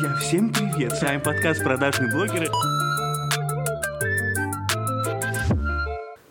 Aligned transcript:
Друзья, 0.00 0.16
всем 0.18 0.50
привет! 0.50 0.92
С 0.92 1.02
вами 1.02 1.18
подкаст 1.18 1.62
«Продажные 1.62 2.10
блогеры». 2.10 2.48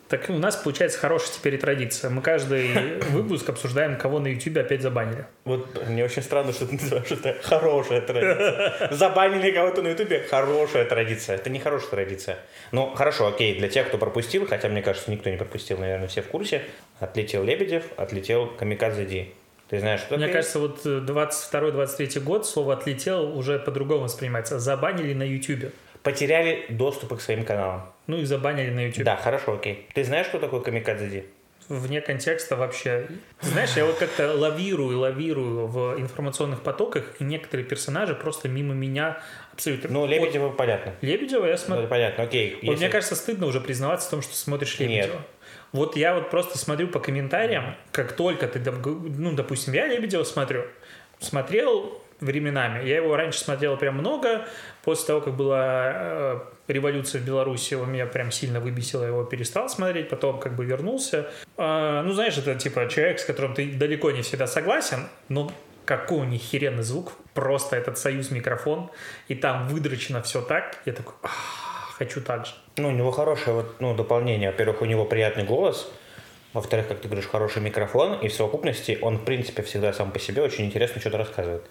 Так 0.08 0.28
у 0.28 0.32
нас 0.32 0.56
получается 0.56 0.98
хорошая 0.98 1.34
теперь 1.34 1.56
традиция. 1.56 2.10
Мы 2.10 2.20
каждый 2.20 2.98
выпуск 3.10 3.48
обсуждаем, 3.48 3.96
кого 3.96 4.18
на 4.18 4.26
YouTube 4.26 4.56
опять 4.56 4.82
забанили. 4.82 5.24
Вот 5.44 5.86
мне 5.86 6.04
очень 6.04 6.22
странно, 6.22 6.52
что 6.52 6.66
ты 6.66 6.74
называешь 6.74 7.12
это 7.12 7.36
хорошая 7.44 8.00
традиция. 8.00 8.88
Забанили 8.90 9.52
кого-то 9.52 9.82
на 9.82 9.88
Ютубе. 9.88 10.24
Хорошая 10.28 10.84
традиция. 10.84 11.36
Это 11.36 11.48
не 11.48 11.60
хорошая 11.60 11.90
традиция. 11.90 12.38
Ну, 12.72 12.92
хорошо, 12.96 13.28
окей, 13.28 13.56
для 13.56 13.68
тех, 13.68 13.86
кто 13.86 13.98
пропустил, 13.98 14.48
хотя, 14.48 14.68
мне 14.68 14.82
кажется, 14.82 15.12
никто 15.12 15.30
не 15.30 15.36
пропустил, 15.36 15.78
наверное, 15.78 16.08
все 16.08 16.22
в 16.22 16.26
курсе. 16.26 16.62
Отлетел 16.98 17.44
Лебедев, 17.44 17.84
отлетел 17.96 18.48
Камикадзе 18.48 19.04
Ди. 19.04 19.34
Ты 19.70 19.78
знаешь, 19.78 20.00
что 20.00 20.16
Мне 20.16 20.26
такое? 20.26 20.42
кажется, 20.42 20.58
вот 20.58 20.84
22-23 20.84 22.20
год 22.20 22.44
слово 22.44 22.72
«отлетел» 22.74 23.36
уже 23.38 23.60
по-другому 23.60 24.02
воспринимается. 24.02 24.58
Забанили 24.58 25.14
на 25.14 25.22
YouTube. 25.22 25.72
Потеряли 26.02 26.66
доступы 26.70 27.16
к 27.16 27.20
своим 27.20 27.44
каналам. 27.44 27.82
Ну 28.08 28.16
и 28.18 28.24
забанили 28.24 28.70
на 28.70 28.86
YouTube. 28.86 29.04
Да, 29.04 29.14
хорошо, 29.16 29.54
окей. 29.54 29.86
Ты 29.94 30.02
знаешь, 30.02 30.26
что 30.26 30.40
такое 30.40 30.60
Камикадзе 30.60 31.08
Ди? 31.08 31.24
Вне 31.68 32.00
контекста 32.00 32.56
вообще. 32.56 33.06
Знаешь, 33.42 33.70
я 33.76 33.84
вот 33.84 33.94
как-то 33.96 34.34
лавирую, 34.34 34.98
лавирую 34.98 35.68
в 35.68 36.00
информационных 36.00 36.62
потоках, 36.62 37.04
и 37.20 37.24
некоторые 37.24 37.64
персонажи 37.64 38.16
просто 38.16 38.48
мимо 38.48 38.74
меня 38.74 39.22
абсолютно... 39.52 39.88
Ну, 39.88 40.04
Лебедева 40.04 40.50
понятно. 40.50 40.94
Вот 41.00 41.08
Лебедева 41.08 41.44
я 41.46 41.52
Ну, 41.52 41.58
смотрю... 41.58 41.82
это 41.84 41.90
понятно, 41.90 42.24
окей. 42.24 42.54
Вот 42.54 42.62
если- 42.72 42.76
мне 42.76 42.88
кажется, 42.88 43.14
стыдно 43.14 43.46
уже 43.46 43.60
признаваться 43.60 44.08
в 44.08 44.10
том, 44.10 44.22
что 44.22 44.34
смотришь 44.34 44.80
Нет. 44.80 45.10
Вот 45.72 45.96
я 45.96 46.14
вот 46.14 46.30
просто 46.30 46.58
смотрю 46.58 46.88
по 46.88 46.98
комментариям, 46.98 47.76
как 47.92 48.12
только 48.12 48.48
ты, 48.48 48.60
ну, 48.60 49.32
допустим, 49.32 49.72
я 49.72 49.86
Лебедева 49.86 50.24
смотрю, 50.24 50.64
смотрел 51.20 52.02
временами. 52.20 52.86
Я 52.86 52.96
его 52.96 53.16
раньше 53.16 53.40
смотрел 53.40 53.76
прям 53.76 53.96
много. 53.96 54.46
После 54.82 55.06
того, 55.06 55.20
как 55.20 55.34
была 55.34 55.92
э, 55.94 56.40
революция 56.68 57.20
в 57.20 57.24
Беларуси, 57.24 57.74
он 57.74 57.92
меня 57.92 58.06
прям 58.06 58.30
сильно 58.30 58.60
выбесило, 58.60 59.02
я 59.02 59.08
его 59.08 59.24
перестал 59.24 59.68
смотреть. 59.68 60.08
Потом 60.08 60.38
как 60.38 60.54
бы 60.54 60.64
вернулся. 60.64 61.30
А, 61.56 62.02
ну, 62.02 62.12
знаешь, 62.12 62.36
это 62.36 62.54
типа 62.54 62.88
человек, 62.88 63.20
с 63.20 63.24
которым 63.24 63.54
ты 63.54 63.70
далеко 63.72 64.10
не 64.10 64.22
всегда 64.22 64.46
согласен, 64.46 65.08
но 65.28 65.50
какой 65.84 66.18
у 66.18 66.24
них 66.24 66.42
херенный 66.42 66.82
звук. 66.82 67.12
Просто 67.34 67.76
этот 67.76 67.98
союз 67.98 68.30
микрофон. 68.30 68.90
И 69.28 69.34
там 69.34 69.68
выдрочено 69.68 70.22
все 70.22 70.40
так. 70.42 70.76
Я 70.84 70.92
такой, 70.92 71.14
«Ах, 71.22 71.59
хочу 72.00 72.22
так 72.22 72.46
же. 72.46 72.52
Ну, 72.78 72.88
у 72.88 72.92
него 72.92 73.10
хорошее 73.10 73.56
вот, 73.56 73.78
ну, 73.80 73.94
дополнение. 73.94 74.50
Во-первых, 74.50 74.80
у 74.80 74.86
него 74.86 75.04
приятный 75.04 75.44
голос. 75.44 75.92
Во-вторых, 76.54 76.88
как 76.88 77.00
ты 77.00 77.08
говоришь, 77.08 77.28
хороший 77.28 77.60
микрофон. 77.60 78.18
И 78.22 78.28
в 78.28 78.32
совокупности 78.32 78.98
он, 79.02 79.18
в 79.18 79.24
принципе, 79.24 79.62
всегда 79.62 79.92
сам 79.92 80.10
по 80.10 80.18
себе 80.18 80.40
очень 80.40 80.64
интересно 80.64 80.98
что-то 81.00 81.18
рассказывает. 81.18 81.62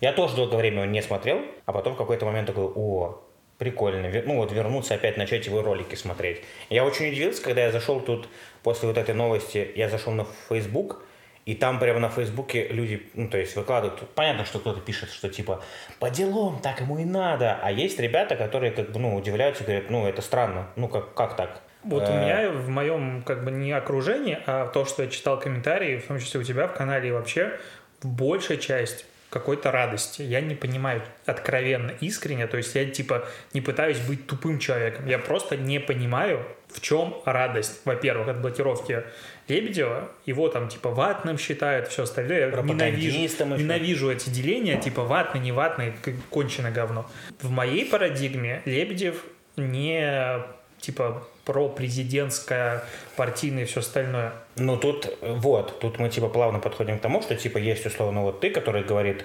Я 0.00 0.12
тоже 0.12 0.36
долгое 0.36 0.58
время 0.58 0.82
его 0.82 0.92
не 0.92 1.02
смотрел, 1.02 1.40
а 1.66 1.72
потом 1.72 1.94
в 1.94 1.96
какой-то 1.96 2.24
момент 2.26 2.46
такой, 2.46 2.66
о, 2.66 3.22
прикольно. 3.58 4.08
Ну 4.24 4.36
вот 4.36 4.52
вернуться 4.52 4.94
опять 4.94 5.16
начать 5.16 5.46
его 5.46 5.62
ролики 5.62 5.96
смотреть. 5.96 6.42
Я 6.70 6.84
очень 6.84 7.08
удивился, 7.08 7.42
когда 7.42 7.62
я 7.62 7.72
зашел 7.72 8.00
тут 8.00 8.28
после 8.62 8.86
вот 8.86 8.98
этой 8.98 9.16
новости, 9.16 9.72
я 9.74 9.88
зашел 9.88 10.12
на 10.12 10.26
Facebook, 10.48 11.02
и 11.44 11.54
там 11.54 11.78
прямо 11.78 11.98
на 11.98 12.08
Фейсбуке 12.08 12.68
люди, 12.68 13.10
ну, 13.14 13.28
то 13.28 13.38
есть 13.38 13.56
выкладывают, 13.56 14.08
понятно, 14.14 14.44
что 14.44 14.60
кто-то 14.60 14.80
пишет, 14.80 15.10
что 15.10 15.28
типа, 15.28 15.62
по 15.98 16.08
делам, 16.10 16.60
так 16.60 16.80
ему 16.80 16.98
и 16.98 17.04
надо. 17.04 17.58
А 17.62 17.72
есть 17.72 17.98
ребята, 17.98 18.36
которые 18.36 18.70
как 18.70 18.92
бы, 18.92 19.00
ну, 19.00 19.16
удивляются, 19.16 19.64
говорят, 19.64 19.90
ну, 19.90 20.06
это 20.06 20.22
странно, 20.22 20.68
ну, 20.76 20.88
как, 20.88 21.14
как 21.14 21.36
так? 21.36 21.60
Вот 21.82 22.04
у 22.08 22.12
Э, 22.12 22.20
меня 22.20 22.50
в 22.50 22.68
моем 22.68 23.22
как 23.22 23.44
бы 23.44 23.50
не 23.50 23.72
окружении, 23.72 24.38
а 24.46 24.68
то, 24.68 24.84
что 24.84 25.02
я 25.02 25.08
читал 25.08 25.38
комментарии, 25.38 25.98
в 25.98 26.06
том 26.06 26.20
числе 26.20 26.40
у 26.40 26.44
тебя 26.44 26.68
в 26.68 26.74
канале 26.74 27.08
и 27.08 27.12
вообще, 27.12 27.58
большая 28.02 28.58
часть 28.58 29.04
какой-то 29.32 29.70
радости. 29.72 30.20
Я 30.20 30.42
не 30.42 30.54
понимаю 30.54 31.02
откровенно, 31.24 31.90
искренне, 32.00 32.46
то 32.46 32.58
есть 32.58 32.74
я 32.74 32.84
типа 32.84 33.26
не 33.54 33.62
пытаюсь 33.62 33.98
быть 34.00 34.26
тупым 34.26 34.58
человеком, 34.58 35.06
я 35.06 35.18
просто 35.18 35.56
не 35.56 35.80
понимаю, 35.80 36.44
в 36.68 36.80
чем 36.82 37.16
радость, 37.24 37.80
во-первых, 37.86 38.28
от 38.28 38.40
блокировки 38.42 39.04
Лебедева, 39.48 40.10
его 40.26 40.48
там 40.48 40.68
типа 40.68 40.90
ватным 40.90 41.38
считают, 41.38 41.88
все 41.88 42.02
остальное, 42.02 42.40
я 42.40 42.46
ненавижу, 42.90 43.18
ненавижу 43.62 44.10
эти 44.10 44.28
деления, 44.28 44.76
типа 44.80 45.02
ватный, 45.02 45.40
не 45.40 45.52
ватный, 45.52 45.92
к- 45.92 46.12
конченое 46.30 46.70
говно. 46.70 47.10
В 47.40 47.50
моей 47.50 47.86
парадигме 47.86 48.60
Лебедев 48.66 49.24
не 49.56 50.42
типа 50.80 51.26
про-президентское, 51.44 52.84
партийное 53.16 53.64
и 53.64 53.66
все 53.66 53.80
остальное. 53.80 54.32
Ну, 54.56 54.76
тут, 54.76 55.08
вот, 55.20 55.80
тут 55.80 55.98
мы, 55.98 56.08
типа, 56.08 56.28
плавно 56.28 56.58
подходим 56.60 56.98
к 56.98 57.02
тому, 57.02 57.22
что, 57.22 57.34
типа, 57.34 57.58
есть, 57.58 57.84
условно, 57.86 58.22
вот 58.22 58.40
ты, 58.40 58.50
который 58.50 58.84
говорит, 58.84 59.24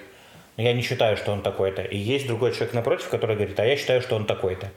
я 0.56 0.72
не 0.72 0.82
считаю, 0.82 1.16
что 1.16 1.32
он 1.32 1.42
такой-то, 1.42 1.82
и 1.82 1.96
есть 1.96 2.26
другой 2.26 2.52
человек 2.52 2.74
напротив, 2.74 3.08
который 3.08 3.36
говорит, 3.36 3.58
а 3.60 3.64
я 3.64 3.76
считаю, 3.76 4.02
что 4.02 4.16
он 4.16 4.26
такой-то. 4.26 4.70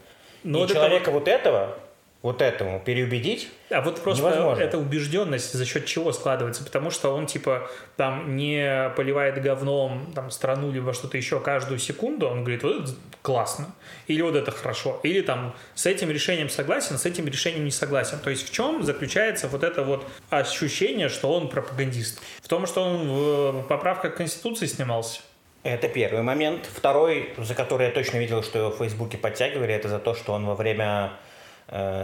Но 0.44 0.59
и 0.59 0.62
вот 0.62 0.72
это 0.72 0.79
человека 0.79 1.12
вот 1.12 1.28
этого, 1.28 1.78
вот 2.22 2.44
этому 2.44 2.80
переубедить, 2.80 3.50
А 3.72 3.82
вот 3.82 4.00
просто 4.02 4.24
Невозможно. 4.24 4.62
эта 4.62 4.78
убежденность 4.78 5.54
за 5.54 5.66
счет 5.66 5.86
чего 5.86 6.12
складывается? 6.12 6.64
Потому 6.64 6.92
что 6.92 7.16
он, 7.16 7.26
типа, 7.26 7.68
там 7.98 8.36
не 8.36 8.92
поливает 8.96 9.42
говном 9.42 10.12
там, 10.14 10.30
страну 10.30 10.72
либо 10.72 10.94
что-то 10.94 11.18
еще 11.18 11.40
каждую 11.40 11.80
секунду, 11.80 12.28
он 12.28 12.44
говорит, 12.44 12.62
вот 12.62 12.84
это 12.84 12.92
классно, 13.24 13.74
или 14.06 14.22
вот 14.22 14.36
это 14.36 14.52
хорошо, 14.52 15.00
или 15.02 15.22
там 15.22 15.56
с 15.74 15.88
этим 15.88 16.12
решением 16.12 16.50
согласен, 16.50 17.00
с 17.00 17.08
этим 17.08 17.28
решением 17.28 17.66
не 17.66 17.72
согласен. 17.72 18.20
То 18.20 18.30
есть 18.30 18.48
в 18.48 18.53
чем 18.53 18.84
заключается 18.84 19.48
вот 19.48 19.64
это 19.64 19.82
вот 19.84 20.06
ощущение, 20.30 21.09
что 21.09 21.34
он 21.34 21.50
пропагандист? 21.50 22.22
В 22.44 22.48
том, 22.48 22.68
что 22.68 22.84
он 22.84 23.08
в 23.08 23.64
поправках 23.64 24.14
к 24.14 24.18
Конституции 24.18 24.68
снимался? 24.68 25.22
Это 25.64 25.88
первый 25.88 26.24
момент. 26.24 26.68
Второй, 26.72 27.34
за 27.38 27.53
который 27.53 27.88
я 27.88 27.94
точно 27.94 28.18
видел, 28.18 28.42
что 28.44 28.58
его 28.58 28.70
в 28.72 28.78
Фейсбуке 28.78 29.18
подтягивали, 29.18 29.74
это 29.74 29.90
за 29.90 30.00
то, 30.00 30.16
что 30.16 30.34
он 30.34 30.46
во 30.46 30.56
время 30.56 31.14
э, 31.14 31.31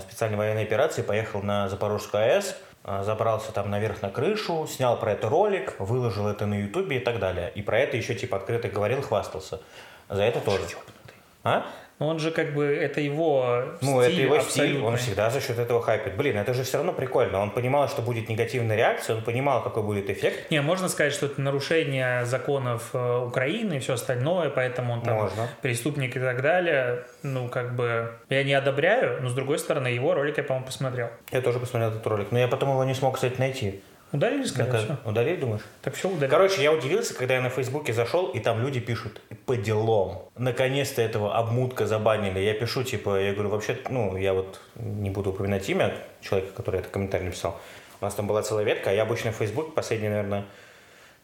специальной 0.02 0.38
военной 0.38 0.64
операции 0.64 1.02
поехал 1.02 1.42
на 1.42 1.68
Запорожскую 1.70 2.24
АЭС, 2.24 2.56
э, 2.86 3.04
забрался 3.04 3.52
там 3.52 3.70
наверх 3.70 4.02
на 4.02 4.10
крышу, 4.10 4.68
снял 4.68 4.98
про 4.98 5.12
это 5.12 5.30
ролик, 5.30 5.76
выложил 5.80 6.28
это 6.28 6.46
на 6.46 6.56
Ютубе 6.56 6.98
и 6.98 7.00
так 7.00 7.20
далее. 7.20 7.52
И 7.56 7.62
про 7.62 7.80
это 7.80 7.98
еще 7.98 8.16
типа 8.16 8.38
открыто 8.38 8.70
говорил, 8.70 9.02
хвастался. 9.02 9.60
За 10.10 10.24
это 10.24 10.40
тоже. 10.40 10.64
А? 11.44 11.66
Но 12.00 12.08
он 12.08 12.20
же 12.20 12.30
как 12.32 12.54
бы, 12.54 12.64
это 12.66 13.02
его 13.02 13.64
Ну, 13.82 14.02
стиль 14.04 14.14
это 14.14 14.22
его 14.22 14.40
стиль, 14.42 14.64
он 14.64 14.72
абсолютный. 14.94 14.98
всегда 15.00 15.30
за 15.32 15.42
счет 15.42 15.58
этого 15.58 15.82
хайпит. 15.82 16.16
Блин, 16.16 16.38
это 16.38 16.54
же 16.54 16.64
все 16.64 16.78
равно 16.78 16.94
прикольно. 16.94 17.40
Он 17.40 17.50
понимал, 17.50 17.90
что 17.90 18.04
будет 18.04 18.30
негативная 18.30 18.76
реакция, 18.76 19.16
он 19.16 19.24
понимал, 19.24 19.64
какой 19.64 19.82
будет 19.82 20.10
эффект. 20.10 20.52
Не, 20.52 20.62
можно 20.62 20.90
сказать, 20.90 21.12
что 21.14 21.26
это 21.26 21.42
нарушение 21.42 22.26
законов 22.26 22.90
э, 22.94 23.18
Украины 23.26 23.78
и 23.78 23.80
все 23.80 23.94
остальное, 23.94 24.50
поэтому 24.50 24.94
он 24.94 25.02
там 25.02 25.16
Можно. 25.16 25.48
преступник 25.64 26.16
и 26.16 26.20
так 26.20 26.42
далее. 26.44 27.04
Ну, 27.24 27.50
как 27.50 27.76
бы, 27.76 28.12
я 28.30 28.44
не 28.44 28.54
одобряю, 28.54 29.22
но 29.24 29.30
с 29.30 29.34
другой 29.34 29.58
стороны, 29.58 29.88
его 29.88 30.14
ролик 30.14 30.38
я, 30.38 30.44
по-моему, 30.44 30.68
посмотрел. 30.68 31.10
Я 31.32 31.42
тоже 31.42 31.60
посмотрел 31.60 31.90
этот 31.90 32.06
ролик, 32.06 32.32
но 32.32 32.38
я 32.38 32.48
потом 32.48 32.70
его 32.70 32.84
не 32.84 32.94
смог, 32.94 33.16
кстати, 33.16 33.40
найти. 33.40 33.82
Удалили, 34.14 34.46
скорее 34.46 34.72
Ну-ка, 34.72 34.78
всего. 34.78 34.98
Удалили, 35.06 35.36
думаешь? 35.36 35.62
Так 35.82 35.96
все 35.96 36.08
удалили. 36.08 36.30
Короче, 36.30 36.64
я 36.64 36.72
удивился, 36.72 37.14
когда 37.14 37.36
я 37.36 37.42
на 37.42 37.50
Фейсбуке 37.50 37.92
зашел, 37.92 38.30
и 38.30 38.40
там 38.40 38.62
люди 38.62 38.80
пишут 38.80 39.22
по 39.46 39.58
делам. 39.58 40.30
Наконец-то 40.38 41.02
этого 41.02 41.36
обмутка 41.36 41.88
забанили. 41.88 42.40
Я 42.40 42.54
пишу, 42.54 42.84
типа, 42.84 43.20
я 43.20 43.34
говорю, 43.34 43.50
вообще, 43.50 43.78
ну, 43.90 44.16
я 44.16 44.34
вот 44.34 44.62
не 44.76 45.10
буду 45.10 45.32
упоминать 45.32 45.68
имя 45.70 45.94
человека, 46.22 46.54
который 46.56 46.80
этот 46.80 46.92
комментарий 46.92 47.26
написал. 47.26 47.60
У 48.00 48.06
нас 48.06 48.14
там 48.14 48.28
была 48.28 48.44
целая 48.44 48.64
ветка, 48.64 48.92
а 48.92 48.94
я 48.94 49.04
обычно 49.04 49.32
в 49.32 49.36
Фейсбуке 49.36 49.72
последний, 49.72 50.10
наверное, 50.10 50.46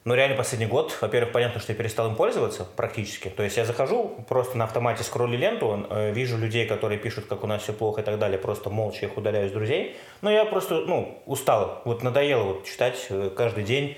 ну, 0.05 0.15
реально 0.15 0.35
последний 0.35 0.65
год, 0.65 0.97
во-первых, 0.99 1.31
понятно, 1.31 1.61
что 1.61 1.71
я 1.71 1.77
перестал 1.77 2.09
им 2.09 2.15
пользоваться 2.15 2.65
практически. 2.65 3.29
То 3.29 3.41
есть 3.41 3.55
я 3.55 3.63
захожу, 3.63 4.09
просто 4.27 4.57
на 4.57 4.65
автомате 4.65 5.01
скроллю 5.03 5.37
ленту, 5.37 5.87
э, 5.89 6.11
вижу 6.11 6.37
людей, 6.37 6.67
которые 6.67 6.99
пишут, 6.99 7.25
как 7.25 7.43
у 7.43 7.47
нас 7.47 7.63
все 7.63 7.71
плохо 7.71 8.01
и 8.01 8.03
так 8.03 8.19
далее, 8.19 8.37
просто 8.37 8.69
молча 8.69 9.05
их 9.05 9.15
удаляю 9.15 9.47
из 9.47 9.53
друзей. 9.53 9.95
Но 10.21 10.29
я 10.29 10.43
просто, 10.43 10.81
ну, 10.81 11.21
устал, 11.25 11.81
вот 11.85 12.03
надоело 12.03 12.43
вот 12.43 12.65
читать 12.65 13.05
э, 13.09 13.31
каждый 13.33 13.63
день 13.63 13.97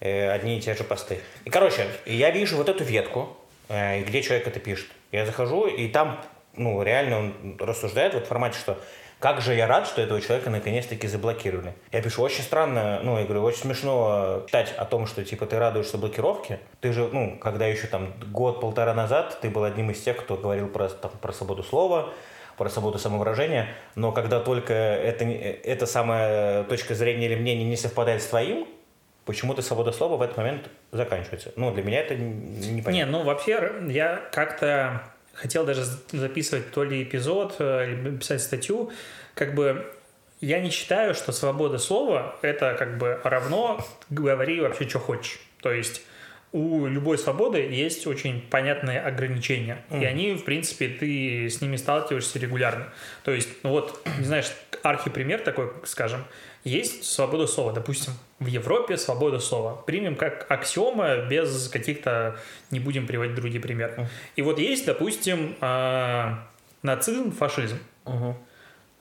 э, 0.00 0.30
одни 0.30 0.58
и 0.58 0.60
те 0.60 0.74
же 0.74 0.84
посты. 0.84 1.20
И, 1.46 1.50
короче, 1.50 1.86
я 2.04 2.30
вижу 2.30 2.56
вот 2.56 2.68
эту 2.68 2.84
ветку, 2.84 3.36
где 3.68 4.22
человек 4.22 4.46
это 4.46 4.60
пишет. 4.60 4.86
Я 5.10 5.26
захожу, 5.26 5.66
и 5.66 5.88
там, 5.88 6.20
ну, 6.54 6.82
реально 6.82 7.18
он 7.18 7.56
рассуждает 7.58 8.14
вот 8.14 8.26
в 8.26 8.28
формате, 8.28 8.58
что 8.58 8.78
как 9.18 9.40
же 9.40 9.54
я 9.54 9.66
рад, 9.66 9.86
что 9.86 10.02
этого 10.02 10.20
человека 10.20 10.50
наконец-таки 10.50 11.08
заблокировали. 11.08 11.72
Я 11.90 12.02
пишу, 12.02 12.22
очень 12.22 12.42
странно, 12.42 13.00
ну, 13.02 13.18
я 13.18 13.24
говорю, 13.24 13.42
очень 13.42 13.60
смешно 13.60 14.42
читать 14.46 14.74
о 14.76 14.84
том, 14.84 15.06
что, 15.06 15.24
типа, 15.24 15.46
ты 15.46 15.58
радуешься 15.58 15.96
блокировке. 15.96 16.60
Ты 16.80 16.92
же, 16.92 17.08
ну, 17.10 17.38
когда 17.38 17.66
еще 17.66 17.86
там 17.86 18.12
год-полтора 18.30 18.92
назад 18.92 19.38
ты 19.40 19.48
был 19.48 19.64
одним 19.64 19.90
из 19.90 20.02
тех, 20.02 20.18
кто 20.18 20.36
говорил 20.36 20.68
про, 20.68 20.88
там, 20.88 21.10
про 21.20 21.32
свободу 21.32 21.62
слова, 21.62 22.10
про 22.58 22.68
свободу 22.68 22.98
самовыражения, 22.98 23.68
но 23.94 24.12
когда 24.12 24.40
только 24.40 24.72
это, 24.74 25.24
эта 25.24 25.86
самая 25.86 26.64
точка 26.64 26.94
зрения 26.94 27.26
или 27.26 27.36
мнение 27.36 27.66
не 27.66 27.76
совпадает 27.76 28.22
с 28.22 28.26
твоим, 28.26 28.66
почему-то 29.24 29.60
свобода 29.62 29.92
слова 29.92 30.16
в 30.16 30.22
этот 30.22 30.36
момент 30.36 30.70
заканчивается. 30.92 31.52
Ну, 31.56 31.72
для 31.72 31.82
меня 31.82 32.00
это 32.00 32.14
непонятно. 32.14 32.90
Не, 32.90 33.06
ну 33.06 33.24
вообще 33.24 33.72
я 33.88 34.22
как-то 34.32 35.02
хотел 35.36 35.64
даже 35.64 35.84
записывать 36.12 36.70
то 36.70 36.82
ли 36.84 37.02
эпизод, 37.02 37.56
э, 37.58 38.16
писать 38.18 38.42
статью, 38.42 38.90
как 39.34 39.54
бы 39.54 39.86
я 40.40 40.60
не 40.60 40.70
считаю, 40.70 41.14
что 41.14 41.32
свобода 41.32 41.78
слова 41.78 42.36
это 42.42 42.74
как 42.78 42.98
бы 42.98 43.20
равно 43.24 43.84
говори 44.10 44.60
вообще, 44.60 44.88
что 44.88 44.98
хочешь. 44.98 45.38
То 45.62 45.72
есть 45.72 46.02
у 46.52 46.86
любой 46.86 47.18
свободы 47.18 47.58
есть 47.58 48.06
очень 48.06 48.40
понятные 48.40 49.00
ограничения. 49.00 49.84
И 49.90 50.04
они, 50.04 50.34
в 50.34 50.44
принципе, 50.44 50.88
ты 50.88 51.50
с 51.50 51.60
ними 51.60 51.76
сталкиваешься 51.76 52.38
регулярно. 52.38 52.92
То 53.24 53.32
есть, 53.32 53.48
ну 53.62 53.70
вот, 53.70 54.00
не 54.18 54.24
знаешь, 54.24 54.50
архипример 54.82 55.40
такой, 55.40 55.70
скажем, 55.84 56.24
есть 56.66 57.04
свобода 57.04 57.46
слова. 57.46 57.72
Допустим, 57.72 58.12
в 58.40 58.46
Европе 58.46 58.96
свобода 58.96 59.38
слова. 59.38 59.74
Примем 59.86 60.16
как 60.16 60.46
аксиома, 60.50 61.18
без 61.28 61.68
каких-то, 61.68 62.38
не 62.70 62.80
будем 62.80 63.06
приводить 63.06 63.36
другие 63.36 63.60
примеры. 63.60 64.08
И 64.34 64.42
вот 64.42 64.58
есть, 64.58 64.84
допустим, 64.84 65.54
а, 65.60 66.44
нацизм, 66.82 67.30
фашизм. 67.30 67.78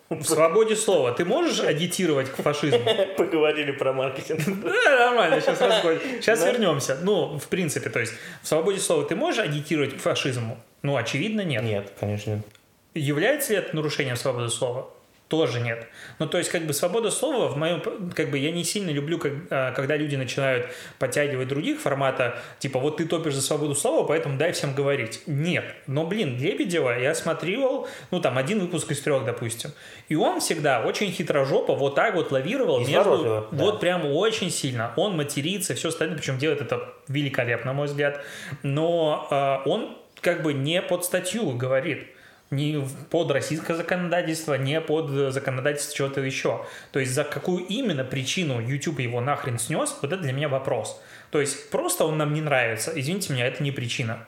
В 0.09 0.23
свободе 0.23 0.75
слова 0.75 1.11
ты 1.13 1.25
можешь 1.25 1.59
агитировать 1.61 2.29
к 2.31 2.35
фашизму? 2.35 2.79
Поговорили 3.17 3.71
про 3.71 3.91
маркетинг. 3.91 4.41
Да, 4.63 5.07
нормально, 5.07 5.41
сейчас 5.41 5.59
разговор. 5.59 5.99
Сейчас 6.21 6.45
вернемся. 6.45 6.99
Ну, 7.01 7.39
в 7.39 7.47
принципе, 7.47 7.89
то 7.89 7.99
есть 7.99 8.13
в 8.43 8.47
свободе 8.47 8.79
слова 8.79 9.03
ты 9.05 9.15
можешь 9.15 9.43
агитировать 9.43 9.97
к 9.97 9.99
фашизму? 9.99 10.59
Ну, 10.83 10.95
очевидно, 10.95 11.41
нет. 11.41 11.63
Нет, 11.63 11.91
конечно 11.99 12.29
нет. 12.31 12.45
Является 12.93 13.53
ли 13.53 13.59
это 13.59 13.75
нарушением 13.75 14.15
свободы 14.15 14.49
слова? 14.49 14.87
Тоже 15.35 15.59
нет. 15.59 15.87
Ну, 16.19 16.27
то 16.27 16.37
есть, 16.37 16.49
как 16.49 16.65
бы, 16.65 16.73
свобода 16.73 17.11
слова 17.11 17.47
в 17.47 17.57
моем... 17.57 17.81
Как 18.15 18.29
бы, 18.29 18.37
я 18.37 18.51
не 18.51 18.63
сильно 18.63 18.89
люблю, 18.89 19.19
как, 19.19 19.33
а, 19.49 19.71
когда 19.71 19.97
люди 19.97 20.15
начинают 20.15 20.67
подтягивать 20.97 21.47
других 21.47 21.79
формата, 21.79 22.37
типа, 22.59 22.79
вот 22.79 22.97
ты 22.97 23.05
топишь 23.05 23.33
за 23.33 23.41
свободу 23.41 23.75
слова, 23.75 24.05
поэтому 24.05 24.37
дай 24.37 24.51
всем 24.53 24.73
говорить. 24.73 25.21
Нет. 25.27 25.65
Но, 25.87 26.05
блин, 26.05 26.37
Лебедева 26.39 26.97
я 26.97 27.13
смотрел, 27.13 27.87
ну, 28.11 28.21
там, 28.21 28.37
один 28.37 28.59
выпуск 28.59 28.91
из 28.91 29.01
трех, 29.01 29.25
допустим. 29.25 29.71
И 30.07 30.15
он 30.15 30.39
всегда 30.39 30.81
очень 30.81 31.11
хитрожопо 31.11 31.75
вот 31.75 31.95
так 31.95 32.15
вот 32.15 32.31
лавировал 32.31 32.79
между... 32.79 33.47
Да. 33.51 33.63
Вот 33.63 33.79
прям 33.79 34.05
очень 34.05 34.49
сильно. 34.49 34.93
Он 34.95 35.17
матерится, 35.17 35.75
все 35.75 35.89
остальное, 35.89 36.17
причем 36.17 36.37
делает 36.37 36.61
это 36.61 36.93
великолепно, 37.07 37.71
на 37.71 37.73
мой 37.73 37.87
взгляд. 37.87 38.21
Но 38.63 39.27
э, 39.29 39.69
он 39.69 39.97
как 40.21 40.43
бы 40.43 40.53
не 40.53 40.81
под 40.81 41.05
статью 41.05 41.51
говорит 41.51 42.07
не 42.55 42.83
под 43.09 43.31
российское 43.31 43.75
законодательство, 43.75 44.55
не 44.55 44.81
под 44.81 45.33
законодательство 45.33 45.95
чего-то 45.95 46.21
еще. 46.21 46.65
То 46.91 46.99
есть 46.99 47.13
за 47.13 47.23
какую 47.23 47.65
именно 47.65 48.03
причину 48.03 48.59
YouTube 48.59 48.99
его 48.99 49.21
нахрен 49.21 49.59
снес, 49.59 49.97
вот 50.01 50.11
это 50.11 50.21
для 50.21 50.33
меня 50.33 50.49
вопрос. 50.49 51.01
То 51.31 51.41
есть 51.41 51.69
просто 51.69 52.05
он 52.05 52.17
нам 52.17 52.33
не 52.33 52.41
нравится, 52.41 52.91
извините 52.95 53.33
меня, 53.33 53.47
это 53.47 53.61
не 53.61 53.71
причина. 53.71 54.25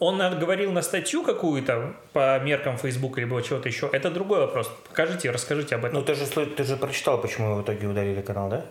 Он 0.00 0.18
говорил 0.38 0.72
на 0.72 0.82
статью 0.82 1.22
какую-то 1.22 1.94
по 2.12 2.38
меркам 2.40 2.78
Facebook 2.78 3.16
либо 3.18 3.40
чего-то 3.42 3.68
еще, 3.68 3.88
это 3.92 4.10
другой 4.10 4.40
вопрос. 4.40 4.70
Покажите, 4.88 5.30
расскажите 5.30 5.76
об 5.76 5.84
этом. 5.84 6.00
Ну, 6.00 6.04
ты 6.04 6.14
же, 6.14 6.26
ты 6.26 6.64
же 6.64 6.76
прочитал, 6.76 7.20
почему 7.20 7.54
в 7.54 7.62
итоге 7.62 7.86
удалили 7.86 8.20
канал, 8.20 8.48
да? 8.48 8.64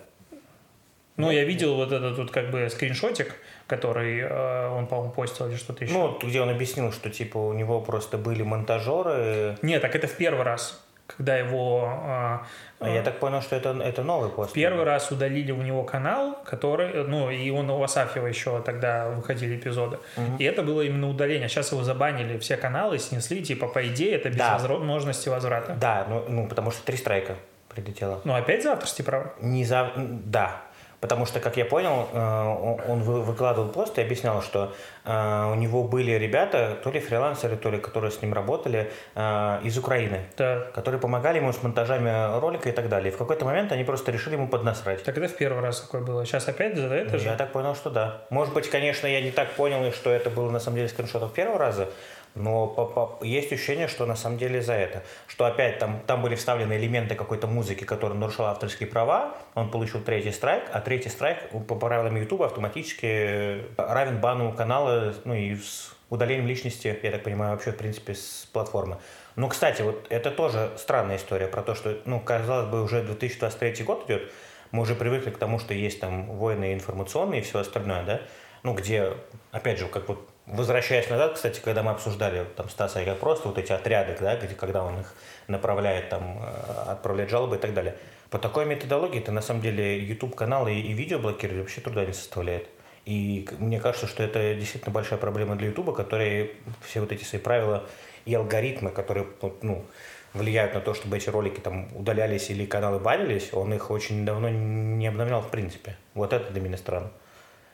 Ну, 1.15 1.29
я 1.29 1.43
видел 1.45 1.75
вот 1.75 1.91
этот 1.91 2.17
вот 2.17 2.31
как 2.31 2.49
бы 2.49 2.67
скриншотик, 2.69 3.35
который 3.77 4.19
э, 4.19 4.67
он, 4.77 4.87
по-моему, 4.87 5.11
постил 5.11 5.47
или 5.47 5.55
что-то 5.57 5.83
еще. 5.85 5.93
Ну, 5.93 6.17
где 6.21 6.41
он 6.41 6.49
объяснил, 6.49 6.91
что, 6.91 7.09
типа, 7.09 7.37
у 7.37 7.53
него 7.53 7.81
просто 7.81 8.17
были 8.17 8.43
монтажеры. 8.43 9.57
Нет, 9.61 9.81
так 9.81 9.95
это 9.95 10.07
в 10.07 10.15
первый 10.17 10.43
раз, 10.43 10.83
когда 11.07 11.37
его... 11.37 11.89
э, 12.05 12.85
А 12.85 12.89
я 12.89 13.01
так 13.01 13.19
понял, 13.19 13.41
что 13.41 13.55
это, 13.55 13.69
это 13.83 14.03
новый 14.03 14.29
пост. 14.29 14.53
Первый 14.53 14.83
раз 14.83 15.11
удалили 15.11 15.51
у 15.51 15.61
него 15.61 15.83
канал, 15.83 16.37
который, 16.45 17.03
ну, 17.07 17.29
и 17.29 17.49
он 17.49 17.69
у 17.69 17.81
Асафьева 17.83 18.27
еще 18.27 18.61
тогда 18.61 19.09
выходили 19.09 19.55
эпизоды. 19.55 19.97
И 20.39 20.43
это 20.43 20.63
было 20.63 20.81
именно 20.81 21.09
удаление. 21.09 21.47
Сейчас 21.49 21.71
его 21.71 21.83
забанили, 21.83 22.37
все 22.37 22.57
каналы 22.57 22.99
снесли, 22.99 23.41
типа, 23.43 23.67
по 23.67 23.79
идее, 23.87 24.15
это 24.15 24.29
без 24.29 24.37
Да. 24.37 24.57
возможности 24.57 25.29
возврата. 25.29 25.75
Да, 25.79 26.05
ну, 26.09 26.25
ну, 26.27 26.47
потому 26.47 26.71
что 26.71 26.83
три 26.85 26.97
страйка 26.97 27.35
прилетело. 27.69 28.21
Ну, 28.23 28.33
опять 28.35 28.63
за 28.63 28.73
авторские 28.73 29.05
права? 29.05 29.33
Не 29.41 29.65
за... 29.65 29.91
Да. 29.97 30.61
Потому 31.03 31.25
что, 31.25 31.41
как 31.41 31.57
я 31.57 31.65
понял, 31.65 32.07
э, 32.13 32.17
он 32.17 32.79
он 32.87 32.99
вы- 33.03 33.21
выкладывал 33.21 33.67
пост 33.67 33.97
и 33.99 34.01
объяснял, 34.01 34.41
что 34.41 34.71
э, 35.05 35.51
у 35.51 35.55
него 35.55 35.83
были 35.83 36.11
ребята, 36.11 36.77
то 36.81 36.91
ли 36.91 37.01
фрилансеры, 37.01 37.57
то 37.57 37.69
ли 37.71 37.77
которые 37.77 38.09
с 38.09 38.21
ним 38.21 38.33
работали, 38.33 38.89
э, 39.15 39.59
из 39.67 39.77
Украины, 39.77 40.21
Да. 40.37 40.61
которые 40.73 41.01
помогали 41.01 41.39
ему 41.39 41.51
с 41.51 41.61
монтажами 41.61 42.39
ролика 42.39 42.69
и 42.69 42.71
так 42.71 42.87
далее. 42.87 43.11
И 43.11 43.13
в 43.15 43.17
какой-то 43.17 43.43
момент 43.43 43.73
они 43.73 43.83
просто 43.83 44.11
решили 44.13 44.35
ему 44.35 44.47
поднасрать. 44.47 45.01
Это 45.05 45.27
в 45.27 45.35
первый 45.35 45.61
раз 45.61 45.81
такое 45.81 46.01
было. 46.01 46.25
Сейчас 46.25 46.47
опять 46.47 46.77
за 46.77 46.87
это 46.95 47.17
же? 47.17 47.25
Я 47.27 47.35
так 47.35 47.51
понял, 47.51 47.75
что 47.75 47.89
да. 47.89 48.21
Может 48.29 48.53
быть, 48.53 48.69
конечно, 48.69 49.05
я 49.05 49.19
не 49.21 49.31
так 49.31 49.49
понял, 49.51 49.91
что 49.91 50.09
это 50.09 50.29
было 50.29 50.49
на 50.51 50.59
самом 50.61 50.77
деле 50.77 50.87
скриншотов 50.87 51.33
первого 51.33 51.59
раза, 51.59 51.89
но 52.35 52.67
по- 52.67 52.85
по- 52.85 53.23
есть 53.23 53.51
ощущение, 53.51 53.87
что 53.87 54.05
на 54.05 54.15
самом 54.15 54.37
деле 54.37 54.61
за 54.61 54.73
это. 54.73 55.03
Что 55.27 55.45
опять 55.45 55.79
там, 55.79 56.01
там 56.07 56.21
были 56.21 56.35
вставлены 56.35 56.73
элементы 56.73 57.15
какой-то 57.15 57.47
музыки, 57.47 57.83
которая 57.83 58.17
нарушала 58.17 58.51
авторские 58.51 58.87
права, 58.87 59.35
он 59.55 59.69
получил 59.69 60.01
третий 60.01 60.31
страйк, 60.31 60.63
а 60.71 60.81
третий 60.81 61.09
страйк 61.09 61.49
по 61.67 61.75
правилам 61.75 62.15
YouTube 62.15 62.41
автоматически 62.41 63.63
равен 63.77 64.19
бану 64.19 64.53
канала, 64.53 65.13
ну 65.25 65.33
и 65.33 65.55
с 65.55 65.95
удалением 66.09 66.47
личности, 66.47 66.99
я 67.01 67.11
так 67.11 67.23
понимаю, 67.23 67.53
вообще, 67.53 67.71
в 67.71 67.77
принципе, 67.77 68.13
с 68.13 68.47
платформы. 68.51 68.97
Ну, 69.35 69.47
кстати, 69.47 69.81
вот 69.81 70.05
это 70.09 70.29
тоже 70.29 70.71
странная 70.77 71.17
история 71.17 71.47
про 71.47 71.63
то, 71.63 71.73
что, 71.73 71.97
ну, 72.05 72.19
казалось 72.19 72.69
бы, 72.69 72.83
уже 72.83 73.01
2023 73.01 73.83
год 73.83 74.05
идет, 74.05 74.31
мы 74.71 74.83
уже 74.83 74.95
привыкли 74.95 75.31
к 75.31 75.37
тому, 75.37 75.59
что 75.59 75.73
есть 75.73 75.99
там 75.99 76.25
войны 76.37 76.73
информационные 76.73 77.41
и 77.41 77.43
все 77.43 77.59
остальное, 77.59 78.03
да? 78.03 78.21
Ну, 78.63 78.73
где, 78.73 79.13
опять 79.51 79.79
же, 79.79 79.87
как 79.87 80.07
вот 80.07 80.29
возвращаясь 80.45 81.09
назад, 81.09 81.33
кстати, 81.35 81.59
когда 81.59 81.83
мы 81.83 81.91
обсуждали 81.91 82.45
там 82.55 82.69
Стаса 82.69 83.01
и 83.01 83.15
просто 83.15 83.47
вот 83.47 83.57
эти 83.57 83.71
отряды, 83.71 84.15
да, 84.19 84.35
где, 84.35 84.53
когда 84.55 84.83
он 84.83 84.99
их 84.99 85.13
направляет, 85.47 86.09
там, 86.09 86.39
э, 86.41 86.91
отправляет 86.91 87.29
жалобы 87.29 87.55
и 87.55 87.59
так 87.59 87.73
далее. 87.73 87.95
По 88.29 88.39
такой 88.39 88.65
методологии 88.65 89.19
это 89.19 89.31
на 89.31 89.41
самом 89.41 89.61
деле 89.61 89.99
YouTube 89.99 90.35
каналы 90.35 90.73
и 90.73 90.93
видео 90.93 91.19
блокировать 91.19 91.61
вообще 91.61 91.81
труда 91.81 92.05
не 92.05 92.13
составляет. 92.13 92.67
И 93.05 93.47
мне 93.59 93.79
кажется, 93.79 94.07
что 94.07 94.23
это 94.23 94.55
действительно 94.55 94.93
большая 94.93 95.19
проблема 95.19 95.55
для 95.55 95.67
YouTube, 95.67 95.93
которые 95.93 96.51
все 96.81 97.01
вот 97.01 97.11
эти 97.11 97.23
свои 97.23 97.39
правила 97.39 97.83
и 98.25 98.33
алгоритмы, 98.33 98.91
которые 98.91 99.27
ну, 99.61 99.85
влияют 100.33 100.73
на 100.73 100.79
то, 100.79 100.93
чтобы 100.93 101.17
эти 101.17 101.29
ролики 101.29 101.59
там 101.59 101.89
удалялись 101.95 102.49
или 102.49 102.65
каналы 102.65 102.99
банились, 102.99 103.53
он 103.53 103.73
их 103.73 103.91
очень 103.91 104.25
давно 104.25 104.49
не 104.49 105.05
обновлял 105.07 105.41
в 105.41 105.49
принципе. 105.49 105.97
Вот 106.13 106.33
это 106.33 106.51
для 106.51 106.61
меня 106.61 106.77
странно. 106.77 107.11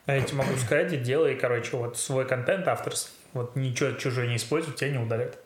А 0.09 0.15
я 0.15 0.21
тебе 0.21 0.37
могу 0.37 0.55
сказать, 0.57 1.01
делай, 1.03 1.35
короче, 1.35 1.77
вот 1.77 1.97
свой 1.97 2.27
контент 2.27 2.67
авторский. 2.67 3.13
Вот 3.33 3.55
ничего 3.55 3.91
чужое 3.91 4.27
не 4.27 4.37
используй, 4.37 4.73
тебя 4.73 4.89
не 4.89 4.97
удалят. 4.97 5.37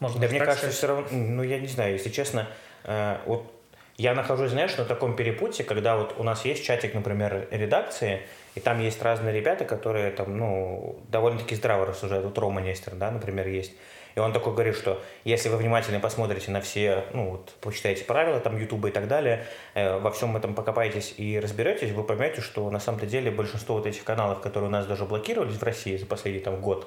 Можно 0.00 0.20
Да 0.20 0.28
мне 0.28 0.38
кажется, 0.40 0.58
сказать. 0.58 0.76
все 0.76 0.86
равно, 0.88 1.06
ну 1.12 1.42
я 1.44 1.60
не 1.60 1.68
знаю, 1.68 1.92
если 1.92 2.08
честно, 2.08 2.48
э, 2.84 3.18
вот 3.26 3.52
я 3.96 4.14
нахожусь, 4.14 4.50
знаешь, 4.50 4.76
на 4.76 4.84
таком 4.84 5.14
перепутье, 5.14 5.64
когда 5.64 5.96
вот 5.96 6.14
у 6.18 6.24
нас 6.24 6.44
есть 6.44 6.64
чатик, 6.64 6.94
например, 6.94 7.46
редакции, 7.50 8.22
и 8.54 8.60
там 8.60 8.80
есть 8.80 9.00
разные 9.02 9.32
ребята, 9.32 9.64
которые 9.64 10.10
там, 10.10 10.36
ну, 10.36 10.98
довольно-таки 11.08 11.54
здраво 11.54 11.86
рассуждают. 11.86 12.24
Вот 12.24 12.38
Рома 12.38 12.62
Нестер, 12.62 12.94
да, 12.94 13.10
например, 13.10 13.46
есть. 13.46 13.72
И 14.14 14.20
он 14.20 14.32
такой 14.32 14.52
говорит, 14.52 14.76
что 14.76 15.00
если 15.24 15.48
вы 15.48 15.56
внимательно 15.56 16.00
посмотрите 16.00 16.50
на 16.50 16.60
все, 16.60 17.04
ну, 17.12 17.30
вот, 17.30 17.54
почитаете 17.60 18.04
правила 18.04 18.40
там 18.40 18.56
Ютуба 18.58 18.88
и 18.88 18.92
так 18.92 19.08
далее, 19.08 19.46
э, 19.74 19.98
во 19.98 20.10
всем 20.10 20.36
этом 20.36 20.54
покопаетесь 20.54 21.14
и 21.16 21.38
разберетесь, 21.38 21.92
вы 21.92 22.04
поймете, 22.04 22.40
что 22.40 22.70
на 22.70 22.80
самом-то 22.80 23.06
деле 23.06 23.30
большинство 23.30 23.76
вот 23.76 23.86
этих 23.86 24.04
каналов, 24.04 24.40
которые 24.40 24.68
у 24.68 24.72
нас 24.72 24.86
даже 24.86 25.04
блокировались 25.04 25.56
в 25.56 25.62
России 25.62 25.96
за 25.96 26.06
последний 26.06 26.40
там 26.40 26.60
год, 26.60 26.86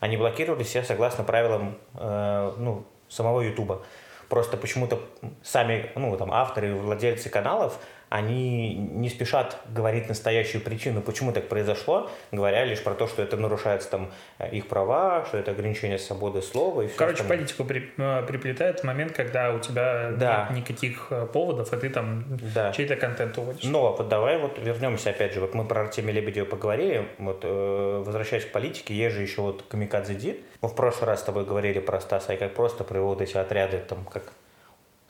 они 0.00 0.16
блокировались 0.16 0.68
все 0.68 0.82
согласно 0.82 1.24
правилам 1.24 1.78
э, 1.94 2.52
ну, 2.58 2.84
самого 3.08 3.40
Ютуба. 3.40 3.82
Просто 4.28 4.56
почему-то 4.56 5.00
сами 5.42 5.92
ну, 5.94 6.16
там, 6.16 6.32
авторы 6.32 6.74
владельцы 6.74 7.30
каналов, 7.30 7.78
они 8.08 8.74
не 8.76 9.08
спешат 9.08 9.58
говорить 9.68 10.08
настоящую 10.08 10.62
причину, 10.62 11.02
почему 11.02 11.32
так 11.32 11.48
произошло, 11.48 12.08
говоря 12.30 12.64
лишь 12.64 12.80
про 12.82 12.94
то, 12.94 13.08
что 13.08 13.20
это 13.22 13.36
нарушается 13.36 13.90
там 13.90 14.10
э, 14.38 14.48
их 14.50 14.68
права, 14.68 15.24
что 15.26 15.38
это 15.38 15.50
ограничение 15.50 15.98
свободы 15.98 16.40
слова 16.40 16.82
и 16.82 16.86
все 16.86 16.96
Короче, 16.96 17.22
остальное. 17.22 17.38
политику 17.38 17.64
при- 17.64 17.90
э, 17.96 18.22
приплетает 18.26 18.80
в 18.80 18.84
момент, 18.84 19.12
когда 19.12 19.52
у 19.52 19.58
тебя 19.58 20.12
Да. 20.12 20.46
нет 20.50 20.58
никаких 20.58 21.08
э, 21.10 21.26
поводов, 21.26 21.72
а 21.72 21.76
ты 21.76 21.90
там 21.90 22.24
Да. 22.54 22.72
чей-то 22.72 22.94
контент 22.94 23.36
уводишь. 23.38 23.64
Но 23.64 23.92
вот 23.92 24.08
давай 24.08 24.38
вот 24.38 24.58
вернемся 24.58 25.10
опять 25.10 25.34
же, 25.34 25.40
вот 25.40 25.54
мы 25.54 25.64
про 25.64 25.80
Артемия 25.82 26.12
Лебедева 26.14 26.44
поговорили, 26.46 27.08
вот 27.18 27.40
э, 27.42 28.02
возвращаясь 28.06 28.44
к 28.44 28.52
политике, 28.52 28.94
есть 28.94 29.16
же 29.16 29.22
еще 29.22 29.40
вот 29.42 29.64
Камикадзе 29.68 30.14
Дид. 30.14 30.40
Мы 30.62 30.68
в 30.68 30.76
прошлый 30.76 31.08
раз 31.08 31.20
с 31.20 31.22
тобой 31.24 31.44
говорили 31.44 31.80
про 31.80 32.00
Стаса 32.00 32.34
и 32.34 32.36
как 32.36 32.54
просто 32.54 32.84
про 32.84 32.98
его 32.98 33.08
вот 33.08 33.20
эти 33.20 33.36
отряды, 33.36 33.78
там 33.88 34.04
как 34.04 34.22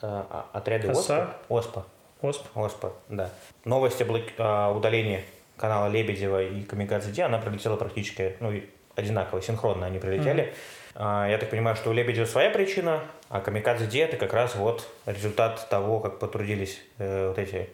э, 0.01 0.07
а- 0.07 0.45
отряды 0.53 0.89
Оса. 0.89 1.35
ОСПА. 1.47 1.57
ОСПА. 1.57 1.85
Осп. 2.21 2.45
ОСПА, 2.55 2.93
да. 3.09 3.29
Новость 3.65 4.01
о 4.01 4.05
блок- 4.05 4.33
о 4.37 4.71
удалении 4.71 5.23
канала 5.57 5.87
Лебедева 5.87 6.41
и 6.43 6.63
Камикадзе 6.63 7.11
Ди, 7.11 7.21
она 7.21 7.37
прилетела 7.37 7.75
практически 7.77 8.35
ну, 8.39 8.59
одинаково, 8.95 9.41
синхронно 9.41 9.85
они 9.85 9.99
прилетели. 9.99 10.53
А, 10.95 11.27
Я 11.29 11.37
так 11.37 11.49
понимаю, 11.49 11.75
что 11.75 11.89
у 11.89 11.93
Лебедева 11.93 12.25
своя 12.25 12.49
причина, 12.49 13.01
а 13.29 13.39
Камикадзе 13.39 13.85
Ди 13.87 13.99
это 13.99 14.17
как 14.17 14.33
раз 14.33 14.55
вот 14.55 14.87
результат 15.05 15.67
того, 15.69 15.99
как 15.99 16.19
потрудились 16.19 16.79
э, 16.97 17.27
вот 17.29 17.37
эти 17.37 17.69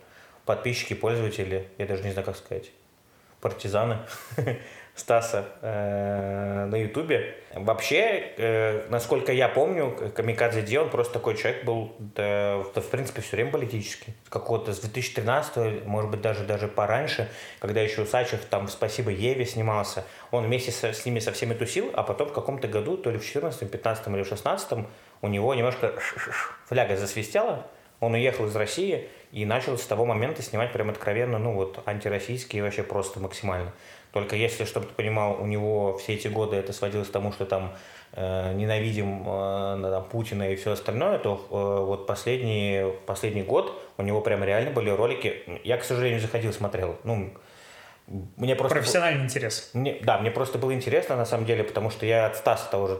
подписчики, 0.46 0.94
пользователи, 0.94 1.68
я 1.78 1.86
даже 1.86 2.04
не 2.04 2.12
знаю, 2.12 2.26
как 2.26 2.36
сказать, 2.36 2.72
партизаны 3.40 4.00
Стаса 4.96 5.46
э, 5.62 6.66
на 6.66 6.76
Ютубе. 6.76 7.36
Вообще, 7.56 8.34
э, 8.38 8.86
насколько 8.90 9.32
я 9.32 9.50
помню, 9.50 10.12
Камикадзе 10.16 10.62
Ди, 10.62 10.78
он 10.78 10.92
просто 10.92 11.14
такой 11.14 11.36
человек 11.36 11.66
был, 11.66 11.96
да, 11.98 12.64
да, 12.76 12.82
в 12.82 12.90
принципе, 12.90 13.22
все 13.22 13.36
время 13.36 13.52
политический. 13.52 14.14
Какого-то 14.30 14.72
с 14.72 14.80
2013 14.80 15.84
может 15.86 16.12
быть, 16.12 16.22
даже, 16.22 16.44
даже 16.44 16.68
пораньше, 16.68 17.28
когда 17.60 17.82
еще 17.82 18.04
Усачев 18.04 18.46
там 18.46 18.68
«Спасибо 18.68 19.10
Еве» 19.10 19.46
снимался, 19.46 20.06
он 20.30 20.46
вместе 20.46 20.72
со, 20.72 20.94
с 20.94 21.06
ними 21.06 21.20
со 21.20 21.32
всеми 21.32 21.56
тусил, 21.56 21.90
а 21.94 22.04
потом 22.04 22.30
в 22.30 22.34
каком-то 22.34 22.68
году, 22.68 22.96
то 22.96 23.10
ли 23.10 23.18
в 23.18 23.26
14 23.26 23.70
15 23.70 24.08
или 24.08 24.22
в 24.22 24.28
16 24.28 24.86
у 25.22 25.28
него 25.28 25.56
немножко 25.56 25.96
фляга 26.68 26.98
засвистела, 26.98 27.66
он 28.00 28.14
уехал 28.14 28.46
из 28.46 28.56
России 28.56 29.08
и 29.32 29.46
начал 29.46 29.78
с 29.78 29.86
того 29.86 30.06
момента 30.06 30.42
снимать 30.42 30.72
прям 30.72 30.90
откровенно, 30.90 31.40
ну 31.40 31.54
вот, 31.54 31.82
антироссийские 31.88 32.62
вообще 32.62 32.84
просто 32.84 33.20
максимально. 33.20 33.72
Только 34.14 34.36
если, 34.36 34.66
чтобы 34.66 34.86
ты 34.86 34.94
понимал, 34.94 35.42
у 35.42 35.48
него 35.48 35.98
все 35.98 36.14
эти 36.14 36.28
годы 36.28 36.56
это 36.56 36.72
сводилось 36.72 37.08
к 37.08 37.12
тому, 37.12 37.32
что 37.32 37.48
там 37.48 37.74
э, 38.12 38.54
ненавидим 38.54 39.24
э, 39.26 39.80
там, 39.82 40.04
Путина 40.06 40.52
и 40.52 40.56
все 40.56 40.74
остальное, 40.74 41.18
то 41.18 41.48
э, 41.50 41.84
вот 41.84 42.06
последний, 42.06 42.94
последний 43.08 43.42
год 43.42 43.74
у 43.98 44.04
него 44.04 44.22
прям 44.22 44.44
реально 44.44 44.70
были 44.70 44.92
ролики. 44.92 45.60
Я, 45.64 45.78
к 45.78 45.84
сожалению, 45.84 46.22
заходил, 46.22 46.54
смотрел. 46.54 46.96
Ну, 47.04 47.34
мне 48.38 48.56
просто... 48.56 48.76
Профессиональный 48.76 49.24
интерес. 49.24 49.72
Мне, 49.74 49.98
да, 50.04 50.20
мне 50.20 50.30
просто 50.30 50.60
было 50.60 50.76
интересно, 50.76 51.16
на 51.16 51.26
самом 51.26 51.48
деле, 51.48 51.64
потому 51.64 51.90
что 51.90 52.06
я 52.06 52.28
от 52.28 52.36
Стаса 52.36 52.70
того 52.70 52.88
же 52.88 53.00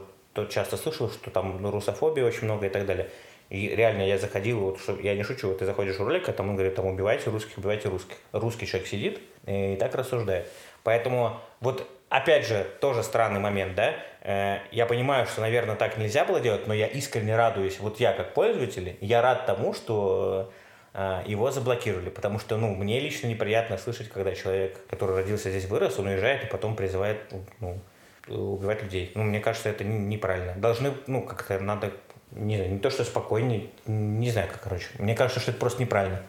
часто 0.50 0.76
слышал, 0.76 1.08
что 1.10 1.30
там 1.30 1.62
ну, 1.62 1.70
русофобии 1.70 2.22
очень 2.22 2.46
много 2.46 2.66
и 2.66 2.70
так 2.70 2.86
далее. 2.86 3.08
И 3.54 3.68
реально 3.68 4.02
я 4.02 4.18
заходил, 4.18 4.58
вот, 4.58 4.80
что, 4.80 4.98
я 5.00 5.14
не 5.14 5.22
шучу, 5.22 5.54
ты 5.54 5.64
заходишь 5.64 5.96
в 5.96 6.02
ролик, 6.02 6.28
а 6.28 6.32
там 6.32 6.48
он 6.48 6.56
говорит, 6.56 6.74
там 6.74 6.86
убивайте 6.86 7.30
русских, 7.30 7.56
убивайте 7.56 7.88
русских. 7.88 8.16
Русский 8.32 8.66
человек 8.66 8.88
сидит 8.88 9.20
и 9.46 9.76
так 9.78 9.94
рассуждает. 9.94 10.48
Поэтому 10.82 11.38
вот 11.60 11.88
опять 12.08 12.48
же, 12.48 12.66
тоже 12.80 13.04
странный 13.04 13.38
момент, 13.38 13.76
да? 13.76 13.94
Э, 14.22 14.58
я 14.72 14.86
понимаю, 14.86 15.26
что, 15.26 15.40
наверное, 15.40 15.76
так 15.76 15.98
нельзя 15.98 16.24
было 16.24 16.40
делать, 16.40 16.66
но 16.66 16.74
я 16.74 16.88
искренне 16.88 17.36
радуюсь, 17.36 17.78
вот 17.78 18.00
я 18.00 18.12
как 18.12 18.34
пользователь, 18.34 18.96
я 19.00 19.22
рад 19.22 19.46
тому, 19.46 19.72
что 19.72 20.52
э, 20.92 21.22
его 21.24 21.52
заблокировали, 21.52 22.10
потому 22.10 22.40
что, 22.40 22.56
ну, 22.56 22.74
мне 22.74 22.98
лично 22.98 23.28
неприятно 23.28 23.78
слышать, 23.78 24.08
когда 24.08 24.34
человек, 24.34 24.84
который 24.88 25.14
родился 25.14 25.50
здесь, 25.50 25.66
вырос, 25.66 25.96
он 26.00 26.08
уезжает 26.08 26.42
и 26.42 26.46
потом 26.48 26.74
призывает, 26.74 27.18
ну, 27.60 27.78
убивать 28.26 28.82
людей. 28.82 29.12
Ну, 29.14 29.22
мне 29.22 29.38
кажется, 29.38 29.68
это 29.68 29.84
неправильно. 29.84 30.54
Должны, 30.56 30.92
ну, 31.06 31.22
как-то 31.22 31.60
надо, 31.60 31.92
не 32.34 32.68
не 32.68 32.78
то, 32.78 32.90
что 32.90 33.04
спокойнее, 33.04 33.68
не 33.86 34.30
знаю, 34.30 34.48
как, 34.48 34.62
короче. 34.62 34.86
Мне 34.98 35.14
кажется, 35.14 35.40
что 35.40 35.50
это 35.50 35.60
просто 35.60 35.82
неправильно. 35.82 36.22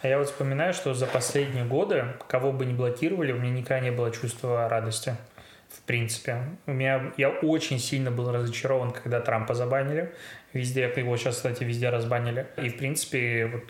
А 0.00 0.08
я 0.08 0.18
вот 0.18 0.28
вспоминаю, 0.28 0.74
что 0.74 0.94
за 0.94 1.06
последние 1.06 1.64
годы, 1.64 2.04
кого 2.28 2.52
бы 2.52 2.64
ни 2.64 2.72
блокировали, 2.72 3.32
у 3.32 3.38
меня 3.38 3.52
никогда 3.52 3.80
не 3.80 3.90
было 3.90 4.10
чувства 4.10 4.68
радости. 4.68 5.16
В 5.68 5.82
принципе. 5.82 6.44
У 6.66 6.72
меня, 6.72 7.12
я 7.16 7.28
очень 7.28 7.78
сильно 7.78 8.10
был 8.10 8.32
разочарован, 8.32 8.90
когда 8.92 9.20
Трампа 9.20 9.54
забанили. 9.54 10.12
Везде, 10.52 10.92
его 10.96 11.16
сейчас, 11.16 11.36
кстати, 11.36 11.64
везде 11.64 11.90
разбанили. 11.90 12.46
И, 12.56 12.68
в 12.68 12.78
принципе, 12.78 13.46
вот 13.46 13.64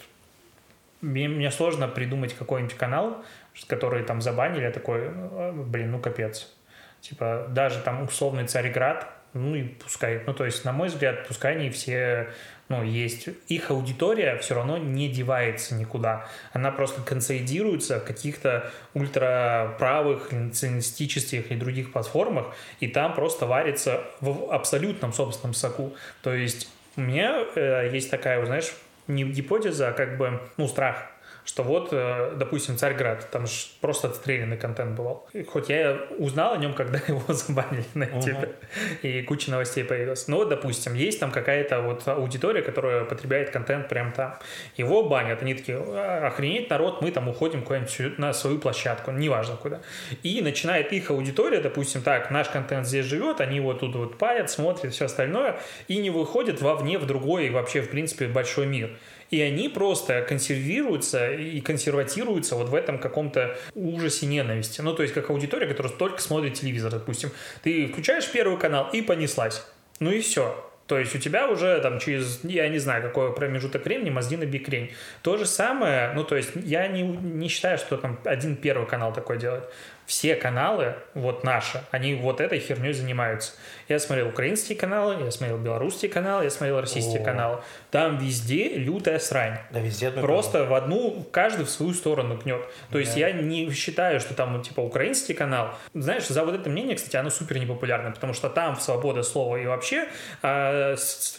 мне, 1.01 1.29
мне 1.29 1.51
сложно 1.51 1.89
придумать 1.89 2.35
какой-нибудь 2.35 2.77
канал, 2.77 3.25
который 3.67 4.05
там 4.05 4.21
забанили, 4.21 4.63
я 4.63 4.71
такой, 4.71 5.09
«А, 5.09 5.53
блин, 5.53 5.93
ну 5.93 5.99
капец. 5.99 6.53
Типа, 7.01 7.47
даже 7.49 7.81
там 7.81 8.03
условный 8.03 8.47
Царьград, 8.47 9.09
ну 9.33 9.55
и 9.55 9.65
пускай, 9.65 10.23
ну 10.27 10.35
то 10.35 10.45
есть, 10.45 10.65
на 10.65 10.73
мой 10.73 10.89
взгляд, 10.89 11.27
пускай 11.27 11.57
они 11.57 11.71
все 11.71 12.29
ну, 12.69 12.83
есть, 12.83 13.29
их 13.49 13.71
аудитория 13.71 14.37
все 14.39 14.55
равно 14.55 14.77
не 14.77 15.09
девается 15.09 15.75
никуда. 15.75 16.29
Она 16.53 16.71
просто 16.71 17.01
консолидируется 17.01 17.99
в 17.99 18.05
каких-то 18.05 18.71
ультраправых, 18.93 20.33
националистических 20.33 21.51
и 21.51 21.57
других 21.57 21.93
платформах, 21.93 22.55
и 22.81 22.89
там 22.89 23.15
просто 23.15 23.47
варится 23.47 24.05
в 24.21 24.53
абсолютном 24.53 25.15
собственном 25.15 25.55
соку. 25.55 25.95
То 26.23 26.35
есть 26.35 26.69
у 26.97 27.01
меня 27.01 27.43
э, 27.55 27.89
есть 27.91 28.11
такая, 28.11 28.45
знаешь, 28.45 28.71
не 29.07 29.25
гипотеза, 29.25 29.89
а 29.89 29.93
как 29.93 30.19
бы, 30.19 30.41
ну, 30.59 30.69
страх– 30.69 31.11
что 31.49 31.63
вот, 31.63 31.89
э, 31.93 32.35
допустим, 32.37 32.77
Царьград, 32.77 33.31
там 33.31 33.47
же 33.47 33.55
просто 33.81 34.09
отстрелянный 34.09 34.59
контент 34.59 34.95
бывал. 34.95 35.27
Хоть 35.47 35.71
я 35.71 35.99
узнал 36.19 36.53
о 36.53 36.57
нем, 36.59 36.75
когда 36.75 37.01
его 37.09 37.23
забанили 37.33 37.87
на 37.95 38.05
YouTube, 38.05 38.45
uh-huh. 38.45 39.01
и 39.01 39.23
куча 39.23 39.51
новостей 39.51 39.83
появилась. 39.83 40.29
Но, 40.29 40.45
допустим, 40.45 40.93
есть 40.93 41.19
там 41.19 41.31
какая-то 41.31 41.81
вот 41.81 42.07
аудитория, 42.07 42.61
которая 42.61 43.05
потребляет 43.05 43.49
контент 43.49 43.89
прямо 43.89 44.13
там. 44.13 44.39
Его 44.77 45.09
банят, 45.09 45.41
они 45.41 45.55
такие, 45.55 45.79
«А, 45.79 46.27
охренеть, 46.27 46.69
народ, 46.69 47.01
мы 47.01 47.11
там 47.13 47.29
уходим 47.29 47.63
куда-нибудь 47.63 48.19
на 48.19 48.35
свою 48.35 48.59
площадку, 48.59 49.11
неважно 49.11 49.57
куда. 49.57 49.81
И 50.23 50.43
начинает 50.43 50.93
их 50.93 51.11
аудитория, 51.11 51.61
допустим, 51.61 52.03
так, 52.03 52.31
наш 52.31 52.51
контент 52.51 52.87
здесь 52.87 53.07
живет, 53.07 53.41
они 53.41 53.61
вот 53.61 53.81
тут 53.81 53.97
вот 53.97 54.19
палят, 54.19 54.51
смотрят, 54.51 54.93
все 54.93 55.07
остальное, 55.07 55.59
и 55.89 55.97
не 55.97 56.11
выходят 56.11 56.61
вовне 56.61 56.99
в 56.99 57.07
другой, 57.07 57.49
вообще, 57.49 57.81
в 57.81 57.89
принципе, 57.89 58.27
большой 58.27 58.67
мир 58.67 58.91
и 59.31 59.41
они 59.41 59.69
просто 59.69 60.23
консервируются 60.23 61.33
и 61.33 61.61
консерватируются 61.61 62.57
вот 62.57 62.69
в 62.69 62.75
этом 62.75 62.99
каком-то 62.99 63.57
ужасе 63.75 64.27
ненависти. 64.27 64.81
Ну, 64.81 64.95
то 64.95 65.03
есть, 65.03 65.15
как 65.15 65.31
аудитория, 65.31 65.67
которая 65.67 65.93
только 65.93 66.21
смотрит 66.21 66.55
телевизор, 66.55 66.91
допустим. 66.91 67.31
Ты 67.63 67.87
включаешь 67.89 68.31
первый 68.31 68.59
канал 68.59 68.89
и 68.93 69.03
понеслась. 69.03 69.65
Ну 70.01 70.11
и 70.11 70.21
все. 70.21 70.65
То 70.87 70.99
есть 70.99 71.15
у 71.15 71.19
тебя 71.19 71.49
уже 71.49 71.79
там 71.83 71.99
через, 71.99 72.41
я 72.45 72.67
не 72.69 72.79
знаю, 72.79 73.03
какой 73.03 73.35
промежуток 73.35 73.85
времени 73.85 74.09
мозги 74.09 74.39
на 74.39 74.47
бикрень. 74.47 74.91
То 75.23 75.37
же 75.37 75.45
самое, 75.45 76.13
ну 76.15 76.25
то 76.25 76.35
есть 76.35 76.53
я 76.55 76.89
не, 76.89 77.03
не 77.03 77.49
считаю, 77.49 77.77
что 77.77 77.99
там 77.99 78.19
один 78.25 78.57
первый 78.57 78.87
канал 78.87 79.13
такой 79.13 79.39
делает 79.39 79.65
все 80.09 80.37
каналы, 80.37 80.95
вот 81.13 81.45
наши, 81.45 81.83
они 81.91 82.15
вот 82.15 82.41
этой 82.41 82.61
херней 82.61 82.95
занимаются. 82.95 83.53
Я 83.89 83.99
смотрел 83.99 84.29
украинские 84.29 84.79
каналы, 84.79 85.23
я 85.23 85.31
смотрел 85.31 85.59
белорусские 85.59 86.11
каналы, 86.11 86.45
я 86.45 86.51
смотрел 86.51 86.81
российские 86.81 87.21
О. 87.21 87.25
каналы. 87.25 87.61
Там 87.91 88.17
везде 88.17 88.71
лютая 88.71 89.19
срань. 89.19 89.59
Да, 89.71 89.81
везде 89.81 90.11
Просто 90.11 90.65
канал. 90.65 90.69
в 90.69 90.75
одну, 90.75 91.27
каждый 91.31 91.67
в 91.67 91.71
свою 91.71 91.93
сторону 91.93 92.39
гнет. 92.39 92.63
То 92.89 92.95
да. 92.95 93.01
есть 93.01 93.19
я 93.19 93.33
не 93.33 93.71
считаю, 93.71 94.19
что 94.19 94.33
там, 94.33 94.63
типа, 94.63 94.81
украинский 94.81 95.35
канал. 95.35 95.75
Знаешь, 95.93 96.27
за 96.27 96.43
вот 96.43 96.55
это 96.55 96.71
мнение, 96.71 96.97
кстати, 96.97 97.17
оно 97.17 97.29
супер 97.29 97.59
непопулярно, 97.59 98.11
потому 98.11 98.33
что 98.33 98.49
там 98.49 98.81
свобода 98.81 99.23
слова 99.23 99.57
и 99.57 99.67
вообще 99.67 100.09
с, 100.41 101.37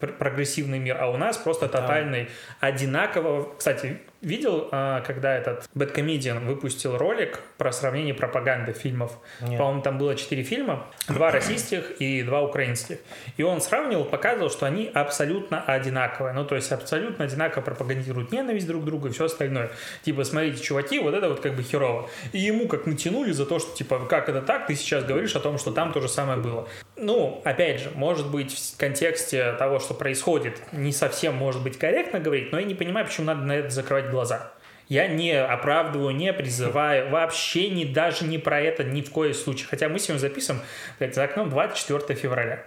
прогрессивный 0.00 0.80
мир, 0.80 0.96
а 1.00 1.08
у 1.08 1.16
нас 1.16 1.36
просто 1.36 1.68
да. 1.68 1.80
тотальный 1.80 2.28
одинаково. 2.58 3.54
Кстати, 3.56 4.00
Видел, 4.20 4.68
а, 4.72 5.00
когда 5.02 5.36
этот 5.36 5.68
Бэткомедиан 5.74 6.44
выпустил 6.44 6.98
ролик 6.98 7.40
про 7.56 7.70
сравнение 7.70 8.14
пропаганды 8.14 8.72
фильмов? 8.72 9.16
По-моему, 9.38 9.80
там 9.80 9.96
было 9.96 10.16
четыре 10.16 10.42
фильма, 10.42 10.86
два 11.06 11.30
российских 11.30 11.92
и 12.00 12.24
два 12.24 12.42
украинских. 12.42 12.98
И 13.36 13.44
он 13.44 13.60
сравнивал, 13.60 14.04
показывал, 14.04 14.50
что 14.50 14.66
они 14.66 14.90
абсолютно 14.92 15.62
одинаковые. 15.62 16.32
Ну, 16.34 16.44
то 16.44 16.56
есть 16.56 16.72
абсолютно 16.72 17.26
одинаково 17.26 17.62
пропагандируют 17.62 18.32
ненависть 18.32 18.66
друг 18.66 18.82
к 18.82 18.86
другу 18.86 19.06
и 19.06 19.10
все 19.12 19.26
остальное. 19.26 19.70
Типа, 20.02 20.24
смотрите, 20.24 20.60
чуваки, 20.64 20.98
вот 20.98 21.14
это 21.14 21.28
вот 21.28 21.38
как 21.38 21.54
бы 21.54 21.62
херово. 21.62 22.10
И 22.32 22.38
ему 22.38 22.66
как 22.66 22.86
натянули 22.86 23.30
за 23.30 23.46
то, 23.46 23.60
что, 23.60 23.76
типа, 23.76 24.06
как 24.06 24.28
это 24.28 24.42
так? 24.42 24.66
Ты 24.66 24.74
сейчас 24.74 25.04
говоришь 25.04 25.36
о 25.36 25.40
том, 25.40 25.58
что 25.58 25.70
там 25.70 25.92
то 25.92 26.00
же 26.00 26.08
самое 26.08 26.40
было. 26.40 26.66
Ну, 26.96 27.40
опять 27.44 27.80
же, 27.80 27.90
может 27.94 28.28
быть, 28.28 28.52
в 28.52 28.76
контексте 28.76 29.52
того, 29.52 29.78
что 29.78 29.94
происходит, 29.94 30.60
не 30.72 30.92
совсем 30.92 31.36
может 31.36 31.62
быть 31.62 31.78
корректно 31.78 32.18
говорить, 32.18 32.50
но 32.50 32.58
я 32.58 32.66
не 32.66 32.74
понимаю, 32.74 33.06
почему 33.06 33.26
надо 33.26 33.42
на 33.42 33.52
это 33.52 33.70
закрывать 33.70 34.07
глаза. 34.08 34.52
Я 34.88 35.06
не 35.06 35.32
оправдываю, 35.32 36.14
не 36.14 36.32
призываю, 36.32 37.10
вообще 37.10 37.68
не, 37.68 37.84
даже 37.84 38.24
не 38.24 38.38
про 38.38 38.60
это 38.60 38.84
ни 38.84 39.02
в 39.02 39.10
коем 39.10 39.34
случае. 39.34 39.68
Хотя 39.68 39.88
мы 39.88 39.98
сегодня 39.98 40.20
записываем, 40.20 40.64
блядь, 40.98 41.14
за 41.14 41.24
окном 41.24 41.50
24 41.50 42.18
февраля. 42.18 42.64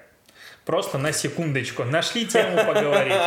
Просто 0.66 1.00
на 1.00 1.12
секундочку. 1.12 1.84
Нашли 1.84 2.28
тему 2.28 2.58
поговорить. 2.58 3.18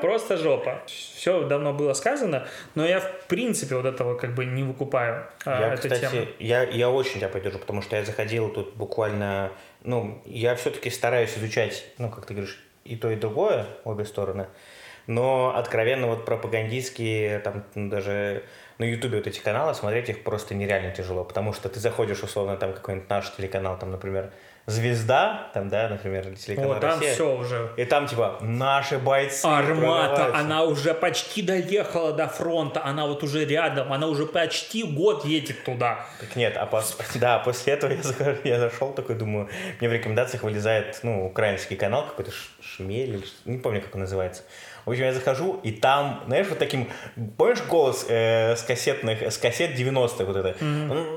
Просто 0.00 0.38
жопа. 0.38 0.82
Все 0.86 1.42
давно 1.42 1.74
было 1.74 1.92
сказано, 1.92 2.48
но 2.74 2.86
я 2.86 3.00
в 3.00 3.26
принципе 3.26 3.76
вот 3.76 3.84
этого 3.84 4.16
как 4.16 4.34
бы 4.34 4.46
не 4.46 4.62
выкупаю 4.62 5.26
а, 5.44 5.60
я, 5.60 5.74
эту 5.74 5.82
кстати, 5.82 6.10
тему. 6.10 6.26
Я, 6.38 6.62
я 6.62 6.88
очень 6.88 7.16
тебя 7.16 7.28
поддержу, 7.28 7.58
потому 7.58 7.82
что 7.82 7.96
я 7.96 8.04
заходил 8.04 8.48
тут 8.48 8.74
буквально... 8.74 9.52
Ну, 9.82 10.22
я 10.24 10.54
все-таки 10.54 10.88
стараюсь 10.88 11.36
изучать, 11.36 11.84
ну, 11.98 12.08
как 12.10 12.24
ты 12.24 12.32
говоришь, 12.32 12.58
и 12.84 12.96
то, 12.96 13.10
и 13.10 13.16
другое, 13.16 13.66
обе 13.84 14.06
стороны 14.06 14.46
но 15.08 15.54
откровенно 15.56 16.06
вот 16.06 16.24
пропагандистские, 16.26 17.40
там 17.40 17.64
даже 17.74 18.44
на 18.76 18.84
Ютубе 18.84 19.16
вот 19.16 19.26
эти 19.26 19.40
каналы, 19.40 19.74
смотреть 19.74 20.10
их 20.10 20.22
просто 20.22 20.54
нереально 20.54 20.92
тяжело, 20.92 21.24
потому 21.24 21.52
что 21.52 21.68
ты 21.68 21.80
заходишь, 21.80 22.22
условно, 22.22 22.56
там 22.56 22.74
какой-нибудь 22.74 23.08
наш 23.10 23.34
телеканал, 23.34 23.76
там, 23.78 23.90
например, 23.90 24.30
«Звезда», 24.66 25.50
там, 25.54 25.70
да, 25.70 25.88
например, 25.88 26.36
телеканал 26.36 26.72
О, 26.72 26.80
там 26.80 27.00
все 27.00 27.36
уже. 27.36 27.72
И 27.78 27.86
там, 27.86 28.06
типа, 28.06 28.36
наши 28.42 28.98
бойцы 28.98 29.46
Армата, 29.46 30.36
она 30.36 30.62
уже 30.64 30.92
почти 30.92 31.40
доехала 31.40 32.12
до 32.12 32.28
фронта, 32.28 32.84
она 32.84 33.06
вот 33.06 33.22
уже 33.22 33.46
рядом, 33.46 33.92
она 33.92 34.06
уже 34.06 34.26
почти 34.26 34.82
год 34.84 35.24
едет 35.24 35.64
туда. 35.64 36.06
Так 36.20 36.36
нет, 36.36 36.56
а 36.58 36.66
пос... 36.66 36.98
да, 37.14 37.38
после 37.38 37.72
этого 37.72 37.92
я, 37.92 38.02
захожу, 38.02 38.36
я 38.44 38.60
зашел 38.60 38.92
такой, 38.92 39.16
думаю, 39.16 39.48
мне 39.80 39.88
в 39.88 39.92
рекомендациях 39.92 40.42
вылезает, 40.42 41.00
ну, 41.02 41.24
украинский 41.26 41.76
канал 41.76 42.04
какой-то, 42.06 42.30
Шмель, 42.60 43.24
не 43.46 43.56
помню, 43.56 43.80
как 43.80 43.94
он 43.94 44.02
называется. 44.02 44.42
В 44.88 44.90
общем, 44.90 45.04
я 45.04 45.12
захожу, 45.12 45.60
и 45.62 45.70
там, 45.70 46.22
знаешь, 46.26 46.46
вот 46.48 46.58
таким, 46.58 46.88
помнишь 47.36 47.62
голос 47.68 48.06
э, 48.08 48.56
с 48.56 48.62
кассетных, 48.62 49.20
с 49.22 49.36
кассет 49.36 49.78
90-х 49.78 50.24
вот 50.24 50.36
это. 50.36 50.64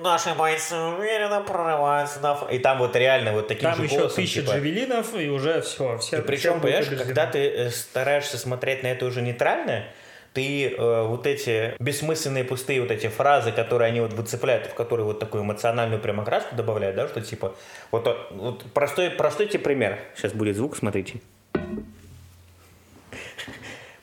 Наши 0.04 0.34
бойцы 0.36 0.76
уверенно 0.76 1.40
прорываются 1.40 2.20
на. 2.20 2.38
И 2.52 2.60
там 2.60 2.80
вот 2.80 2.98
реально 2.98 3.32
вот 3.32 3.48
таким 3.48 3.70
Там 3.70 3.78
же 3.78 3.86
еще 3.86 4.00
голосом, 4.00 4.16
тысяча 4.18 4.42
типа, 4.42 4.52
джавелинов, 4.52 5.16
и 5.18 5.30
уже 5.30 5.62
все. 5.62 5.98
все 6.00 6.18
И 6.20 6.22
причем, 6.22 6.60
понимаешь, 6.60 6.88
когда 6.88 7.28
ты 7.28 7.48
э, 7.48 7.70
стараешься 7.70 8.38
смотреть 8.38 8.84
на 8.84 8.88
это 8.88 9.06
уже 9.06 9.22
нейтрально, 9.22 9.86
ты 10.34 10.68
э, 10.68 11.04
вот 11.08 11.26
эти 11.26 11.74
бессмысленные 11.80 12.44
пустые 12.44 12.82
вот 12.82 12.92
эти 12.92 13.08
фразы, 13.08 13.54
которые 13.54 13.88
они 13.88 14.02
вот 14.02 14.12
выцепляют, 14.12 14.68
в 14.68 14.74
которые 14.74 15.06
вот 15.06 15.20
такую 15.20 15.44
эмоциональную 15.44 16.02
прям 16.02 16.20
окраску 16.20 16.56
добавляют, 16.56 16.98
да, 16.98 17.08
что 17.08 17.22
типа, 17.22 17.56
вот, 17.92 18.06
э, 18.06 18.16
вот 18.32 18.64
простой, 18.74 19.12
простой 19.12 19.48
тебе 19.48 19.60
пример. 19.60 19.98
Сейчас 20.18 20.34
будет 20.34 20.58
звук, 20.58 20.76
смотрите. 20.76 21.22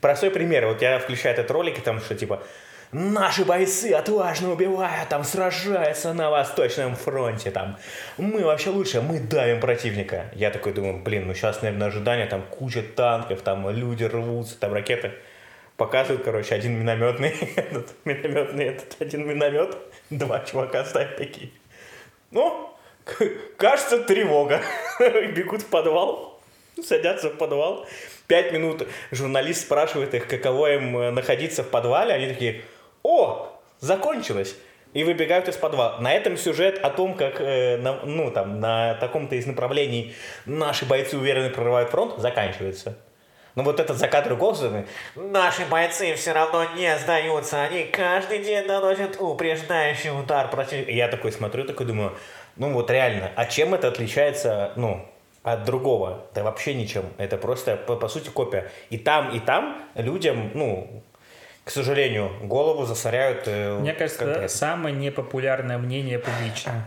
Простой 0.01 0.31
пример. 0.31 0.67
Вот 0.67 0.83
я 0.83 0.99
включаю 0.99 1.35
этот 1.35 1.51
ролик, 1.51 1.79
и 1.79 1.81
там 1.81 2.01
что 2.01 2.15
типа 2.15 2.43
Наши 2.91 3.45
бойцы 3.45 3.93
отважно 3.93 4.51
убивают, 4.51 5.11
там 5.11 5.23
сражаются 5.23 6.15
на 6.15 6.31
Восточном 6.31 6.97
фронте, 6.97 7.51
там 7.51 7.77
мы 8.17 8.43
вообще 8.43 8.71
лучше, 8.71 9.03
мы 9.03 9.21
давим 9.21 9.61
противника. 9.61 10.31
Я 10.35 10.51
такой 10.51 10.73
думаю, 10.73 11.03
блин, 11.03 11.27
ну 11.27 11.35
сейчас, 11.35 11.61
наверное, 11.61 11.89
ожидание, 11.89 12.25
там 12.25 12.41
куча 12.41 12.83
танков, 12.83 13.43
там 13.43 13.69
люди 13.69 14.05
рвутся, 14.05 14.59
там 14.59 14.73
ракеты. 14.73 15.13
Показывают, 15.77 16.25
короче, 16.25 16.55
один 16.55 16.81
минометный, 16.81 17.29
этот 17.57 17.95
минометный, 18.07 18.65
этот 18.65 18.97
один 19.01 19.29
миномет, 19.29 19.77
два 20.09 20.41
чувака 20.41 20.87
стоят 20.87 21.19
такие. 21.19 21.51
Ну, 22.31 22.75
кажется, 23.59 23.99
тревога. 23.99 24.63
Бегут 24.99 25.61
в 25.61 25.67
подвал, 25.67 26.41
садятся 26.83 27.29
в 27.29 27.37
подвал. 27.37 27.87
Пять 28.29 28.53
минут 28.53 28.87
журналист 29.11 29.63
спрашивает 29.63 30.13
их, 30.15 30.29
каково 30.29 30.75
им 30.75 30.97
э, 30.99 31.11
находиться 31.11 31.65
в 31.65 31.71
подвале. 31.71 32.13
Они 32.13 32.29
такие, 32.29 32.61
о, 33.03 33.59
закончилось. 33.81 34.55
И 34.93 35.03
выбегают 35.03 35.49
из 35.49 35.57
подвала. 35.57 35.99
На 35.99 36.13
этом 36.13 36.37
сюжет 36.37 36.79
о 36.79 36.91
том, 36.91 37.15
как 37.15 37.41
э, 37.41 37.79
на, 37.79 38.05
ну, 38.05 38.31
там, 38.31 38.61
на 38.61 38.95
таком-то 38.97 39.35
из 39.35 39.47
направлений 39.47 40.15
наши 40.45 40.85
бойцы 40.85 41.17
уверенно 41.17 41.49
прорывают 41.49 41.91
фронт, 41.91 42.19
заканчивается. 42.19 42.99
Но 43.55 43.63
вот 43.65 43.81
этот 43.81 43.99
голос, 44.37 44.63
это, 44.63 44.85
наши 45.17 45.65
бойцы 45.65 46.15
все 46.15 46.33
равно 46.33 46.65
не 46.77 46.97
сдаются, 46.99 47.63
они 47.63 47.85
каждый 47.85 48.39
день 48.41 48.65
наносят 48.67 49.21
упреждающий 49.21 50.11
удар 50.11 50.49
против... 50.49 50.87
Я 50.89 51.09
такой 51.09 51.33
смотрю, 51.33 51.65
такой 51.65 51.87
думаю, 51.87 52.13
ну 52.57 52.73
вот 52.73 52.91
реально, 52.91 53.33
а 53.35 53.47
чем 53.47 53.75
это 53.75 53.89
отличается, 53.89 54.73
ну, 54.77 55.05
от 55.43 55.65
другого? 55.65 56.27
Да 56.35 56.43
вообще 56.43 56.75
ничем. 56.75 57.05
Это 57.19 57.37
просто, 57.37 57.77
по, 57.77 57.97
по 57.97 58.09
сути, 58.09 58.29
копия. 58.29 58.71
И 58.91 58.99
там, 58.99 59.35
и 59.35 59.41
там 59.41 59.83
людям, 59.95 60.51
ну, 60.55 61.03
к 61.65 61.71
сожалению, 61.71 62.31
голову 62.43 62.87
засоряют 62.87 63.43
э, 63.47 63.79
Мне 63.79 63.93
кажется, 63.93 64.21
конкретно. 64.25 64.49
самое 64.49 64.95
непопулярное 64.95 65.79
мнение 65.79 66.19
публично. 66.19 66.85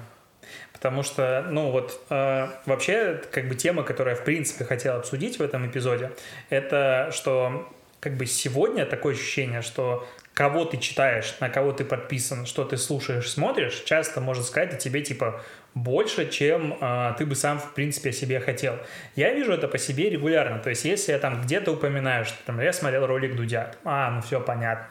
Потому 0.74 1.04
что, 1.04 1.46
ну 1.48 1.70
вот, 1.70 2.02
э, 2.10 2.48
вообще, 2.66 3.22
как 3.32 3.48
бы 3.48 3.54
тема, 3.54 3.84
которую 3.84 4.16
я, 4.16 4.20
в 4.20 4.26
принципе, 4.26 4.66
хотел 4.66 4.96
обсудить 4.96 5.38
в 5.38 5.44
этом 5.44 5.68
эпизоде, 5.68 6.12
это 6.50 7.10
что, 7.14 7.72
как 8.00 8.18
бы 8.18 8.26
сегодня 8.26 8.88
такое 8.88 9.14
ощущение, 9.14 9.62
что 9.62 10.08
кого 10.42 10.66
ты 10.66 10.78
читаешь, 10.78 11.36
на 11.40 11.50
кого 11.50 11.72
ты 11.72 11.86
подписан, 11.86 12.48
что 12.48 12.64
ты 12.64 12.76
слушаешь, 12.76 13.30
смотришь, 13.30 13.84
часто 13.86 14.22
может 14.22 14.46
сказать 14.46 14.74
о 14.74 14.78
тебе, 14.78 15.02
типа, 15.02 15.40
больше, 15.76 16.28
чем 16.32 16.76
э, 16.82 17.14
ты 17.16 17.28
бы 17.28 17.36
сам, 17.36 17.60
в 17.60 17.76
принципе, 17.76 18.10
о 18.10 18.12
себе 18.12 18.40
хотел. 18.40 18.80
Я 19.16 19.36
вижу 19.36 19.54
это 19.54 19.68
по 19.68 19.78
себе 19.78 20.10
регулярно. 20.10 20.58
То 20.58 20.72
есть, 20.72 20.84
если 20.84 21.12
я 21.12 21.20
там 21.20 21.44
где-то 21.44 21.74
упоминаю, 21.74 22.26
что 22.26 22.38
там, 22.44 22.60
я 22.60 22.74
смотрел 22.74 23.06
ролик 23.06 23.36
Дудя, 23.36 23.76
а, 23.84 24.10
ну 24.10 24.22
все 24.24 24.42
понятно. 24.42 24.88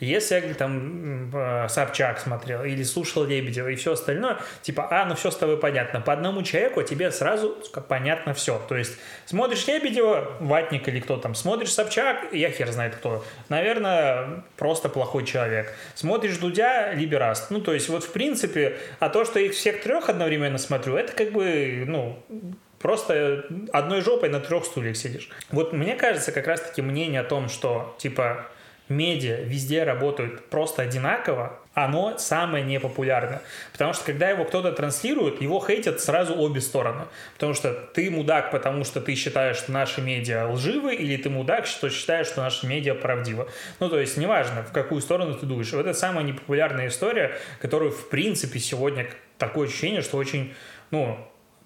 Если 0.00 0.34
я 0.34 0.54
там 0.54 1.30
э, 1.34 1.68
Собчак 1.68 2.18
смотрел 2.18 2.64
или 2.64 2.82
слушал 2.82 3.24
Лебедева 3.24 3.68
и 3.68 3.76
все 3.76 3.92
остальное, 3.92 4.38
типа, 4.62 4.88
а, 4.90 5.04
ну 5.04 5.14
все 5.14 5.30
с 5.30 5.36
тобой 5.36 5.58
понятно. 5.58 6.00
По 6.00 6.12
одному 6.12 6.42
человеку 6.42 6.82
тебе 6.82 7.10
сразу 7.10 7.56
понятно 7.88 8.34
все. 8.34 8.60
То 8.68 8.76
есть 8.76 8.96
смотришь 9.26 9.66
Лебедева, 9.66 10.36
Ватник 10.40 10.88
или 10.88 11.00
кто 11.00 11.16
там, 11.16 11.34
смотришь 11.34 11.72
Собчак, 11.72 12.32
я 12.32 12.50
хер 12.50 12.70
знает 12.70 12.96
кто. 12.96 13.24
Наверное, 13.48 14.44
просто 14.56 14.88
плохой 14.88 15.24
человек. 15.24 15.72
Смотришь 15.94 16.36
Дудя, 16.38 16.92
либераст. 16.92 17.50
Ну, 17.50 17.60
то 17.60 17.72
есть 17.74 17.88
вот 17.88 18.04
в 18.04 18.12
принципе, 18.12 18.78
а 18.98 19.08
то, 19.08 19.24
что 19.24 19.38
их 19.38 19.52
всех 19.52 19.82
трех 19.82 20.08
одновременно 20.08 20.58
смотрю, 20.58 20.96
это 20.96 21.12
как 21.12 21.32
бы, 21.32 21.84
ну, 21.86 22.22
просто 22.82 23.46
одной 23.72 24.00
жопой 24.02 24.28
на 24.28 24.40
трех 24.40 24.64
стульях 24.64 24.96
сидишь. 24.96 25.30
Вот 25.50 25.72
мне 25.72 25.94
кажется, 25.94 26.32
как 26.32 26.46
раз-таки 26.46 26.82
мнение 26.82 27.20
о 27.20 27.24
том, 27.24 27.48
что, 27.48 27.94
типа, 27.98 28.46
медиа 28.92 29.42
везде 29.42 29.84
работают 29.84 30.48
просто 30.48 30.82
одинаково, 30.82 31.58
оно 31.74 32.18
самое 32.18 32.64
непопулярное. 32.64 33.42
Потому 33.72 33.92
что 33.94 34.04
когда 34.04 34.28
его 34.28 34.44
кто-то 34.44 34.72
транслирует, 34.72 35.40
его 35.40 35.64
хейтят 35.64 36.00
сразу 36.00 36.34
обе 36.34 36.60
стороны. 36.60 37.04
Потому 37.34 37.54
что 37.54 37.72
ты 37.72 38.10
мудак, 38.10 38.50
потому 38.50 38.84
что 38.84 39.00
ты 39.00 39.14
считаешь, 39.14 39.56
что 39.56 39.72
наши 39.72 40.02
медиа 40.02 40.48
лживы, 40.48 40.94
или 40.94 41.16
ты 41.16 41.30
мудак, 41.30 41.66
что 41.66 41.88
считаешь, 41.88 42.26
что 42.26 42.42
наши 42.42 42.66
медиа 42.66 42.94
правдивы. 42.94 43.48
Ну, 43.80 43.88
то 43.88 43.98
есть, 43.98 44.16
неважно, 44.16 44.62
в 44.62 44.72
какую 44.72 45.00
сторону 45.00 45.34
ты 45.34 45.46
дуешь. 45.46 45.72
Вот 45.72 45.86
это 45.86 45.94
самая 45.98 46.24
непопулярная 46.24 46.88
история, 46.88 47.38
которую, 47.60 47.90
в 47.90 48.08
принципе, 48.08 48.58
сегодня 48.58 49.08
такое 49.38 49.68
ощущение, 49.68 50.02
что 50.02 50.18
очень, 50.18 50.52
ну, 50.90 51.18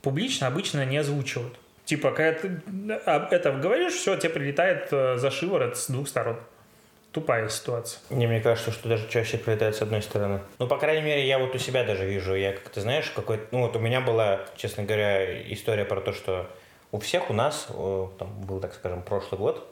публично 0.03 0.47
обычно 0.47 0.85
не 0.85 0.99
озвучивают. 0.99 1.59
Типа, 1.85 2.11
когда 2.11 2.33
ты 2.39 2.61
об 3.07 3.33
этом 3.33 3.61
говоришь, 3.61 3.95
все, 3.95 4.17
тебе 4.17 4.31
прилетает 4.31 4.89
э, 4.91 5.17
за 5.19 5.31
шиворот 5.31 5.77
с 5.77 5.89
двух 5.89 6.09
сторон. 6.09 6.37
Тупая 7.13 7.49
ситуация. 7.49 8.01
Не, 8.11 8.27
мне 8.27 8.41
кажется, 8.41 8.71
что 8.73 8.89
даже 8.89 9.09
чаще 9.09 9.39
прилетает 9.39 9.75
с 9.75 9.81
одной 9.83 10.03
стороны. 10.03 10.41
Ну, 10.59 10.67
по 10.67 10.77
крайней 10.77 11.03
мере, 11.03 11.27
я 11.27 11.39
вот 11.39 11.55
у 11.55 11.59
себя 11.59 11.83
даже 11.83 12.05
вижу. 12.05 12.35
Я 12.35 12.53
как-то, 12.53 12.81
знаешь, 12.83 13.11
какой 13.11 13.41
Ну, 13.53 13.61
вот 13.63 13.75
у 13.75 13.79
меня 13.79 14.03
была, 14.03 14.41
честно 14.57 14.83
говоря, 14.83 15.43
история 15.53 15.87
про 15.87 16.01
то, 16.03 16.13
что 16.13 16.51
у 16.93 16.99
всех 16.99 17.31
у 17.31 17.33
нас, 17.33 17.69
там 18.19 18.41
был, 18.43 18.61
так 18.61 18.75
скажем, 18.75 19.03
прошлый 19.03 19.39
год, 19.39 19.67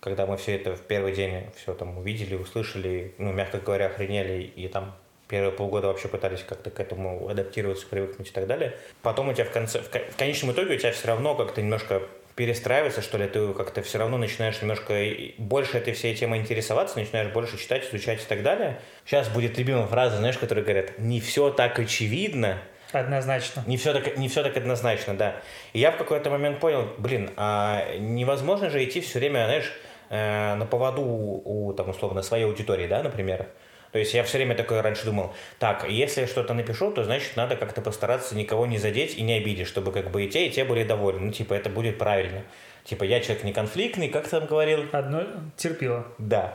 когда 0.00 0.26
мы 0.26 0.36
все 0.36 0.56
это 0.56 0.76
в 0.76 0.80
первый 0.82 1.12
день 1.14 1.46
все 1.56 1.72
там 1.74 1.96
увидели, 1.96 2.34
услышали, 2.34 3.14
ну, 3.18 3.32
мягко 3.32 3.58
говоря, 3.58 3.86
охренели, 3.86 4.42
и 4.42 4.68
там 4.68 4.94
первые 5.28 5.52
полгода 5.52 5.86
вообще 5.86 6.08
пытались 6.08 6.42
как-то 6.42 6.70
к 6.70 6.78
этому 6.80 7.28
адаптироваться, 7.28 7.86
привыкнуть 7.86 8.28
и 8.28 8.32
так 8.32 8.46
далее. 8.46 8.76
Потом 9.00 9.30
у 9.30 9.32
тебя 9.32 9.44
в 9.46 9.50
конце, 9.52 9.80
в, 9.80 9.88
ко- 9.88 10.04
в 10.10 10.16
конечном 10.16 10.52
итоге 10.52 10.74
у 10.74 10.78
тебя 10.78 10.92
все 10.92 11.08
равно 11.08 11.34
как-то 11.34 11.62
немножко 11.62 12.02
перестраивается, 12.34 13.02
что 13.02 13.18
ли, 13.18 13.26
ты 13.26 13.52
как-то 13.52 13.82
все 13.82 13.98
равно 13.98 14.16
начинаешь 14.18 14.60
немножко 14.60 14.94
больше 15.38 15.78
этой 15.78 15.92
всей 15.92 16.14
темой 16.14 16.38
интересоваться, 16.40 16.98
начинаешь 16.98 17.32
больше 17.32 17.58
читать, 17.58 17.88
изучать 17.88 18.22
и 18.22 18.26
так 18.26 18.42
далее. 18.42 18.80
Сейчас 19.04 19.28
будет 19.28 19.58
любимая 19.58 19.86
фраза, 19.86 20.16
знаешь, 20.16 20.38
которые 20.38 20.64
говорят, 20.64 20.98
не 20.98 21.20
все 21.20 21.50
так 21.50 21.78
очевидно, 21.78 22.58
Однозначно. 22.92 23.64
не 23.66 23.76
все 23.76 23.92
так, 23.92 24.16
не 24.16 24.28
все 24.28 24.42
так 24.42 24.56
однозначно, 24.56 25.16
да. 25.16 25.36
И 25.72 25.78
я 25.80 25.90
в 25.90 25.96
какой-то 25.96 26.30
момент 26.30 26.60
понял, 26.60 26.88
блин, 26.98 27.30
а 27.36 27.96
невозможно 27.98 28.70
же 28.70 28.84
идти 28.84 29.00
все 29.00 29.18
время, 29.18 29.44
знаешь, 29.46 29.72
э, 30.10 30.54
на 30.54 30.66
поводу 30.66 31.02
у, 31.02 31.72
там, 31.74 31.88
условно, 31.88 32.22
своей 32.22 32.44
аудитории, 32.44 32.86
да, 32.86 33.02
например. 33.02 33.46
То 33.92 33.98
есть 33.98 34.14
я 34.14 34.24
все 34.24 34.38
время 34.38 34.54
такой 34.54 34.80
раньше 34.80 35.04
думал, 35.04 35.32
так, 35.58 35.88
если 35.88 36.22
я 36.22 36.26
что-то 36.26 36.54
напишу, 36.54 36.90
то 36.90 37.04
значит 37.04 37.36
надо 37.36 37.56
как-то 37.56 37.82
постараться 37.82 38.34
никого 38.34 38.66
не 38.66 38.78
задеть 38.78 39.16
и 39.16 39.22
не 39.22 39.34
обидеть, 39.34 39.68
чтобы 39.68 39.92
как 39.92 40.10
бы 40.10 40.24
и 40.24 40.28
те, 40.28 40.46
и 40.46 40.50
те 40.50 40.64
были 40.64 40.82
довольны. 40.82 41.20
Ну, 41.20 41.30
типа, 41.32 41.54
это 41.54 41.68
будет 41.68 41.98
правильно. 41.98 42.42
Типа, 42.84 43.04
я 43.04 43.20
человек 43.20 43.44
не 43.44 43.52
конфликтный, 43.52 44.08
как 44.08 44.24
ты 44.24 44.30
там 44.30 44.46
говорил? 44.46 44.86
Одно 44.92 45.24
терпило. 45.56 46.06
Да. 46.18 46.54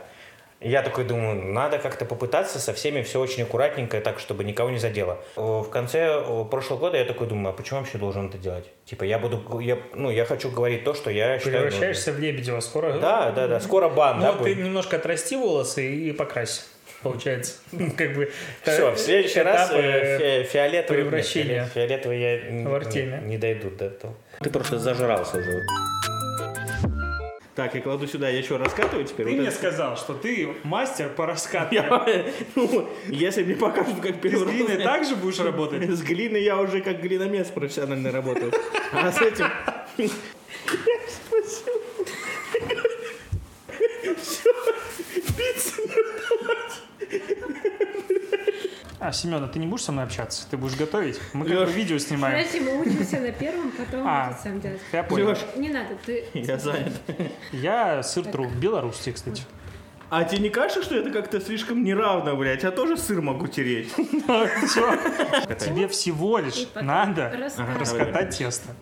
Я 0.59 0.81
такой 0.81 1.03
думаю, 1.05 1.35
надо 1.53 1.77
как-то 1.77 2.03
попытаться 2.05 2.57
со 2.57 2.73
всеми 2.73 3.03
все 3.03 3.19
очень 3.19 3.43
аккуратненько, 3.43 4.01
так, 4.01 4.17
чтобы 4.19 4.43
никого 4.43 4.71
не 4.71 4.79
задело. 4.79 5.19
В 5.35 5.69
конце 5.69 6.19
прошлого 6.49 6.79
года 6.79 6.97
я 6.97 7.05
такой 7.05 7.27
думаю, 7.27 7.49
а 7.49 7.53
почему 7.53 7.81
вообще 7.81 7.99
должен 7.99 8.29
это 8.29 8.39
делать? 8.39 8.65
Типа, 8.85 9.03
я 9.03 9.19
буду, 9.19 9.59
я, 9.59 9.77
ну, 9.93 10.09
я 10.09 10.25
хочу 10.25 10.49
говорить 10.49 10.83
то, 10.83 10.95
что 10.95 11.11
я 11.11 11.37
считаю 11.37 11.65
нужным. 11.65 11.69
Превращаешься 11.69 12.11
в 12.11 12.19
Лебедева 12.19 12.59
скоро. 12.61 12.93
Да, 12.97 13.29
да, 13.29 13.47
да, 13.47 13.59
скоро 13.59 13.87
бан, 13.89 14.15
Ну, 14.17 14.23
да, 14.23 14.31
вот 14.31 14.45
ты 14.45 14.55
будет? 14.55 14.65
немножко 14.65 14.95
отрасти 14.95 15.35
волосы 15.35 15.87
и 15.93 16.11
покрась, 16.11 16.65
получается. 17.03 17.55
Ну, 17.71 17.91
Как 17.95 18.13
бы... 18.15 18.31
Все, 18.63 18.91
в 18.91 18.97
следующий 18.97 19.41
раз 19.41 19.69
э, 19.73 20.43
фи- 20.43 20.49
фиолетовый, 20.49 21.03
превращения 21.03 21.63
нет, 21.63 21.71
фиолетовый 21.73 22.19
я 22.21 22.69
в 22.69 22.73
Артеме. 22.73 23.21
не, 23.25 23.37
дойдут 23.37 23.77
до 23.77 23.85
этого. 23.85 24.13
Ты 24.39 24.49
просто 24.49 24.79
зажрался 24.79 25.37
уже. 25.37 25.63
Так, 27.55 27.73
я 27.73 27.81
кладу 27.81 28.05
сюда, 28.05 28.29
я 28.29 28.43
что, 28.43 28.59
раскатываю 28.59 29.03
теперь? 29.03 29.25
Ты 29.25 29.31
Вот 29.31 29.39
мне 29.39 29.47
это- 29.47 29.57
сказал, 29.57 29.97
что 29.97 30.13
ты 30.13 30.49
мастер 30.63 31.09
по 31.09 31.25
раскатке. 31.25 31.83
Ну, 32.55 32.87
Если 33.07 33.43
мне 33.43 33.55
покажут, 33.55 33.99
как 33.99 34.21
Ты 34.21 34.29
с 34.37 34.43
глиной 34.43 34.77
так 34.83 35.03
же 35.05 35.15
будешь 35.15 35.39
работать? 35.39 35.89
С 35.89 36.03
глиной 36.03 36.43
я 36.43 36.57
уже 36.59 36.81
как 36.81 37.01
глиномес 37.01 37.47
профессионально 37.47 38.11
работаю. 38.11 38.51
А 38.93 39.11
с 39.11 39.19
этим... 39.21 39.47
А, 49.07 49.13
Семен, 49.13 49.41
а 49.41 49.47
ты 49.47 49.57
не 49.59 49.67
будешь 49.67 49.83
со 49.85 49.93
мной 49.93 50.03
общаться? 50.03 50.45
Ты 50.51 50.57
будешь 50.57 50.75
готовить? 50.75 51.17
Мы 51.31 51.45
как 51.45 51.53
Лёш. 51.53 51.69
бы 51.69 51.75
видео 51.75 51.97
снимаем. 51.97 52.37
Подожди, 52.45 52.59
мы 52.59 52.81
учимся 52.81 53.21
на 53.21 53.31
первом, 53.31 53.71
потом 53.71 54.05
А. 54.05 54.31
это 54.31 54.41
сам 54.43 54.59
делать. 54.59 54.81
Я 54.91 55.03
понял. 55.03 55.29
Лёш, 55.29 55.37
Не 55.55 55.69
надо, 55.69 55.95
ты... 56.05 56.25
я 56.33 56.57
занят. 56.57 56.91
Я 57.53 58.03
сыр 58.03 58.25
тру. 58.25 58.49
Белорусский, 58.49 59.13
кстати. 59.13 59.43
А 60.09 60.25
тебе 60.25 60.41
не 60.41 60.49
кажется, 60.49 60.83
что 60.83 60.95
это 60.95 61.09
как-то 61.11 61.39
слишком 61.39 61.85
неравно, 61.85 62.35
блядь? 62.35 62.63
Я 62.63 62.71
тоже 62.71 62.97
сыр 62.97 63.21
могу 63.21 63.47
тереть. 63.47 63.95
Тебе 63.95 65.87
всего 65.87 66.39
лишь 66.39 66.67
надо 66.75 67.49
раскатать 67.79 68.37
тесто. 68.37 68.75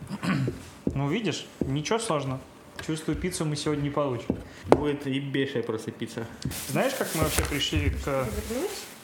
Ну, 0.96 1.08
видишь, 1.08 1.46
ничего 1.60 2.00
сложного. 2.00 2.40
Чувствую, 2.86 3.16
пиццу 3.18 3.46
мы 3.46 3.56
сегодня 3.56 3.84
не 3.84 3.90
получим. 3.90 4.38
Будет 4.68 5.06
ебейшая 5.06 5.64
просто 5.64 5.92
пицца. 5.92 6.26
Знаешь, 6.70 6.94
как 6.94 7.08
мы 7.16 7.24
вообще 7.24 7.42
пришли 7.44 7.90
к 7.90 8.28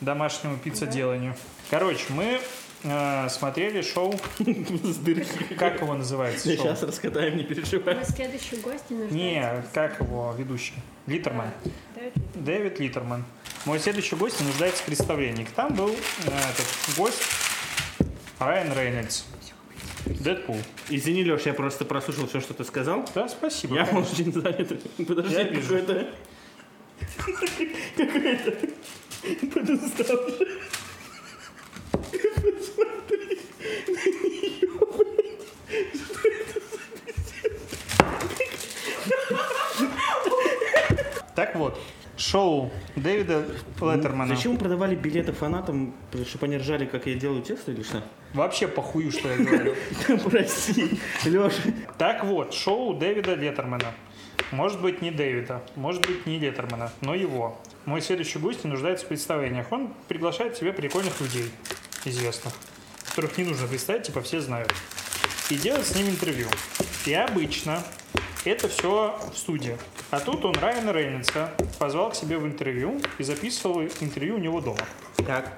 домашнему 0.02 0.58
пиццеделанию? 0.58 1.36
Короче, 1.70 2.04
мы 2.10 2.40
э, 2.84 3.30
смотрели 3.30 3.82
шоу, 3.82 4.14
С 4.40 4.98
дырки. 4.98 5.54
как 5.58 5.82
его 5.82 5.94
называется? 5.96 6.48
шоу? 6.48 6.58
Сейчас 6.58 6.84
раскатаем, 6.84 7.38
не 7.38 7.44
переживай. 7.44 7.96
Мой 7.96 8.06
следующий 8.06 8.56
гость 8.58 8.90
не 8.90 8.98
нуждается. 8.98 9.16
Не, 9.18 9.64
как 9.74 10.00
его 10.00 10.36
ведущий? 10.38 10.76
Литерман. 11.08 11.50
Давид. 11.96 12.14
Дэвид 12.36 12.80
Литерман. 12.80 13.26
Мой 13.66 13.80
следующий 13.80 14.16
гость 14.16 14.40
не 14.42 14.48
нуждается 14.48 14.84
в 14.84 14.86
представлении. 14.86 15.48
Там 15.56 15.74
был 15.74 15.90
э, 15.90 16.28
этот 16.28 16.96
гость 16.98 17.22
Райан 18.38 18.74
Рейнольдс. 18.78 19.24
Дэдпул. 20.06 20.58
Извини, 20.90 21.24
Леш, 21.24 21.44
я 21.46 21.54
просто 21.54 21.86
прослушал 21.86 22.28
все, 22.28 22.40
что 22.42 22.54
ты 22.54 22.64
сказал. 22.64 23.08
Да, 23.14 23.28
спасибо. 23.30 23.76
Я 23.76 23.86
конечно. 23.86 24.12
очень 24.12 24.34
занят. 24.34 24.82
Подожди, 25.08 25.34
Я 25.34 25.44
вижу. 25.44 25.68
какой-то... 25.68 26.08
Какой-то... 27.98 28.52
Подуставший. 29.54 30.48
Посмотри 32.02 33.40
на 33.88 34.06
неё, 34.30 34.86
блядь. 34.98 35.96
Что 35.96 36.30
это 40.90 41.26
Так 41.36 41.56
вот, 41.56 41.80
шоу 42.22 42.72
Дэвида 42.96 43.48
Леттермана. 43.82 44.36
Зачем 44.36 44.58
продавали 44.58 44.96
билеты 44.96 45.34
фанатам, 45.34 45.94
чтобы 46.28 46.46
они 46.46 46.58
ржали, 46.58 46.86
как 46.86 47.08
я 47.08 47.16
делаю 47.16 47.42
тесто 47.42 47.72
или 47.72 47.84
что? 47.84 48.04
Вообще 48.34 48.68
похую, 48.68 49.12
что 49.12 49.30
я 49.30 49.38
говорю. 49.38 49.76
Прости, 50.30 51.00
Леша. 51.26 51.62
Так 51.98 52.24
вот, 52.24 52.54
шоу 52.54 52.94
Дэвида 52.94 53.36
Леттермана. 53.36 53.94
Может 54.52 54.82
быть, 54.82 55.02
не 55.02 55.12
Дэвида, 55.12 55.62
может 55.76 56.06
быть, 56.06 56.26
не 56.26 56.40
Леттермана, 56.40 56.92
но 57.02 57.16
его. 57.16 57.60
Мой 57.86 58.02
следующий 58.02 58.40
гость 58.40 58.64
не 58.64 58.70
нуждается 58.70 59.06
в 59.06 59.10
представлениях. 59.10 59.72
Он 59.72 59.94
приглашает 60.08 60.56
себе 60.58 60.72
прикольных 60.72 61.20
людей, 61.20 61.52
известных, 62.06 62.54
которых 63.10 63.38
не 63.38 63.46
нужно 63.46 63.68
представить, 63.68 64.04
типа 64.04 64.22
все 64.22 64.40
знают. 64.40 64.74
И 65.50 65.56
делает 65.56 65.86
с 65.86 65.96
ними 65.96 66.10
интервью. 66.10 66.48
И 67.06 67.14
обычно 67.14 67.84
это 68.46 68.68
все 68.68 69.20
в 69.34 69.38
студии. 69.38 69.78
А 70.12 70.19
тут 70.19 70.43
он 70.43 70.54
Райана 70.56 70.91
Рейнольдса 70.91 71.52
позвал 71.80 72.12
к 72.12 72.15
себе 72.15 72.38
в 72.38 72.45
интервью 72.45 73.00
и 73.17 73.24
записывал 73.24 73.82
интервью 74.02 74.36
у 74.36 74.39
него 74.39 74.60
дома. 74.60 74.86
Так. 75.26 75.58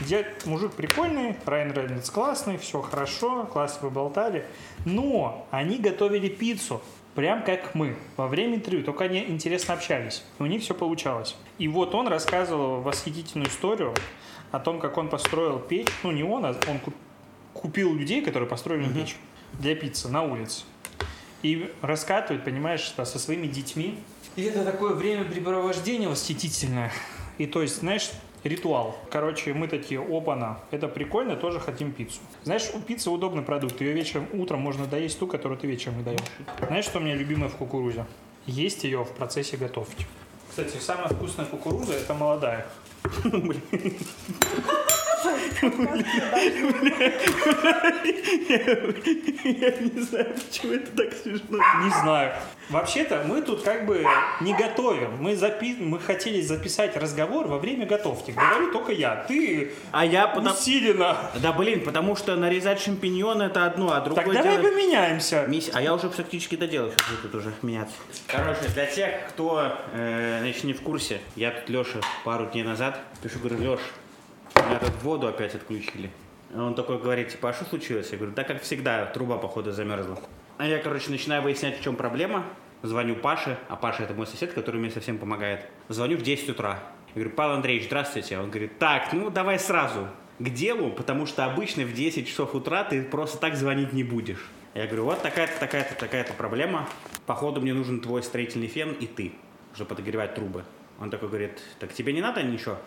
Где 0.00 0.26
мужик 0.46 0.72
прикольный, 0.72 1.36
Райан 1.44 1.72
Рейнольдс 1.72 2.08
классный, 2.08 2.56
все 2.56 2.80
хорошо, 2.80 3.44
классно 3.44 3.88
вы 3.88 3.94
болтали. 3.94 4.46
Но 4.86 5.46
они 5.50 5.76
готовили 5.76 6.30
пиццу, 6.30 6.80
прям 7.14 7.42
как 7.42 7.74
мы, 7.74 7.94
во 8.16 8.26
время 8.26 8.56
интервью. 8.56 8.82
Только 8.82 9.04
они 9.04 9.22
интересно 9.28 9.74
общались. 9.74 10.24
У 10.38 10.46
них 10.46 10.62
все 10.62 10.74
получалось. 10.74 11.36
И 11.58 11.68
вот 11.68 11.94
он 11.94 12.08
рассказывал 12.08 12.80
восхитительную 12.80 13.50
историю 13.50 13.92
о 14.50 14.60
том, 14.60 14.80
как 14.80 14.96
он 14.96 15.10
построил 15.10 15.58
печь. 15.58 15.88
Ну, 16.02 16.10
не 16.10 16.22
он, 16.22 16.46
а 16.46 16.56
он 16.68 16.78
куп- 16.78 16.96
купил 17.52 17.92
людей, 17.92 18.22
которые 18.22 18.48
построили 18.48 18.90
печь 18.90 19.16
для 19.58 19.74
пиццы 19.74 20.08
на 20.08 20.22
улице. 20.22 20.64
И 21.42 21.72
раскатывает, 21.80 22.44
понимаешь, 22.44 22.80
что 22.80 23.04
со 23.04 23.18
своими 23.18 23.46
детьми. 23.46 23.98
И 24.36 24.42
это 24.42 24.64
такое 24.64 24.94
времяпрепровождение 24.94 26.08
восхитительное. 26.08 26.92
И 27.38 27.46
то 27.46 27.62
есть, 27.62 27.78
знаешь, 27.78 28.10
ритуал. 28.44 28.98
Короче, 29.10 29.52
мы 29.54 29.68
такие, 29.68 30.00
опана, 30.00 30.60
это 30.70 30.88
прикольно, 30.88 31.36
тоже 31.36 31.60
хотим 31.60 31.92
пиццу. 31.92 32.20
Знаешь, 32.44 32.70
у 32.74 32.80
пиццы 32.80 33.10
удобный 33.10 33.42
продукт. 33.42 33.80
Ее 33.80 33.92
вечером, 33.92 34.26
утром 34.32 34.60
можно 34.60 34.86
доесть 34.86 35.18
ту, 35.18 35.26
которую 35.26 35.58
ты 35.58 35.66
вечером 35.66 35.98
не 35.98 36.04
даешь. 36.04 36.20
Знаешь, 36.66 36.84
что 36.84 36.98
у 36.98 37.02
меня 37.02 37.14
любимое 37.14 37.48
в 37.48 37.56
кукурузе? 37.56 38.06
Есть 38.46 38.84
ее 38.84 39.04
в 39.04 39.10
процессе 39.12 39.56
готовки. 39.56 40.06
Кстати, 40.48 40.76
самая 40.78 41.08
вкусная 41.08 41.46
кукуруза 41.46 41.92
это 41.92 42.14
молодая. 42.14 42.66
Я 49.44 49.70
не 49.80 50.00
знаю, 50.02 50.34
почему 50.34 50.72
это 50.74 50.90
так 50.96 51.12
смешно. 51.14 51.58
Не 51.84 51.90
знаю. 52.02 52.32
Вообще-то 52.68 53.24
мы 53.26 53.42
тут 53.42 53.62
как 53.62 53.84
бы 53.86 54.04
не 54.40 54.54
готовим. 54.54 55.16
Мы, 55.18 55.34
запи... 55.36 55.76
мы 55.78 55.98
хотели 55.98 56.40
записать 56.40 56.96
разговор 56.96 57.46
во 57.48 57.58
время 57.58 57.84
готовки. 57.86 58.30
Говорю 58.30 58.72
только 58.72 58.92
я. 58.92 59.24
Ты 59.26 59.72
А 59.90 60.04
я 60.06 60.28
потому... 60.28 60.50
усиленно. 60.54 61.16
Да 61.42 61.52
блин, 61.52 61.84
потому 61.84 62.14
что 62.16 62.36
нарезать 62.36 62.80
шампиньоны 62.80 63.44
это 63.44 63.66
одно, 63.66 63.92
а 63.92 64.00
другое 64.00 64.24
Так 64.24 64.34
давай 64.34 64.58
дело... 64.60 64.70
поменяемся. 64.70 65.46
Мисс- 65.48 65.70
А 65.74 65.82
я 65.82 65.94
уже 65.94 66.08
практически 66.08 66.54
доделал, 66.56 66.90
сейчас 66.92 67.18
будет 67.22 67.34
уже 67.34 67.52
меняться. 67.62 67.94
Короче, 68.26 68.68
для 68.74 68.86
тех, 68.86 69.10
кто 69.30 69.72
э, 69.92 70.38
значит, 70.40 70.64
не 70.64 70.72
в 70.72 70.80
курсе, 70.82 71.20
я 71.36 71.50
тут 71.50 71.68
Леша 71.68 71.98
пару 72.24 72.46
дней 72.46 72.62
назад 72.62 73.00
пишу, 73.22 73.38
говорю, 73.40 73.72
Леш, 73.72 73.80
у 73.80 73.99
меня 74.66 74.78
тут 74.78 75.02
воду 75.02 75.26
опять 75.26 75.54
отключили. 75.54 76.10
Он 76.54 76.74
такой 76.74 76.98
говорит, 76.98 77.28
типа, 77.28 77.50
а 77.50 77.52
что 77.52 77.64
случилось? 77.64 78.10
Я 78.10 78.18
говорю, 78.18 78.34
да 78.34 78.44
как 78.44 78.62
всегда, 78.62 79.06
труба, 79.06 79.38
походу, 79.38 79.72
замерзла. 79.72 80.18
А 80.58 80.66
я, 80.66 80.78
короче, 80.78 81.10
начинаю 81.10 81.42
выяснять, 81.42 81.78
в 81.78 81.82
чем 81.82 81.96
проблема. 81.96 82.44
Звоню 82.82 83.14
Паше, 83.14 83.58
а 83.68 83.76
Паша 83.76 84.04
это 84.04 84.14
мой 84.14 84.26
сосед, 84.26 84.52
который 84.52 84.80
мне 84.80 84.90
совсем 84.90 85.18
помогает. 85.18 85.66
Звоню 85.88 86.16
в 86.16 86.22
10 86.22 86.50
утра. 86.50 86.78
Я 87.14 87.14
говорю, 87.14 87.30
Павел 87.30 87.54
Андреевич, 87.54 87.86
здравствуйте. 87.86 88.38
Он 88.38 88.50
говорит, 88.50 88.78
так, 88.78 89.12
ну 89.12 89.30
давай 89.30 89.58
сразу 89.58 90.08
к 90.38 90.48
делу, 90.48 90.90
потому 90.90 91.26
что 91.26 91.44
обычно 91.44 91.84
в 91.84 91.92
10 91.92 92.26
часов 92.26 92.54
утра 92.54 92.84
ты 92.84 93.02
просто 93.02 93.38
так 93.38 93.54
звонить 93.54 93.92
не 93.92 94.02
будешь. 94.02 94.48
Я 94.74 94.86
говорю, 94.86 95.04
вот 95.04 95.20
такая-то, 95.20 95.58
такая-то, 95.60 95.94
такая-то 95.94 96.32
проблема. 96.32 96.88
Походу 97.26 97.60
мне 97.60 97.74
нужен 97.74 98.00
твой 98.00 98.22
строительный 98.22 98.68
фен 98.68 98.92
и 98.92 99.06
ты, 99.06 99.32
чтобы 99.74 99.90
подогревать 99.90 100.34
трубы. 100.34 100.64
Он 100.98 101.10
такой 101.10 101.28
говорит, 101.28 101.60
так 101.78 101.92
тебе 101.92 102.12
не 102.12 102.22
надо 102.22 102.42
ничего? 102.42 102.78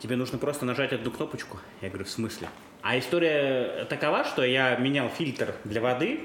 Тебе 0.00 0.16
нужно 0.16 0.38
просто 0.38 0.64
нажать 0.64 0.92
одну 0.92 1.10
кнопочку. 1.10 1.58
Я 1.80 1.88
говорю, 1.88 2.04
в 2.04 2.10
смысле? 2.10 2.48
А 2.82 2.98
история 2.98 3.84
такова, 3.86 4.24
что 4.24 4.44
я 4.44 4.76
менял 4.76 5.08
фильтр 5.08 5.54
для 5.64 5.80
воды 5.80 6.20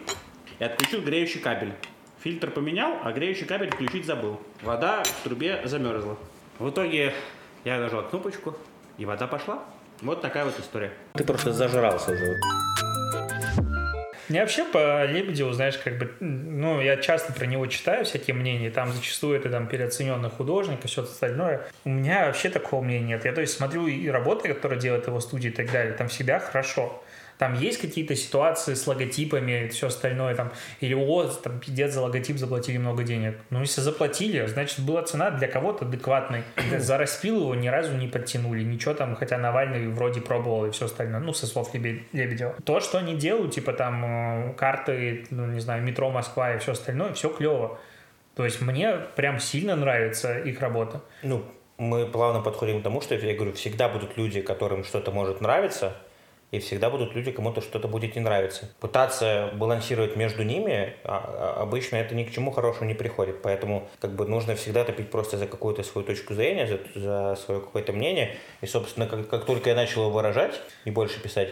и 0.59 0.63
отключил 0.63 1.01
греющий 1.01 1.39
кабель. 1.39 1.73
Фильтр 2.21 2.51
поменял, 2.51 2.99
а 3.03 3.11
греющий 3.11 3.45
кабель 3.45 3.71
включить 3.71 4.05
забыл. 4.05 4.39
Вода 4.61 5.03
в 5.03 5.23
трубе 5.23 5.61
замерзла. 5.65 6.17
В 6.59 6.69
итоге 6.69 7.13
я 7.65 7.79
нажал 7.79 8.07
кнопочку, 8.07 8.55
и 8.97 9.05
вода 9.05 9.27
пошла. 9.27 9.63
Вот 10.01 10.21
такая 10.21 10.45
вот 10.45 10.59
история. 10.59 10.93
Ты 11.13 11.23
просто 11.23 11.51
зажрался 11.51 12.11
уже. 12.11 12.39
Мне 14.33 14.41
вообще 14.41 14.65
по 14.65 15.05
Лебедеву, 15.05 15.51
знаешь, 15.51 15.77
как 15.77 15.99
бы, 15.99 16.11
ну, 16.19 16.81
я 16.81 16.97
часто 16.97 17.31
про 17.33 17.45
него 17.45 17.67
читаю 17.67 18.03
всякие 18.03 18.35
мнения, 18.35 18.71
там 18.71 18.91
зачастую 18.91 19.37
это 19.37 19.47
там 19.51 19.67
переоцененный 19.67 20.31
художник 20.31 20.83
и 20.83 20.87
все 20.87 21.03
остальное. 21.03 21.67
У 21.85 21.89
меня 21.89 22.25
вообще 22.25 22.49
такого 22.49 22.81
мнения 22.81 23.09
нет. 23.09 23.25
Я, 23.25 23.33
то 23.33 23.41
есть, 23.41 23.55
смотрю 23.55 23.85
и 23.85 24.07
работы, 24.07 24.51
которые 24.51 24.79
делает 24.79 25.05
его 25.05 25.19
студия 25.19 25.51
и 25.51 25.53
так 25.53 25.71
далее, 25.71 25.93
там 25.93 26.07
всегда 26.07 26.39
хорошо. 26.39 27.03
Там 27.43 27.55
есть 27.55 27.81
какие-то 27.81 28.15
ситуации 28.15 28.73
с 28.73 28.87
логотипами 28.87 29.65
и 29.65 29.67
все 29.67 29.87
остальное, 29.87 30.33
там, 30.33 30.53
или 30.79 30.93
вот, 30.93 31.41
там, 31.41 31.59
пиздец, 31.59 31.91
за 31.91 31.99
логотип 31.99 32.37
заплатили 32.37 32.77
много 32.77 33.03
денег. 33.03 33.35
Ну, 33.49 33.59
если 33.59 33.81
заплатили, 33.81 34.45
значит, 34.45 34.79
была 34.79 35.03
цена 35.03 35.29
для 35.29 35.49
кого-то 35.49 35.83
адекватной. 35.83 36.43
За 36.79 36.97
распил 36.97 37.41
его 37.41 37.53
ни 37.53 37.67
разу 37.67 37.97
не 37.97 38.07
подтянули, 38.07 38.63
ничего 38.63 38.93
там, 38.93 39.17
хотя 39.17 39.37
Навальный 39.37 39.89
вроде 39.89 40.21
пробовал 40.21 40.67
и 40.67 40.71
все 40.71 40.85
остальное, 40.85 41.19
ну, 41.19 41.33
со 41.33 41.45
слов 41.45 41.73
Лебе- 41.75 42.03
Лебедева. 42.13 42.55
То, 42.63 42.79
что 42.79 42.97
они 42.97 43.17
делают, 43.17 43.53
типа 43.53 43.73
там 43.73 44.05
э, 44.05 44.53
карты, 44.53 45.25
ну, 45.29 45.45
не 45.45 45.59
знаю, 45.59 45.83
метро 45.83 46.09
Москва 46.11 46.55
и 46.55 46.59
все 46.59 46.71
остальное, 46.71 47.11
все 47.11 47.27
клево. 47.27 47.77
То 48.35 48.45
есть 48.45 48.61
мне 48.61 48.99
прям 49.17 49.39
сильно 49.39 49.75
нравится 49.75 50.39
их 50.39 50.61
работа. 50.61 51.01
Ну, 51.23 51.43
мы 51.77 52.05
плавно 52.05 52.39
подходим 52.39 52.79
к 52.79 52.83
тому, 52.83 53.01
что 53.01 53.15
я 53.15 53.35
говорю, 53.35 53.51
всегда 53.51 53.89
будут 53.89 54.17
люди, 54.17 54.39
которым 54.39 54.85
что-то 54.85 55.11
может 55.11 55.41
нравиться, 55.41 55.97
и 56.53 56.59
всегда 56.59 56.91
будут 56.91 57.15
люди, 57.15 57.31
кому-то 57.31 57.61
что-то 57.61 57.87
будет 57.87 58.15
не 58.15 58.21
нравиться. 58.21 58.69
Пытаться 58.79 59.49
балансировать 59.55 60.15
между 60.15 60.43
ними, 60.43 60.93
а- 61.03 61.55
а- 61.57 61.61
обычно 61.63 61.95
это 61.95 62.13
ни 62.13 62.23
к 62.25 62.31
чему 62.31 62.51
хорошему 62.51 62.87
не 62.87 62.93
приходит. 62.93 63.41
Поэтому 63.41 63.89
как 63.99 64.11
бы 64.11 64.27
нужно 64.27 64.55
всегда 64.55 64.83
топить 64.83 65.09
просто 65.09 65.39
за 65.39 65.47
какую-то 65.47 65.81
свою 65.81 66.05
точку 66.05 66.35
зрения, 66.35 66.67
за, 66.67 66.99
за 66.99 67.35
свое 67.43 67.59
какое-то 67.59 67.91
мнение. 67.91 68.35
И, 68.61 68.67
собственно, 68.67 69.07
как, 69.07 69.27
как 69.27 69.45
только 69.45 69.71
я 69.71 69.75
начал 69.75 70.01
его 70.01 70.11
выражать 70.11 70.61
и 70.85 70.91
больше 70.91 71.19
писать, 71.19 71.49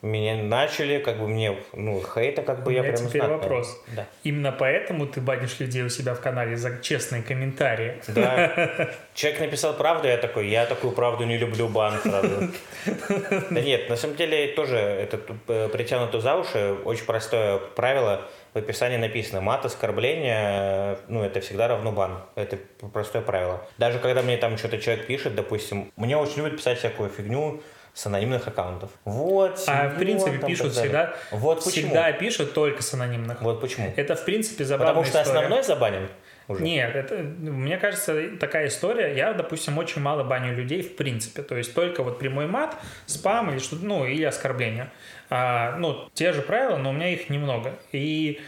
меня 0.00 0.36
начали, 0.36 0.98
как 0.98 1.18
бы 1.18 1.26
мне, 1.26 1.56
ну, 1.72 2.00
хейта, 2.00 2.42
как 2.42 2.62
бы 2.62 2.70
У 2.70 2.74
я 2.74 2.82
прям 2.82 2.96
теперь 2.96 3.22
знаю. 3.22 3.38
вопрос. 3.38 3.82
Да. 3.96 4.06
Именно 4.22 4.52
поэтому 4.52 5.06
ты 5.06 5.20
банишь 5.20 5.58
людей 5.58 5.82
у 5.82 5.88
себя 5.88 6.14
в 6.14 6.20
канале 6.20 6.56
за 6.56 6.80
честные 6.80 7.22
комментарии. 7.22 8.00
Да. 8.08 8.90
Человек 9.14 9.40
написал 9.40 9.74
правду, 9.74 10.06
я 10.06 10.16
такой, 10.16 10.48
я 10.48 10.66
такую 10.66 10.92
правду 10.92 11.24
не 11.24 11.36
люблю, 11.36 11.68
бан 11.68 11.98
сразу. 12.00 12.48
Да 13.50 13.60
нет, 13.60 13.88
на 13.88 13.96
самом 13.96 14.14
деле 14.16 14.48
тоже 14.48 14.76
это 14.76 15.20
э, 15.48 15.68
притянуто 15.68 16.20
за 16.20 16.36
уши. 16.36 16.76
Очень 16.84 17.04
простое 17.04 17.58
правило. 17.58 18.22
в 18.54 18.58
описании 18.58 18.98
написано 18.98 19.40
мат, 19.40 19.64
оскорбление, 19.64 20.98
ну, 21.08 21.24
это 21.24 21.40
всегда 21.40 21.66
равно 21.68 21.90
бан. 21.90 22.22
Это 22.36 22.56
простое 22.92 23.22
правило. 23.22 23.66
Даже 23.78 23.98
когда 23.98 24.22
мне 24.22 24.36
там 24.36 24.56
что-то 24.58 24.78
человек 24.78 25.06
пишет, 25.06 25.34
допустим, 25.34 25.92
мне 25.96 26.16
очень 26.16 26.38
любят 26.38 26.56
писать 26.56 26.78
всякую 26.78 27.10
фигню, 27.10 27.60
с 27.98 28.06
анонимных 28.06 28.46
аккаунтов. 28.46 28.90
Вот. 29.04 29.60
А 29.66 29.88
в 29.88 29.98
принципе 29.98 30.38
там, 30.38 30.48
пишут 30.48 30.72
всегда, 30.72 31.14
Вот 31.32 31.64
почему. 31.64 31.70
всегда 31.88 32.12
пишут 32.12 32.54
только 32.54 32.80
с 32.80 32.94
анонимных. 32.94 33.42
Вот 33.42 33.60
почему. 33.60 33.92
Это 33.96 34.14
в 34.14 34.24
принципе 34.24 34.64
забавная 34.64 34.94
Потому 34.94 35.04
что 35.04 35.20
история. 35.20 35.38
основной 35.40 35.64
забанен 35.64 36.08
уже. 36.46 36.62
Нет, 36.62 36.94
это, 36.94 37.16
мне 37.16 37.76
кажется, 37.76 38.36
такая 38.38 38.68
история. 38.68 39.16
Я, 39.16 39.32
допустим, 39.32 39.78
очень 39.78 40.00
мало 40.00 40.22
баню 40.22 40.54
людей 40.54 40.80
в 40.82 40.94
принципе. 40.94 41.42
То 41.42 41.56
есть 41.56 41.74
только 41.74 42.04
вот 42.04 42.20
прямой 42.20 42.46
мат, 42.46 42.76
спам 43.06 43.50
или 43.50 43.58
что-то, 43.58 43.84
ну, 43.84 44.06
или 44.06 44.22
оскорбление. 44.22 44.92
А, 45.28 45.76
ну, 45.78 46.08
те 46.14 46.32
же 46.32 46.42
правила, 46.42 46.76
но 46.76 46.90
у 46.90 46.92
меня 46.92 47.08
их 47.08 47.28
немного. 47.30 47.72
И 47.90 48.40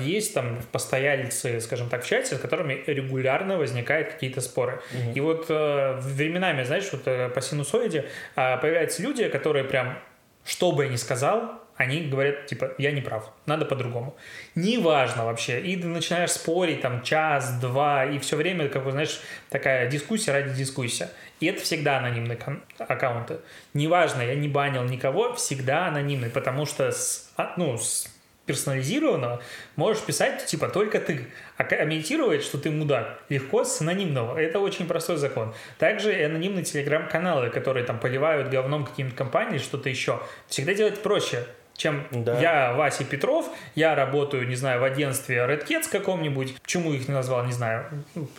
есть 0.00 0.34
там 0.34 0.60
постояльцы, 0.72 1.60
скажем 1.60 1.88
так, 1.88 2.04
в 2.04 2.06
чате, 2.06 2.36
с 2.36 2.38
которыми 2.38 2.82
регулярно 2.86 3.58
возникают 3.58 4.12
какие-то 4.12 4.40
споры. 4.40 4.80
И 5.14 5.20
вот 5.20 5.46
э, 5.48 5.98
временами, 6.00 6.64
знаешь, 6.64 6.88
вот 6.92 7.02
э, 7.06 7.28
по 7.28 7.40
синусоиде 7.40 8.08
а, 8.36 8.56
появляются 8.56 9.02
люди, 9.02 9.28
которые 9.28 9.64
прям, 9.64 9.98
что 10.44 10.72
бы 10.72 10.84
я 10.84 10.90
ни 10.90 10.96
сказал, 10.96 11.60
они 11.78 12.00
говорят, 12.00 12.46
типа, 12.46 12.72
я 12.76 12.90
не 12.90 13.00
прав, 13.00 13.30
надо 13.46 13.64
по-другому. 13.64 14.16
Неважно 14.56 15.24
вообще. 15.24 15.60
И 15.60 15.76
ты 15.76 15.86
начинаешь 15.86 16.32
спорить 16.32 16.80
там 16.80 17.02
час, 17.02 17.60
два, 17.60 18.04
и 18.04 18.18
все 18.18 18.36
время, 18.36 18.68
как 18.68 18.84
бы, 18.84 18.90
знаешь, 18.90 19.20
такая 19.48 19.88
дискуссия 19.88 20.32
ради 20.32 20.54
дискуссии. 20.56 21.06
И 21.38 21.46
это 21.46 21.62
всегда 21.62 21.98
анонимные 21.98 22.36
аккаунты. 22.78 23.38
Неважно, 23.74 24.22
я 24.22 24.34
не 24.34 24.48
банил 24.48 24.82
никого, 24.82 25.34
всегда 25.34 25.86
анонимный, 25.86 26.30
потому 26.30 26.66
что 26.66 26.90
с, 26.90 27.30
а, 27.36 27.54
ну, 27.56 27.78
с 27.78 28.08
персонализированного 28.48 29.40
можешь 29.76 30.02
писать, 30.02 30.44
типа, 30.46 30.68
только 30.68 30.98
ты. 30.98 31.26
А 31.56 31.64
комментировать, 31.64 32.42
что 32.42 32.58
ты 32.58 32.70
мудак, 32.70 33.22
легко 33.28 33.64
с 33.64 33.80
анонимного. 33.80 34.36
Это 34.36 34.58
очень 34.58 34.86
простой 34.86 35.18
закон. 35.18 35.54
Также 35.78 36.18
и 36.18 36.22
анонимные 36.22 36.64
телеграм-каналы, 36.64 37.50
которые 37.50 37.84
там 37.84 38.00
поливают 38.00 38.48
говном 38.48 38.84
какие-нибудь 38.84 39.16
компании, 39.16 39.58
что-то 39.58 39.88
еще, 39.88 40.20
всегда 40.48 40.74
делать 40.74 41.00
проще 41.02 41.44
чем 41.78 42.04
Да. 42.10 42.40
я 42.40 42.72
Вася 42.74 43.04
Петров, 43.04 43.48
я 43.76 43.94
работаю, 43.94 44.48
не 44.48 44.56
знаю, 44.56 44.80
в 44.80 44.84
агентстве 44.84 45.36
Red 45.36 45.66
Cats 45.66 45.88
каком-нибудь, 45.88 46.56
почему 46.60 46.92
их 46.92 47.06
не 47.06 47.14
назвал, 47.14 47.46
не 47.46 47.52
знаю, 47.52 47.86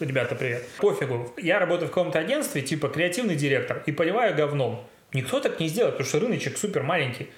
ребята, 0.01 0.35
привет. 0.35 0.67
Пофигу, 0.77 1.33
я 1.37 1.57
работаю 1.57 1.87
в 1.87 1.91
каком-то 1.91 2.19
агентстве, 2.19 2.61
типа 2.61 2.89
креативный 2.89 3.35
директор, 3.35 3.81
и 3.85 3.93
поливаю 3.93 4.35
говном. 4.35 4.85
Никто 5.13 5.39
так 5.39 5.59
не 5.59 5.69
сделает, 5.69 5.95
потому 5.95 6.09
что 6.09 6.19
рыночек 6.19 6.57
супер 6.57 6.83
маленький. 6.83 7.29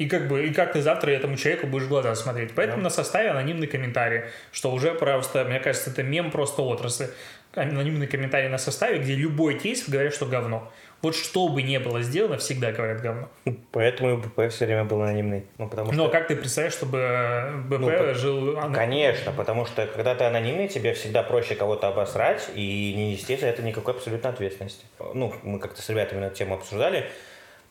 И 0.00 0.08
как 0.08 0.28
бы, 0.28 0.46
и 0.46 0.54
как 0.54 0.72
ты 0.72 0.80
завтра 0.80 1.10
этому 1.10 1.36
человеку 1.36 1.66
будешь 1.66 1.84
в 1.84 1.88
глаза 1.90 2.14
смотреть. 2.14 2.52
Поэтому 2.54 2.82
на 2.82 2.88
составе 2.88 3.28
анонимный 3.28 3.66
комментарий, 3.66 4.22
что 4.50 4.72
уже 4.72 4.94
просто, 4.94 5.44
мне 5.44 5.60
кажется, 5.60 5.90
это 5.90 6.02
мем 6.02 6.30
просто 6.30 6.62
отрасли. 6.62 7.10
Анонимный 7.54 8.06
комментарий 8.06 8.48
на 8.48 8.56
составе, 8.56 9.00
где 9.00 9.14
любой 9.14 9.58
кейс 9.58 9.86
говорят, 9.86 10.14
что 10.14 10.24
говно. 10.24 10.72
Вот 11.02 11.14
что 11.14 11.50
бы 11.50 11.60
ни 11.60 11.76
было 11.76 12.00
сделано, 12.00 12.38
всегда 12.38 12.72
говорят 12.72 13.02
говно. 13.02 13.28
Поэтому 13.72 14.16
БП 14.16 14.48
все 14.48 14.64
время 14.64 14.84
был 14.84 15.02
анонимный. 15.02 15.44
Ну, 15.58 15.68
потому 15.68 15.92
Но 15.92 16.04
что... 16.04 16.12
как 16.12 16.28
ты 16.28 16.36
представляешь, 16.36 16.72
чтобы 16.72 16.98
э, 16.98 17.56
БП 17.68 17.80
Ну, 17.80 18.14
жил... 18.14 18.58
Конечно, 18.72 19.32
потому 19.32 19.66
что 19.66 19.86
когда 19.86 20.14
ты 20.14 20.24
анонимный, 20.24 20.68
тебе 20.68 20.94
всегда 20.94 21.22
проще 21.22 21.56
кого-то 21.56 21.88
обосрать 21.88 22.48
и 22.54 22.94
не 22.96 23.12
нести 23.12 23.36
за 23.36 23.48
это 23.48 23.60
никакой 23.60 23.92
абсолютно 23.92 24.30
ответственности. 24.30 24.86
Ну, 25.12 25.34
мы 25.42 25.58
как-то 25.58 25.82
с 25.82 25.88
ребятами 25.90 26.24
эту 26.24 26.36
тему 26.36 26.54
обсуждали. 26.54 27.06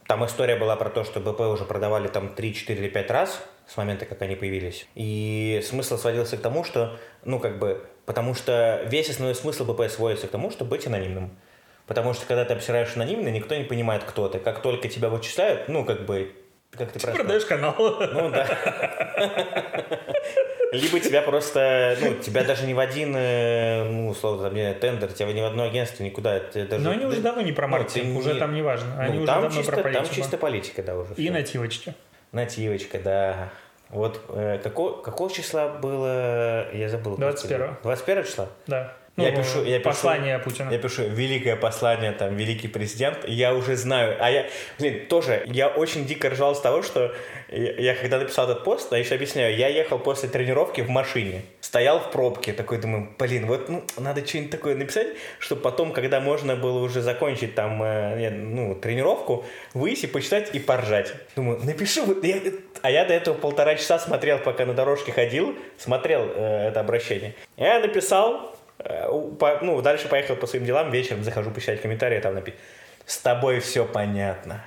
Там 0.10 0.26
история 0.26 0.56
была 0.56 0.76
про 0.76 0.90
то, 0.90 1.04
что 1.04 1.20
БП 1.20 1.42
уже 1.42 1.66
продавали 1.66 2.08
там 2.08 2.30
3, 2.30 2.56
4 2.56 2.80
или 2.80 2.90
5 2.90 3.12
раз 3.12 3.44
с 3.68 3.78
момента, 3.78 4.08
как 4.08 4.20
они 4.24 4.36
появились. 4.36 4.88
И 4.96 5.62
смысл 5.64 5.98
сводился 6.00 6.36
к 6.36 6.42
тому, 6.42 6.64
что, 6.64 6.98
ну, 7.26 7.40
как 7.40 7.60
бы, 7.60 7.86
потому 8.08 8.34
что 8.34 8.82
весь 8.88 9.12
основной 9.12 9.36
смысл 9.36 9.66
БП 9.66 9.88
сводится 9.88 10.26
к 10.26 10.32
тому, 10.32 10.50
чтобы 10.50 10.72
быть 10.72 10.88
анонимным. 10.88 11.38
Потому 11.86 12.16
что 12.16 12.26
когда 12.26 12.44
ты 12.44 12.56
обсираешь 12.56 12.96
анонимно, 12.96 13.28
никто 13.28 13.56
не 13.56 13.66
понимает, 13.66 14.04
кто 14.04 14.28
ты. 14.28 14.40
Как 14.40 14.64
только 14.64 14.90
тебя 14.90 15.10
вычисляют, 15.10 15.70
ну, 15.70 15.86
как 15.86 16.08
бы, 16.08 16.34
как 16.78 16.92
ты 16.92 17.00
Ты 17.00 17.12
продаешь 17.12 17.46
канал. 17.46 17.76
ну 17.80 18.30
да. 18.30 18.48
Либо 20.72 21.00
тебя 21.00 21.22
просто, 21.24 21.98
ну, 22.00 22.14
тебя 22.16 22.44
даже 22.44 22.66
не 22.68 22.76
в 22.76 22.80
один, 22.80 23.16
э, 23.18 23.84
ну, 23.86 24.10
условно, 24.10 24.44
там, 24.44 24.54
не 24.54 24.72
тендер, 24.76 25.12
тебя 25.12 25.34
ни 25.34 25.42
в 25.42 25.46
одно 25.46 25.64
агентство 25.64 26.04
никуда. 26.04 26.40
даже, 26.54 26.78
Но 26.84 26.92
они 26.92 27.06
уже 27.06 27.22
давно 27.22 27.42
не 27.42 27.52
про 27.54 27.66
Ну, 27.68 27.72
маркетинг, 27.72 28.20
уже 28.20 28.34
не- 28.36 28.40
там 28.40 28.54
не 28.54 28.62
важно. 28.62 28.94
Ну, 28.96 29.02
Они 29.02 29.18
уже 29.18 29.26
там 29.26 29.42
давно 29.42 29.58
чисто, 29.58 29.72
про 29.72 29.92
Там 29.92 30.08
чисто 30.10 30.38
политика, 30.38 30.84
да, 30.84 30.96
уже. 30.96 31.14
И 31.16 31.24
всё. 31.24 31.34
нативочки. 31.34 31.96
Нативочка, 32.34 33.00
да. 33.00 33.50
Вот 33.90 34.22
э, 34.30 34.60
какого, 34.62 35.02
какого 35.02 35.32
числа 35.32 35.70
было, 35.70 36.72
я 36.72 36.88
забыл. 36.90 37.16
21-го. 37.18 37.78
21 37.82 38.24
числа? 38.24 38.50
Да. 38.68 38.94
Я 39.24 39.32
Ну, 39.32 39.38
пишу- 39.38 39.64
я 39.66 39.78
пишу- 39.80 39.84
послание 39.84 40.40
Путина. 40.40 40.72
Я 40.72 40.78
пишу 40.78 41.04
великое 41.04 41.56
послание, 41.56 42.12
там, 42.12 42.36
великий 42.36 42.68
президент. 42.68 43.18
Я 43.28 43.54
уже 43.54 43.76
знаю. 43.76 44.16
А 44.20 44.30
я, 44.32 44.46
блин, 44.80 45.06
тоже, 45.08 45.44
я 45.48 45.68
очень 45.68 46.06
дико 46.06 46.30
ржал 46.30 46.56
с 46.56 46.62
того, 46.62 46.82
что 46.84 47.14
я, 47.50 47.74
я 47.74 47.96
когда 47.96 48.18
написал 48.20 48.50
этот 48.50 48.64
пост, 48.64 48.92
я 48.92 48.98
еще 48.98 49.16
объясняю, 49.16 49.56
я 49.58 49.68
ехал 49.68 50.00
после 50.00 50.30
тренировки 50.30 50.82
в 50.82 50.90
машине, 50.90 51.42
стоял 51.62 52.00
в 52.00 52.12
пробке, 52.12 52.54
такой 52.54 52.78
думаю, 52.78 53.10
блин, 53.18 53.48
вот, 53.48 53.70
ну, 53.70 53.84
надо 53.98 54.26
что-нибудь 54.26 54.52
такое 54.52 54.76
написать, 54.76 55.08
чтобы 55.40 55.62
потом, 55.62 55.92
когда 55.94 56.20
можно 56.20 56.56
было 56.56 56.80
уже 56.84 57.02
закончить 57.02 57.56
там, 57.56 57.82
э, 57.84 58.18
я, 58.22 58.32
ну, 58.32 58.76
тренировку, 58.76 59.46
выйти, 59.74 60.06
почитать 60.06 60.54
и 60.54 60.60
поржать. 60.60 61.14
Думаю, 61.36 61.60
напишу, 61.64 62.06
вот 62.06 62.24
я- 62.24 62.40
а 62.82 62.92
я 62.92 63.06
до 63.06 63.14
этого 63.14 63.36
полтора 63.36 63.76
часа 63.76 64.00
смотрел, 64.00 64.40
пока 64.40 64.66
на 64.66 64.74
дорожке 64.74 65.12
ходил, 65.12 65.56
смотрел 65.78 66.22
э, 66.36 66.68
это 66.70 66.80
обращение. 66.80 67.34
Я 67.58 67.80
написал, 67.80 68.56
по- 68.80 69.60
ну, 69.62 69.82
дальше 69.82 70.08
поехал 70.08 70.36
по 70.36 70.48
своим 70.48 70.66
делам, 70.66 70.92
вечером 70.92 71.24
захожу 71.24 71.52
почитать 71.52 71.82
комментарии, 71.82 72.20
там 72.20 72.36
написано, 72.36 72.62
с 73.06 73.18
тобой 73.18 73.60
все 73.60 73.86
понятно. 73.86 74.64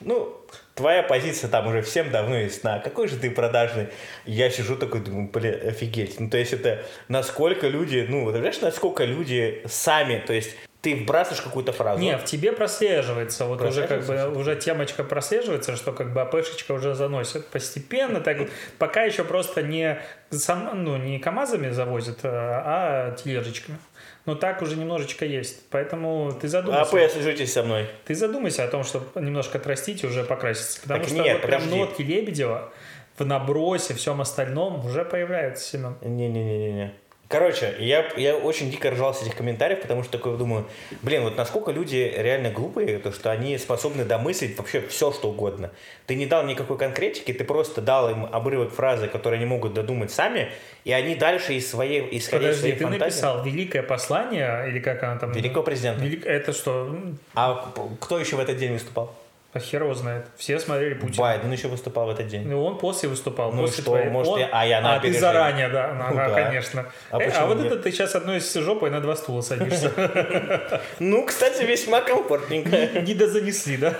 Ну, 0.00 0.36
твоя 0.74 1.02
позиция 1.02 1.48
там 1.48 1.66
уже 1.68 1.80
всем 1.82 2.10
давно 2.10 2.36
ясна. 2.36 2.80
Какой 2.80 3.08
же 3.08 3.16
ты 3.16 3.30
продажный? 3.30 3.88
Я 4.24 4.50
сижу 4.50 4.76
такой, 4.76 5.00
думаю, 5.00 5.28
блин, 5.32 5.60
офигеть. 5.66 6.18
Ну, 6.18 6.28
то 6.28 6.36
есть 6.36 6.52
это 6.52 6.84
насколько 7.08 7.68
люди, 7.68 8.04
ну, 8.08 8.30
ты 8.32 8.38
знаешь, 8.38 8.60
насколько 8.60 9.04
люди 9.04 9.62
сами, 9.66 10.22
то 10.26 10.32
есть 10.32 10.56
ты 10.84 10.94
вбрасываешь 10.94 11.40
какую-то 11.40 11.72
фразу. 11.72 11.98
Не, 11.98 12.18
в 12.18 12.24
тебе 12.24 12.52
прослеживается, 12.52 13.46
вот 13.46 13.62
уже 13.62 13.86
как 13.86 14.04
бы 14.04 14.38
уже 14.38 14.54
темочка 14.54 15.02
прослеживается, 15.02 15.76
что 15.76 15.92
как 15.92 16.12
бы 16.12 16.20
АПшечка 16.20 16.72
уже 16.72 16.94
заносит 16.94 17.46
постепенно, 17.46 18.20
так 18.20 18.38
вот, 18.38 18.50
пока 18.78 19.02
еще 19.02 19.24
просто 19.24 19.62
не 19.62 19.98
сам, 20.28 20.84
ну 20.84 20.98
не 20.98 21.18
КАМАЗами 21.18 21.70
завозят, 21.70 22.18
а, 22.22 23.10
а 23.12 23.16
тележечками. 23.16 23.78
Но 24.26 24.34
так 24.34 24.60
уже 24.60 24.76
немножечко 24.76 25.24
есть, 25.24 25.68
поэтому 25.70 26.32
ты 26.32 26.46
АП, 26.48 26.50
задумайся, 26.50 27.14
свяжитесь 27.14 27.52
со 27.52 27.62
мной. 27.62 27.88
ты 28.04 28.14
задумайся 28.14 28.64
о 28.64 28.68
том, 28.68 28.84
чтобы 28.84 29.06
немножко 29.20 29.56
отрастить 29.56 30.04
и 30.04 30.06
уже 30.06 30.22
покраситься, 30.22 30.82
потому 30.82 31.00
Так 31.00 31.08
что 31.08 31.22
нет, 31.22 31.32
вот 31.40 31.46
прям 31.46 31.62
подожди. 31.62 31.78
нотки 31.78 32.02
Лебедева 32.02 32.72
в 33.18 33.24
набросе, 33.24 33.94
всем 33.94 34.20
остальном 34.20 34.84
уже 34.84 35.04
появляются, 35.04 35.64
Семен. 35.64 35.96
Не-не-не-не-не. 36.02 36.92
Короче, 37.28 37.74
я, 37.78 38.04
я 38.16 38.36
очень 38.36 38.70
дико 38.70 38.90
ржал 38.90 39.14
с 39.14 39.22
этих 39.22 39.34
комментариев, 39.34 39.80
потому 39.80 40.02
что 40.02 40.12
такой 40.12 40.36
думаю, 40.36 40.66
блин, 41.02 41.22
вот 41.22 41.36
насколько 41.36 41.70
люди 41.70 42.12
реально 42.16 42.50
глупые, 42.50 42.98
то 42.98 43.12
что 43.12 43.30
они 43.30 43.56
способны 43.58 44.04
домыслить 44.04 44.56
вообще 44.58 44.82
все, 44.82 45.10
что 45.10 45.30
угодно. 45.30 45.70
Ты 46.06 46.16
не 46.16 46.26
дал 46.26 46.44
никакой 46.44 46.76
конкретики, 46.76 47.32
ты 47.32 47.42
просто 47.44 47.80
дал 47.80 48.10
им 48.10 48.26
обрывок 48.30 48.72
фразы, 48.72 49.08
которые 49.08 49.38
они 49.38 49.46
могут 49.46 49.72
додумать 49.72 50.10
сами, 50.12 50.50
и 50.84 50.92
они 50.92 51.14
дальше 51.14 51.54
из 51.54 51.68
своей, 51.68 52.00
исходя 52.16 52.50
из 52.50 52.56
Подожди, 52.56 52.60
своей 52.60 52.74
ты 52.74 52.84
фантазии... 52.84 53.00
написал 53.04 53.44
«Великое 53.44 53.82
послание» 53.82 54.68
или 54.68 54.78
как 54.80 55.02
она 55.02 55.16
там? 55.18 55.32
Великого 55.32 55.62
президента. 55.64 56.04
Велик- 56.04 56.26
Это 56.26 56.52
что? 56.52 56.94
А 57.34 57.72
кто 58.00 58.18
еще 58.18 58.36
в 58.36 58.40
этот 58.40 58.58
день 58.58 58.72
выступал? 58.74 59.14
А 59.54 59.60
хер 59.60 59.84
его 59.84 59.94
знает. 59.94 60.26
Все 60.36 60.58
смотрели 60.58 60.94
Путина. 60.94 61.16
Байден 61.22 61.52
еще 61.52 61.68
выступал 61.68 62.06
в 62.06 62.10
этот 62.10 62.26
день. 62.26 62.42
Ну, 62.48 62.64
он 62.64 62.76
после 62.76 63.08
выступал. 63.08 63.52
Ну 63.52 63.62
после 63.62 63.82
что, 63.82 63.92
твоей- 63.92 64.08
может, 64.10 64.32
он- 64.32 64.40
я- 64.40 64.48
а 64.52 64.66
я 64.66 64.80
на 64.80 64.88
А 64.88 64.92
ты 64.94 65.06
опережение. 65.06 65.20
заранее, 65.20 65.68
да, 65.68 65.88
ну, 65.94 65.98
Ну 65.98 66.04
ага, 66.20 66.28
да. 66.34 66.42
конечно. 66.44 66.86
А 67.12 67.22
Э, 67.22 67.30
А, 67.30 67.46
вот 67.46 67.58
нет? 67.58 67.66
это 67.72 67.76
ты 67.80 67.92
сейчас 67.92 68.16
одной 68.16 68.40
с 68.40 68.52
жопой 68.60 68.90
на 68.90 69.00
два 69.00 69.14
стула 69.14 69.42
садишься. 69.42 69.92
Ну, 70.98 71.24
кстати, 71.24 71.62
весьма 71.62 72.00
комфортненько. 72.00 73.00
Не 73.02 73.14
дозанесли, 73.14 73.76
да? 73.76 73.94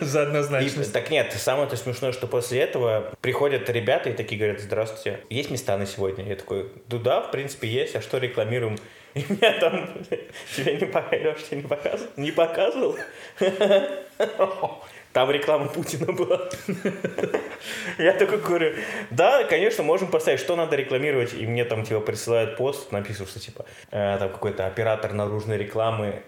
За 0.00 0.22
однозначность. 0.22 0.92
так 0.92 1.10
нет, 1.10 1.32
самое-то 1.32 1.76
смешное, 1.76 2.12
что 2.12 2.28
после 2.28 2.60
этого 2.60 3.12
приходят 3.20 3.68
ребята 3.68 4.10
и 4.10 4.12
такие 4.12 4.38
говорят, 4.38 4.60
здравствуйте, 4.60 5.18
есть 5.28 5.50
места 5.50 5.76
на 5.76 5.86
сегодня? 5.86 6.24
Я 6.24 6.36
такой, 6.36 6.70
ну 6.88 6.98
да, 7.00 7.20
в 7.20 7.32
принципе, 7.32 7.66
есть, 7.66 7.96
а 7.96 8.00
что 8.00 8.18
рекламируем? 8.18 8.78
И 9.14 9.24
меня 9.28 9.58
там, 9.58 9.88
тебя 10.56 10.74
не 10.74 11.24
Леш, 11.24 11.42
тебя 11.42 11.56
не 11.56 11.62
показывал? 11.66 12.06
Не 12.16 12.30
показывал? 12.30 12.96
Там 15.12 15.30
реклама 15.30 15.66
Путина 15.66 16.12
была. 16.12 16.48
Я 17.98 18.12
такой 18.12 18.38
говорю, 18.38 18.74
да, 19.10 19.44
конечно, 19.44 19.82
можем 19.82 20.08
поставить, 20.08 20.40
что 20.40 20.56
надо 20.56 20.76
рекламировать. 20.76 21.34
И 21.34 21.46
мне 21.46 21.64
там 21.64 21.84
типа 21.84 22.00
присылают 22.00 22.56
пост, 22.56 22.92
написано, 22.92 23.26
что 23.26 23.40
типа 23.40 23.64
э, 23.90 24.16
там 24.18 24.30
какой-то 24.30 24.66
оператор 24.66 25.12
наружной 25.12 25.58
рекламы 25.58 26.22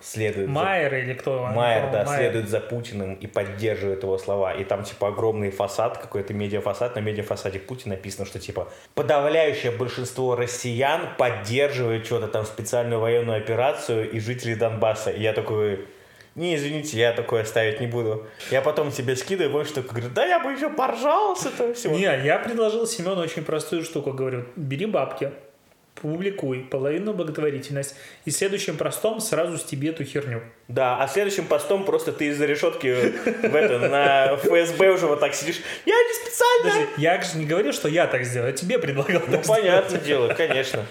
следует... 0.00 0.48
за- 0.48 0.52
Майер 0.52 0.94
или 0.94 1.14
кто? 1.14 1.46
Майер, 1.46 1.90
да, 1.90 2.04
Майер. 2.04 2.18
следует 2.18 2.48
за 2.48 2.60
Путиным 2.60 3.14
и 3.14 3.26
поддерживает 3.26 4.02
его 4.02 4.18
слова. 4.18 4.52
И 4.52 4.64
там, 4.64 4.82
типа, 4.84 5.08
огромный 5.08 5.50
фасад, 5.50 5.98
какой-то 5.98 6.34
медиафасад. 6.34 6.96
На 6.96 7.00
медиафасаде 7.00 7.58
Путина 7.58 7.94
написано, 7.94 8.26
что, 8.26 8.38
типа, 8.38 8.68
подавляющее 8.94 9.72
большинство 9.72 10.36
россиян 10.36 11.08
поддерживает 11.16 12.04
что-то 12.04 12.28
там, 12.28 12.44
специальную 12.44 13.00
военную 13.00 13.38
операцию 13.38 14.10
и 14.10 14.18
жителей 14.20 14.56
Донбасса. 14.56 15.10
И 15.10 15.22
я 15.22 15.32
такой, 15.32 15.86
не, 16.34 16.56
извините, 16.56 16.98
я 16.98 17.12
такое 17.12 17.44
ставить 17.44 17.80
не 17.80 17.86
буду. 17.86 18.26
Я 18.50 18.60
потом 18.60 18.90
тебе 18.90 19.14
скидываю, 19.14 19.52
больше 19.52 19.74
такой 19.74 19.90
говорю, 19.90 20.08
да 20.14 20.26
я 20.26 20.40
бы 20.40 20.50
еще 20.50 20.68
поржал 20.68 21.36
с 21.36 21.46
этого 21.46 21.74
всего. 21.74 21.94
Не, 21.94 22.02
я 22.02 22.38
предложил 22.38 22.86
Семену 22.86 23.20
очень 23.20 23.44
простую 23.44 23.84
штуку. 23.84 24.12
Говорю, 24.12 24.46
бери 24.56 24.86
бабки, 24.86 25.30
публикуй 26.00 26.60
половину 26.60 27.12
благотворительность, 27.12 27.94
и 28.24 28.30
следующим 28.30 28.76
простом 28.76 29.20
сразу 29.20 29.56
стеби 29.58 29.88
эту 29.88 30.04
херню. 30.04 30.42
Да, 30.68 30.98
а 31.00 31.08
следующим 31.08 31.46
постом 31.46 31.84
просто 31.84 32.12
ты 32.12 32.26
из-за 32.26 32.46
решетки 32.46 33.12
в 33.46 33.54
это, 33.54 33.78
на 33.78 34.36
ФСБ 34.36 34.90
уже 34.90 35.06
вот 35.06 35.20
так 35.20 35.34
сидишь. 35.34 35.60
Я 35.86 35.94
не 35.94 36.14
специально. 36.14 36.70
Подожди, 36.70 37.02
я 37.02 37.20
же 37.22 37.38
не 37.38 37.46
говорил, 37.46 37.72
что 37.72 37.88
я 37.88 38.06
так 38.06 38.24
сделаю, 38.24 38.50
я 38.50 38.56
тебе 38.56 38.78
предлагал 38.78 39.22
Ну, 39.28 39.40
понятное 39.46 40.00
дело, 40.00 40.34
конечно. 40.34 40.84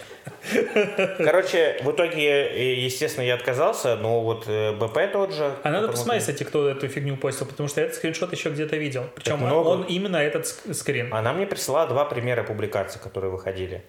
Короче, 1.18 1.80
в 1.84 1.92
итоге, 1.92 2.48
э, 2.50 2.74
естественно, 2.76 3.26
я 3.26 3.36
отказался, 3.36 3.96
но 3.96 4.22
вот 4.22 4.46
э, 4.48 4.74
БП 4.74 5.12
тот 5.12 5.34
же. 5.34 5.54
А 5.64 5.72
надо 5.72 5.88
посмотреть, 5.88 6.24
кстати, 6.24 6.44
кто 6.44 6.70
эту 6.70 6.88
фигню 6.88 7.18
постил, 7.18 7.48
потому 7.48 7.70
что 7.70 7.82
я 7.82 7.86
этот 7.88 7.98
скриншот 7.98 8.32
еще 8.34 8.50
где-то 8.50 8.76
видел. 8.76 9.06
Причем 9.16 9.38
много? 9.38 9.68
он 9.68 9.84
именно 9.84 10.18
этот 10.18 10.46
ск- 10.46 10.74
скрин. 10.74 11.14
Она 11.14 11.34
мне 11.34 11.46
присылала 11.46 11.88
два 11.88 12.06
примера 12.06 12.44
публикаций, 12.44 13.02
которые 13.02 13.32
выходили. 13.32 13.84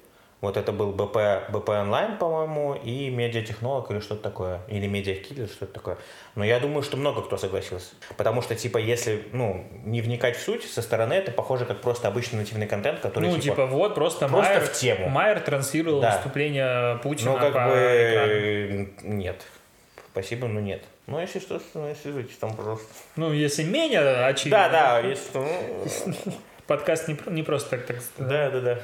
Вот 0.44 0.58
это 0.58 0.72
был 0.72 0.92
БП, 0.92 1.48
БП 1.48 1.70
онлайн, 1.70 2.18
по-моему, 2.18 2.74
и 2.74 3.08
медиатехнолог 3.08 3.90
или 3.90 4.00
что-то 4.00 4.22
такое. 4.22 4.60
Или 4.68 4.86
медиакиллер, 4.86 5.48
что-то 5.48 5.72
такое. 5.72 5.96
Но 6.34 6.44
я 6.44 6.60
думаю, 6.60 6.82
что 6.82 6.98
много 6.98 7.22
кто 7.22 7.38
согласился. 7.38 7.94
Потому 8.18 8.42
что, 8.42 8.54
типа, 8.54 8.76
если, 8.76 9.26
ну, 9.32 9.64
не 9.84 10.02
вникать 10.02 10.36
в 10.36 10.42
суть, 10.42 10.62
со 10.64 10.82
стороны 10.82 11.14
это 11.14 11.32
похоже 11.32 11.64
как 11.64 11.80
просто 11.80 12.08
обычный 12.08 12.40
нативный 12.40 12.66
контент, 12.66 13.00
который, 13.00 13.30
Ну, 13.30 13.38
типа, 13.38 13.64
вот 13.64 13.94
просто, 13.94 14.28
просто 14.28 14.52
Майер, 14.52 14.66
в 14.66 14.72
тему. 14.72 15.08
Майер 15.08 15.40
транслировал 15.40 16.02
Да. 16.02 16.16
выступление 16.16 16.98
Путина 16.98 17.32
Ну, 17.32 17.38
как 17.38 17.52
бы, 17.54 18.88
экрану. 19.00 19.14
нет. 19.16 19.40
Спасибо, 20.12 20.46
но 20.46 20.60
нет. 20.60 20.84
Ну, 21.06 21.18
если 21.20 21.38
что, 21.38 21.58
ну, 21.72 21.94
свяжитесь 22.02 22.36
там, 22.36 22.54
пожалуйста. 22.54 22.86
Ну, 23.16 23.32
если 23.32 23.62
менее 23.62 24.26
очевидно. 24.26 24.68
Да, 24.70 25.00
да, 25.00 25.08
если 25.08 25.38
ну, 25.38 26.32
Подкаст 26.66 27.08
не, 27.08 27.16
не 27.26 27.42
просто 27.42 27.70
так, 27.70 27.86
так 27.86 28.00
сказать. 28.00 28.30
да, 28.30 28.50
да, 28.50 28.60
да. 28.60 28.78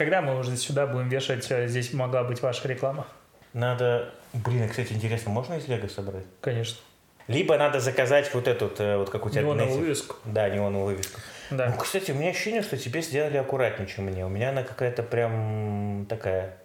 Когда 0.00 0.22
мы 0.22 0.38
уже 0.38 0.56
сюда 0.56 0.86
будем 0.86 1.10
вешать, 1.10 1.50
э, 1.50 1.68
здесь 1.68 1.92
могла 1.92 2.24
быть 2.24 2.40
ваша 2.40 2.66
реклама? 2.66 3.06
Надо, 3.52 4.08
блин, 4.32 4.66
кстати, 4.66 4.94
интересно, 4.94 5.30
можно 5.30 5.58
из 5.58 5.68
Лего 5.68 5.88
собрать? 5.88 6.24
Конечно. 6.40 6.78
Либо 7.26 7.58
надо 7.58 7.80
заказать 7.80 8.32
вот 8.32 8.48
эту, 8.48 8.68
вот, 8.68 8.80
э, 8.80 8.96
вот 8.96 9.10
как 9.10 9.26
у 9.26 9.28
тебя 9.28 9.42
Неоновую 9.42 9.80
вывеску. 9.80 10.16
Да, 10.24 10.48
неоновую 10.48 10.94
вывеску. 10.94 11.20
Да. 11.50 11.66
Ну, 11.68 11.76
кстати, 11.76 12.12
у 12.12 12.14
меня 12.14 12.30
ощущение, 12.30 12.62
что 12.62 12.78
тебе 12.78 13.02
сделали 13.02 13.36
аккуратнее, 13.36 13.86
чем 13.86 14.06
мне. 14.06 14.24
У 14.24 14.30
меня 14.30 14.48
она 14.48 14.62
какая-то 14.62 15.02
прям 15.02 16.06
такая 16.08 16.56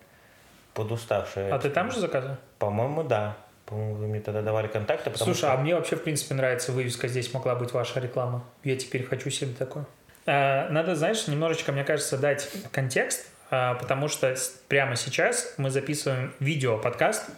подуставшая. 0.74 1.54
А 1.54 1.60
ты 1.60 1.70
там 1.70 1.92
же 1.92 2.00
заказывал? 2.00 2.38
По-моему, 2.58 3.04
да. 3.04 3.36
По-моему, 3.66 3.96
вы 3.96 4.08
мне 4.08 4.22
тогда 4.22 4.44
давали 4.44 4.68
контакты, 4.68 5.12
Слушай, 5.14 5.40
что... 5.40 5.54
а 5.54 5.58
мне 5.58 5.76
вообще, 5.76 5.98
в 5.98 6.04
принципе, 6.04 6.36
нравится 6.36 6.72
вывеска 6.72 7.10
«Здесь 7.10 7.34
могла 7.34 7.56
быть 7.56 7.74
ваша 7.74 8.00
реклама». 8.00 8.46
Я 8.64 8.78
теперь 8.78 9.04
хочу 9.04 9.30
себе 9.30 9.54
такое. 9.54 9.86
А, 10.26 10.70
Надо, 10.70 10.96
знаешь, 10.96 11.28
немножечко, 11.28 11.72
мне 11.72 11.84
кажется, 11.84 12.18
дать 12.18 12.50
контекст, 12.72 13.28
а, 13.52 13.76
потому 13.76 14.08
что 14.08 14.36
прямо 14.68 14.96
сейчас 14.96 15.54
мы 15.58 15.70
записываем 15.70 16.34
видео-подкаст, 16.40 17.30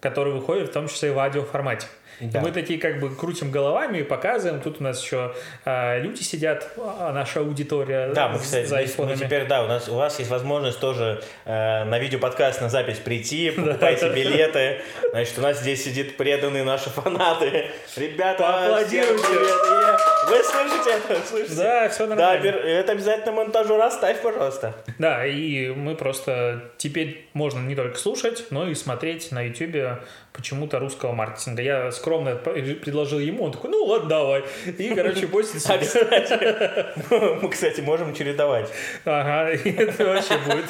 который 0.00 0.32
выходит 0.32 0.70
в 0.70 0.72
том 0.72 0.88
числе 0.88 1.10
и 1.10 1.12
в 1.12 1.18
аудиоформате. 1.18 1.86
И 1.86 2.05
Да. 2.20 2.40
мы 2.40 2.50
такие 2.52 2.78
как 2.78 2.98
бы 3.00 3.14
крутим 3.14 3.50
головами 3.50 3.98
и 3.98 4.02
показываем. 4.02 4.60
Тут 4.62 4.80
у 4.80 4.84
нас 4.84 5.02
еще 5.02 5.34
а, 5.64 5.98
люди 5.98 6.22
сидят, 6.22 6.70
а 6.78 7.12
наша 7.12 7.40
аудитория 7.40 8.12
Да, 8.14 8.28
мы, 8.28 8.38
кстати, 8.38 8.66
за 8.66 8.78
айфонами. 8.78 9.14
мы 9.16 9.24
теперь, 9.24 9.46
да, 9.46 9.62
у, 9.64 9.66
нас, 9.66 9.88
у 9.88 9.94
вас 9.94 10.18
есть 10.18 10.30
возможность 10.30 10.80
тоже 10.80 11.22
э, 11.44 11.84
на 11.84 11.98
видеоподкаст 11.98 12.60
на 12.60 12.68
запись 12.68 12.98
прийти, 12.98 13.50
покупайте 13.56 14.08
билеты. 14.10 14.80
Значит, 15.10 15.38
у 15.38 15.42
нас 15.42 15.60
здесь 15.60 15.84
сидит 15.84 16.16
преданные 16.16 16.64
наши 16.64 16.90
фанаты. 16.90 17.66
Ребята, 17.96 18.42
Поаплодируйте. 18.42 19.16
всем 19.16 19.30
привет. 19.30 19.50
Е. 19.50 19.96
Вы 20.28 20.42
слышите 20.42 20.90
это? 20.90 21.26
Слышите? 21.26 21.54
Да, 21.56 21.88
все 21.88 22.06
Да, 22.06 22.14
нормально. 22.16 22.44
пер- 22.44 22.56
это 22.64 22.92
обязательно 22.92 23.32
монтажу 23.32 23.76
расставь, 23.76 24.20
пожалуйста. 24.22 24.74
Да, 24.98 25.24
и 25.24 25.68
мы 25.70 25.94
просто 25.94 26.72
теперь 26.78 27.28
можно 27.32 27.60
не 27.60 27.76
только 27.76 27.96
слушать, 27.98 28.46
но 28.50 28.68
и 28.68 28.74
смотреть 28.74 29.30
на 29.30 29.42
YouTube 29.42 30.00
почему-то 30.32 30.78
русского 30.78 31.12
маркетинга. 31.12 31.62
Я 31.62 31.92
скромно 32.06 32.36
предложил 32.36 33.18
ему, 33.18 33.44
он 33.44 33.52
такой, 33.52 33.70
ну 33.70 33.84
ладно, 33.84 34.08
давай. 34.08 34.44
И, 34.64 34.94
короче, 34.94 35.26
постит 35.26 35.60
себе. 35.60 35.78
кстати, 35.80 37.42
мы, 37.42 37.48
кстати, 37.50 37.80
можем 37.80 38.14
чередовать. 38.14 38.70
Ага, 39.04 39.50
это 39.50 40.04
вообще 40.04 40.38
будет 40.38 40.66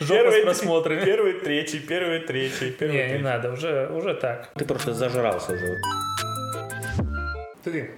жопа 0.00 0.30
с 0.30 0.42
просмотрами. 0.42 1.04
Первый, 1.04 1.32
третий, 1.40 1.80
первый, 1.80 2.20
третий, 2.20 2.70
первый, 2.70 3.08
Не, 3.08 3.12
не 3.14 3.18
надо, 3.18 3.52
уже, 3.52 3.88
уже 3.88 4.14
так. 4.14 4.50
Ты 4.54 4.64
просто 4.64 4.94
зажрался 4.94 5.52
уже. 5.52 5.76
Ты 7.64 7.90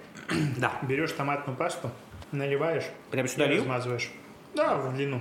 Да. 0.56 0.72
берешь 0.82 1.12
томатную 1.12 1.58
пасту, 1.58 1.90
наливаешь 2.32 2.84
Прям 3.10 3.28
сюда 3.28 3.46
размазываешь. 3.46 4.10
Да, 4.54 4.76
в 4.76 4.94
длину. 4.96 5.20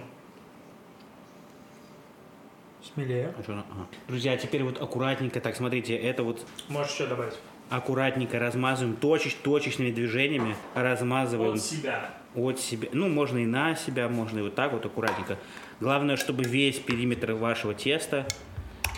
Смелее. 2.82 3.34
Ага. 3.38 3.64
Друзья, 4.08 4.38
теперь 4.38 4.64
вот 4.64 4.82
аккуратненько, 4.82 5.42
так, 5.42 5.56
смотрите, 5.56 5.96
это 5.96 6.24
вот 6.24 6.46
Можешь 6.70 6.94
еще 6.94 7.08
добавить. 7.08 7.34
аккуратненько 7.70 8.40
размазываем 8.40 8.96
точеч, 8.96 9.36
точечными 9.36 9.92
движениями, 9.92 10.56
размазываем 10.76 11.54
От 11.56 11.62
себя. 11.62 12.10
от 12.36 12.60
себя, 12.60 12.88
ну, 12.94 13.10
можно 13.10 13.38
и 13.40 13.46
на 13.46 13.76
себя, 13.76 14.08
можно 14.08 14.40
и 14.40 14.42
вот 14.44 14.56
так 14.56 14.72
вот 14.72 14.86
аккуратненько. 14.86 15.38
Главное, 15.80 16.16
чтобы 16.16 16.44
весь 16.44 16.80
периметр 16.80 17.34
вашего 17.34 17.74
теста 17.74 18.26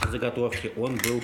заготовки, 0.10 0.72
он 0.78 0.98
был 0.98 1.22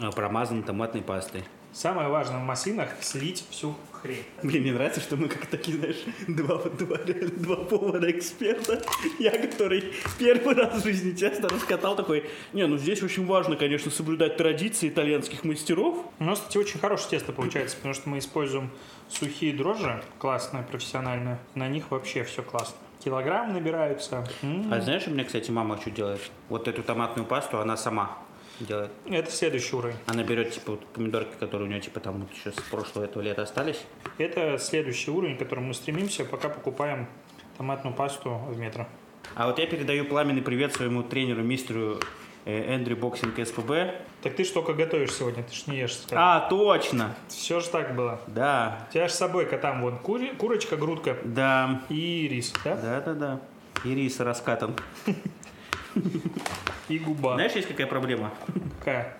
а, 0.00 0.10
промазан 0.12 0.62
томатной 0.62 1.02
пастой. 1.02 1.42
Самое 1.72 2.08
важное 2.08 2.38
в 2.38 2.44
маслинах 2.44 2.90
слить 3.00 3.44
всю 3.50 3.74
хрень. 4.04 4.24
Блин, 4.42 4.62
мне 4.62 4.72
нравится, 4.72 5.00
что 5.00 5.16
мы 5.16 5.28
как 5.28 5.46
такие, 5.46 5.78
знаешь, 5.78 6.04
два, 6.28 6.58
два, 6.58 6.98
два 6.98 7.56
повара-эксперта. 7.56 8.82
Я, 9.18 9.30
который 9.30 9.92
первый 10.18 10.54
раз 10.54 10.82
в 10.82 10.84
жизни 10.84 11.12
тесто 11.12 11.48
раскатал, 11.48 11.96
такой, 11.96 12.24
не, 12.52 12.66
ну 12.66 12.76
здесь 12.76 13.02
очень 13.02 13.26
важно, 13.26 13.56
конечно, 13.56 13.90
соблюдать 13.90 14.36
традиции 14.36 14.88
итальянских 14.88 15.44
мастеров. 15.44 16.04
У 16.18 16.24
нас, 16.24 16.38
кстати, 16.38 16.58
очень 16.58 16.78
хорошее 16.78 17.10
тесто 17.10 17.32
получается, 17.32 17.76
потому 17.76 17.94
что 17.94 18.08
мы 18.08 18.18
используем 18.18 18.70
сухие 19.08 19.54
дрожжи, 19.54 20.02
классные, 20.18 20.62
профессиональные. 20.62 21.38
На 21.54 21.68
них 21.68 21.90
вообще 21.90 22.24
все 22.24 22.42
классно. 22.42 22.76
Килограмм 23.02 23.52
набираются. 23.52 24.26
М. 24.42 24.72
А 24.72 24.80
знаешь, 24.80 25.06
у 25.06 25.10
меня, 25.10 25.24
кстати, 25.24 25.50
мама 25.50 25.78
что 25.80 25.90
делает? 25.90 26.20
Вот 26.48 26.68
эту 26.68 26.82
томатную 26.82 27.26
пасту 27.26 27.58
она 27.58 27.76
сама 27.76 28.18
делает. 28.60 28.90
Это 29.06 29.30
следующий 29.30 29.76
уровень. 29.76 29.96
Она 30.06 30.22
берет, 30.22 30.52
типа, 30.52 30.72
вот 30.72 30.86
помидорки, 30.86 31.34
которые 31.38 31.68
у 31.68 31.70
нее, 31.70 31.80
типа, 31.80 32.00
там 32.00 32.20
вот 32.22 32.32
еще 32.32 32.52
с 32.52 32.60
прошлого 32.70 33.04
этого 33.04 33.22
лета 33.22 33.42
остались. 33.42 33.80
Это 34.18 34.58
следующий 34.58 35.10
уровень, 35.10 35.36
к 35.36 35.38
которому 35.40 35.68
мы 35.68 35.74
стремимся, 35.74 36.24
пока 36.24 36.48
покупаем 36.48 37.08
томатную 37.56 37.94
пасту 37.94 38.40
в 38.48 38.58
метро. 38.58 38.86
А 39.34 39.46
вот 39.46 39.58
я 39.58 39.66
передаю 39.66 40.04
пламенный 40.04 40.42
привет 40.42 40.74
своему 40.74 41.02
тренеру, 41.02 41.42
мистеру 41.42 41.98
э, 42.44 42.74
Andrew 42.74 42.96
Boxing 42.96 43.34
SPB. 43.38 43.94
Так 44.22 44.36
ты 44.36 44.44
ж 44.44 44.48
только 44.48 44.74
готовишь 44.74 45.12
сегодня, 45.12 45.42
ты 45.42 45.54
ж 45.54 45.66
не 45.66 45.78
ешь. 45.78 45.98
А, 46.12 46.48
точно! 46.48 47.14
Все 47.28 47.60
же 47.60 47.68
так 47.68 47.94
было. 47.94 48.20
Да, 48.26 48.86
У 48.90 48.92
тебя 48.92 49.08
же 49.08 49.14
с 49.14 49.16
собой 49.16 49.46
там 49.46 49.82
вон 49.82 49.98
кури- 49.98 50.34
курочка, 50.36 50.76
грудка 50.76 51.16
да, 51.24 51.82
и 51.88 52.28
рис, 52.28 52.52
да? 52.64 52.76
да-да-да. 52.76 53.40
И 53.84 53.94
рис 53.94 54.20
раскатан. 54.20 54.74
И 56.88 56.98
губа. 56.98 57.34
Знаешь, 57.34 57.52
есть 57.52 57.68
какая 57.68 57.86
проблема? 57.86 58.30
Какая? 58.78 59.16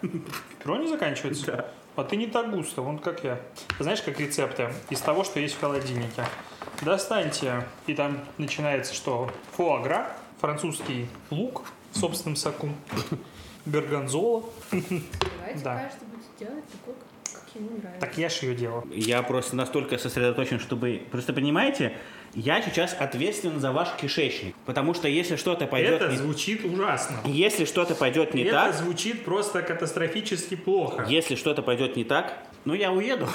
Перо 0.63 0.77
не 0.77 0.87
заканчивается? 0.89 1.47
Да. 1.47 1.67
А 1.97 2.05
ты 2.05 2.17
не 2.17 2.27
так 2.27 2.51
густо, 2.51 2.83
вон 2.83 2.99
как 2.99 3.23
я. 3.25 3.41
Знаешь, 3.79 4.03
как 4.03 4.19
рецепты 4.21 4.73
из 4.91 5.01
того, 5.01 5.25
что 5.25 5.39
есть 5.41 5.55
в 5.55 5.61
холодильнике. 5.61 6.25
Достаньте, 6.83 7.65
и 7.87 7.95
там 7.95 8.19
начинается 8.37 8.93
что? 8.95 9.31
Фуагра, 9.53 10.11
французский 10.41 11.07
лук 11.31 11.63
в 11.93 11.99
собственном 11.99 12.37
соку, 12.37 12.69
берганзола. 13.65 14.43
Давайте 14.71 15.61
Да. 15.65 15.77
каждый 15.89 16.07
будет 16.09 16.27
делать 16.39 16.65
такой, 16.69 16.95
как 16.95 17.03
как 17.05 17.09
ему 17.55 17.71
нравится. 17.79 18.01
Так 18.01 18.19
я 18.19 18.29
ж 18.29 18.35
ее 18.43 18.55
делал. 18.55 18.85
Я 18.93 19.23
просто 19.23 19.57
настолько 19.57 19.99
сосредоточен, 19.99 20.59
чтобы... 20.61 21.03
Просто 21.11 21.33
понимаете, 21.33 21.97
я 22.35 22.61
сейчас 22.63 22.97
ответственен 22.99 23.61
за 23.61 23.73
ваш 23.73 23.89
кишечник. 24.01 24.55
Потому 24.67 24.95
что 24.95 25.09
если 25.09 25.37
что-то 25.37 25.67
пойдет 25.67 26.03
Это 26.03 26.11
не... 26.13 26.17
звучит 26.17 26.65
ужасно. 26.65 27.17
Если 27.25 27.65
что-то 27.65 27.95
пойдет 27.95 28.35
не 28.35 28.43
Это 28.43 28.53
так, 28.53 28.75
звучит 28.75 29.25
просто 29.25 29.63
катастрофически 29.63 30.57
плохо. 30.57 31.05
если 31.09 31.35
что-то 31.37 31.63
пойдет 31.63 31.97
не 31.97 32.05
так, 32.05 32.39
ну 32.65 32.75
я 32.75 32.93
уеду. 32.93 33.29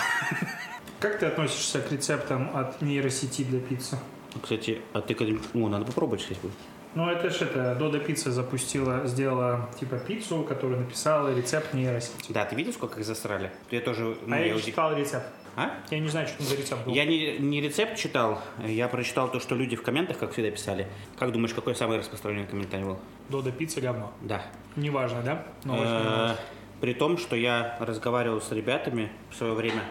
Как 1.00 1.20
ты 1.20 1.28
относишься 1.28 1.80
к 1.80 1.92
рецептам 1.92 2.52
от 2.56 2.82
нейросети 2.82 3.44
для 3.44 3.60
пиццы? 3.60 3.98
Кстати, 4.42 4.82
а 4.94 5.02
ты 5.02 5.14
когда-нибудь... 5.14 5.48
Ну, 5.54 5.68
надо 5.70 5.86
попробовать, 5.86 6.22
кстати, 6.22 6.40
будет. 6.42 6.54
Ну, 6.96 7.08
это 7.10 7.30
же 7.30 7.46
это, 7.46 7.76
Дода 7.76 8.00
Пицца 8.00 8.32
запустила, 8.32 9.06
сделала 9.06 9.70
типа 9.80 9.98
пиццу, 10.00 10.44
которую 10.44 10.80
написала 10.80 11.34
рецепт 11.36 11.74
нейросети. 11.74 12.32
Да, 12.32 12.46
ты 12.46 12.56
видел, 12.56 12.74
сколько 12.74 13.00
их 13.00 13.06
засрали? 13.06 13.52
Я 13.70 13.82
тоже... 13.82 14.18
ну, 14.26 14.36
а 14.36 14.40
я 14.40 14.46
я 14.48 14.56
уди- 14.56 14.66
читал 14.66 14.96
рецепт. 14.96 15.26
А? 15.56 15.72
Я 15.92 16.00
не 16.00 16.08
знаю, 16.08 16.28
что 16.28 16.38
там 16.38 16.48
за 16.48 16.56
рецепт 16.56 16.86
был. 16.86 16.94
Я 16.94 17.06
не, 17.06 17.38
не 17.38 17.62
рецепт 17.62 17.96
читал, 17.98 18.42
я 18.66 18.88
прочитал 18.88 19.30
то, 19.30 19.40
что 19.40 19.56
люди 19.56 19.76
в 19.76 19.84
комментах, 19.84 20.18
как 20.18 20.32
всегда, 20.32 20.50
писали. 20.52 20.88
Как 21.18 21.32
думаешь, 21.32 21.54
какой 21.54 21.76
самый 21.76 21.98
распространенный 22.00 22.48
комментарий 22.48 22.86
был? 22.86 22.98
Дода 23.30 23.52
Пицца 23.52 23.82
говно. 23.82 24.12
Да. 24.22 24.42
Неважно, 24.76 25.22
да? 25.22 25.44
Не 25.66 25.78
Э, 25.78 26.04
новость. 26.04 26.42
При 26.82 26.94
том, 26.94 27.18
что 27.18 27.36
я 27.36 27.78
разговаривал 27.82 28.42
с 28.42 28.52
ребятами 28.52 29.12
в 29.32 29.36
свое 29.36 29.54
время. 29.54 29.82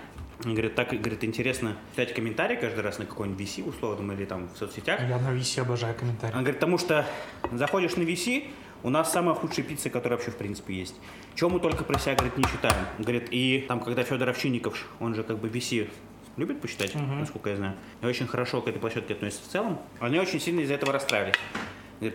Они 0.44 0.54
говорят, 0.54 0.76
так, 0.76 0.90
говорит, 0.90 1.24
интересно 1.24 1.76
читать 1.90 2.14
комментарии 2.14 2.54
каждый 2.54 2.80
раз 2.80 2.98
на 2.98 3.06
какой-нибудь 3.06 3.40
VC, 3.40 3.68
условно, 3.68 4.12
или 4.12 4.24
там 4.24 4.48
в 4.48 4.56
соцсетях. 4.56 5.00
Я 5.00 5.18
на 5.18 5.34
VC 5.36 5.62
обожаю 5.62 5.94
комментарии. 5.96 6.32
Он 6.32 6.40
говорит, 6.40 6.60
потому 6.60 6.78
что 6.78 7.04
заходишь 7.50 7.96
на 7.96 8.02
VC, 8.02 8.48
у 8.84 8.90
нас 8.90 9.12
самая 9.12 9.34
худшая 9.34 9.66
пицца, 9.66 9.90
которая 9.90 10.16
вообще 10.16 10.30
в 10.30 10.36
принципе 10.36 10.74
есть. 10.74 10.94
Чего 11.34 11.50
мы 11.50 11.58
только 11.58 11.82
про 11.82 11.98
себя, 11.98 12.14
говорит, 12.14 12.36
не 12.36 12.44
читаем. 12.44 12.86
Говорит, 12.98 13.28
и 13.32 13.64
там, 13.66 13.80
когда 13.80 14.04
Федор 14.04 14.28
Овчинников, 14.28 14.88
он 15.00 15.16
же 15.16 15.24
как 15.24 15.38
бы 15.38 15.48
VC 15.48 15.90
любит 16.36 16.60
почитать, 16.60 16.94
насколько 16.94 17.50
я 17.50 17.56
знаю, 17.56 17.74
и 18.00 18.06
очень 18.06 18.28
хорошо 18.28 18.62
к 18.62 18.68
этой 18.68 18.78
площадке 18.78 19.14
относится 19.14 19.44
в 19.44 19.48
целом, 19.48 19.80
они 19.98 20.20
очень 20.20 20.38
сильно 20.38 20.60
из-за 20.60 20.74
этого 20.74 20.92
расстраивались. 20.92 21.34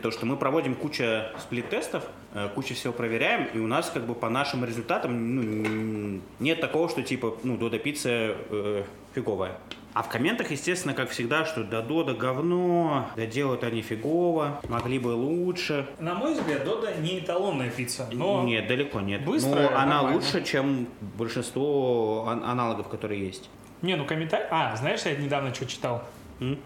То, 0.01 0.11
что 0.11 0.25
мы 0.25 0.38
проводим 0.38 0.75
кучу 0.75 1.03
сплит-тестов, 1.39 2.05
э, 2.34 2.47
кучу 2.55 2.73
всего 2.73 2.93
проверяем, 2.93 3.47
и 3.53 3.59
у 3.59 3.67
нас 3.67 3.89
как 3.89 4.05
бы 4.05 4.15
по 4.15 4.29
нашим 4.29 4.63
результатам 4.63 5.36
ну, 5.36 6.21
нет 6.39 6.61
такого, 6.61 6.88
что 6.88 7.03
типа, 7.03 7.36
ну, 7.43 7.57
Дода 7.57 7.79
пицца 7.79 8.09
э, 8.49 8.84
фиговая. 9.13 9.57
А 9.93 10.01
в 10.01 10.09
комментах, 10.09 10.49
естественно, 10.51 10.93
как 10.93 11.09
всегда, 11.09 11.45
что 11.45 11.63
да 11.65 11.81
Дода 11.81 12.13
говно, 12.13 13.09
да 13.17 13.25
делают 13.25 13.63
они 13.65 13.81
фигово, 13.81 14.61
могли 14.69 14.99
бы 14.99 15.09
лучше. 15.09 15.86
На 15.99 16.15
мой 16.15 16.34
взгляд, 16.34 16.63
Дода 16.63 16.95
не 16.95 17.19
эталонная 17.19 17.69
пицца, 17.69 18.07
но 18.13 18.43
Нет, 18.43 18.67
далеко 18.67 19.01
нет. 19.01 19.23
быстрая, 19.25 19.69
Но 19.69 19.77
она 19.77 19.86
нормально. 19.95 20.15
лучше, 20.17 20.43
чем 20.45 20.88
большинство 21.17 22.25
ан- 22.27 22.43
аналогов, 22.43 22.88
которые 22.88 23.23
есть. 23.25 23.49
Не, 23.81 23.95
ну 23.97 24.05
комментарий... 24.05 24.45
А, 24.49 24.75
знаешь, 24.77 25.01
я 25.05 25.15
недавно 25.15 25.53
что 25.53 25.65
читал? 25.65 26.03
М? 26.39 26.57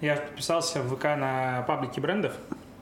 Я 0.00 0.16
подписался 0.16 0.82
в 0.82 0.96
ВК 0.96 1.04
на 1.04 1.62
паблики 1.66 2.00
брендов 2.00 2.32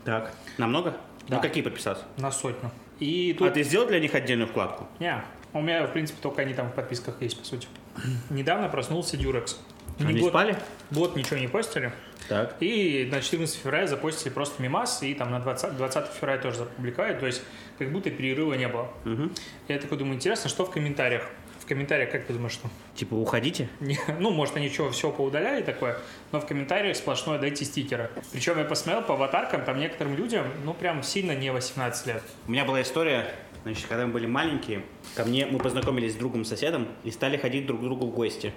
Так. 0.05 0.33
Намного? 0.57 0.95
Да. 1.29 1.37
Ну 1.37 1.43
какие 1.43 1.63
подписаться? 1.63 2.05
на 2.17 2.31
сотню. 2.31 2.71
И 3.01 3.35
тут... 3.39 3.49
А 3.49 3.51
ты 3.51 3.63
сделал 3.63 3.87
для 3.87 4.01
них 4.01 4.15
отдельную 4.15 4.49
вкладку? 4.49 4.87
Не, 4.99 5.23
у 5.53 5.61
меня, 5.61 5.87
в 5.87 5.93
принципе, 5.93 6.19
только 6.21 6.43
они 6.43 6.55
там 6.55 6.71
в 6.71 6.75
подписках 6.75 7.21
есть, 7.21 7.39
по 7.39 7.45
сути. 7.45 7.69
Недавно 8.31 8.69
проснулся 8.69 9.17
Дюрекс. 9.17 9.59
Они 9.99 10.21
год, 10.21 10.31
спали? 10.31 10.57
год 10.91 11.17
ничего 11.17 11.39
не 11.39 11.49
постили. 11.49 11.93
Так. 12.29 12.57
И 12.61 13.09
на 13.11 13.21
14 13.21 13.57
февраля 13.57 13.87
запостили 13.87 14.33
просто 14.33 14.63
мимас, 14.63 15.03
и 15.03 15.15
там 15.15 15.31
на 15.31 15.41
20, 15.41 15.77
20 15.77 16.07
февраля 16.13 16.41
тоже 16.41 16.59
запубликовали, 16.59 17.19
то 17.19 17.27
есть 17.27 17.43
как 17.79 17.91
будто 17.91 18.11
перерыва 18.11 18.55
не 18.55 18.69
было. 18.69 18.89
Мгм. 19.05 19.33
Я 19.67 19.79
такой 19.79 19.99
думаю, 19.99 20.17
интересно, 20.17 20.49
что 20.51 20.65
в 20.65 20.71
комментариях? 20.71 21.29
В 21.69 21.71
комментариях, 21.71 22.11
как 22.11 22.25
ты 22.25 22.33
думаешь, 22.33 22.53
что? 22.53 22.67
Типа 22.95 23.13
уходите? 23.13 23.69
Не- 23.81 23.99
ну, 24.21 24.31
может, 24.31 24.57
они 24.57 24.71
чего, 24.73 24.89
все 24.89 25.13
поудаляли 25.13 25.63
такое, 25.63 25.99
но 26.33 26.41
в 26.41 26.47
комментариях 26.47 26.97
сплошное 26.97 27.39
дайте 27.39 27.67
стикеры. 27.67 28.09
Причем 28.33 28.57
я 28.57 28.65
посмотрел 28.65 29.03
по 29.03 29.13
аватаркам, 29.13 29.67
там 29.67 29.79
некоторым 29.79 30.17
людям, 30.17 30.47
ну, 30.65 30.73
прям 30.73 31.03
сильно 31.03 31.33
не 31.33 31.53
18 31.53 32.07
лет. 32.07 32.23
У 32.47 32.53
меня 32.53 32.65
была 32.65 32.81
история, 32.81 33.35
значит, 33.65 33.85
когда 33.87 34.07
мы 34.07 34.15
были 34.15 34.25
маленькие, 34.25 34.81
ко 35.15 35.27
мне 35.27 35.45
мы 35.45 35.59
познакомились 35.59 36.15
с 36.15 36.17
другом-соседом 36.17 36.89
и 37.05 37.11
стали 37.11 37.37
ходить 37.37 37.67
друг 37.67 37.81
к 37.81 37.83
другу 37.83 38.07
в 38.07 38.15
гости. 38.15 38.55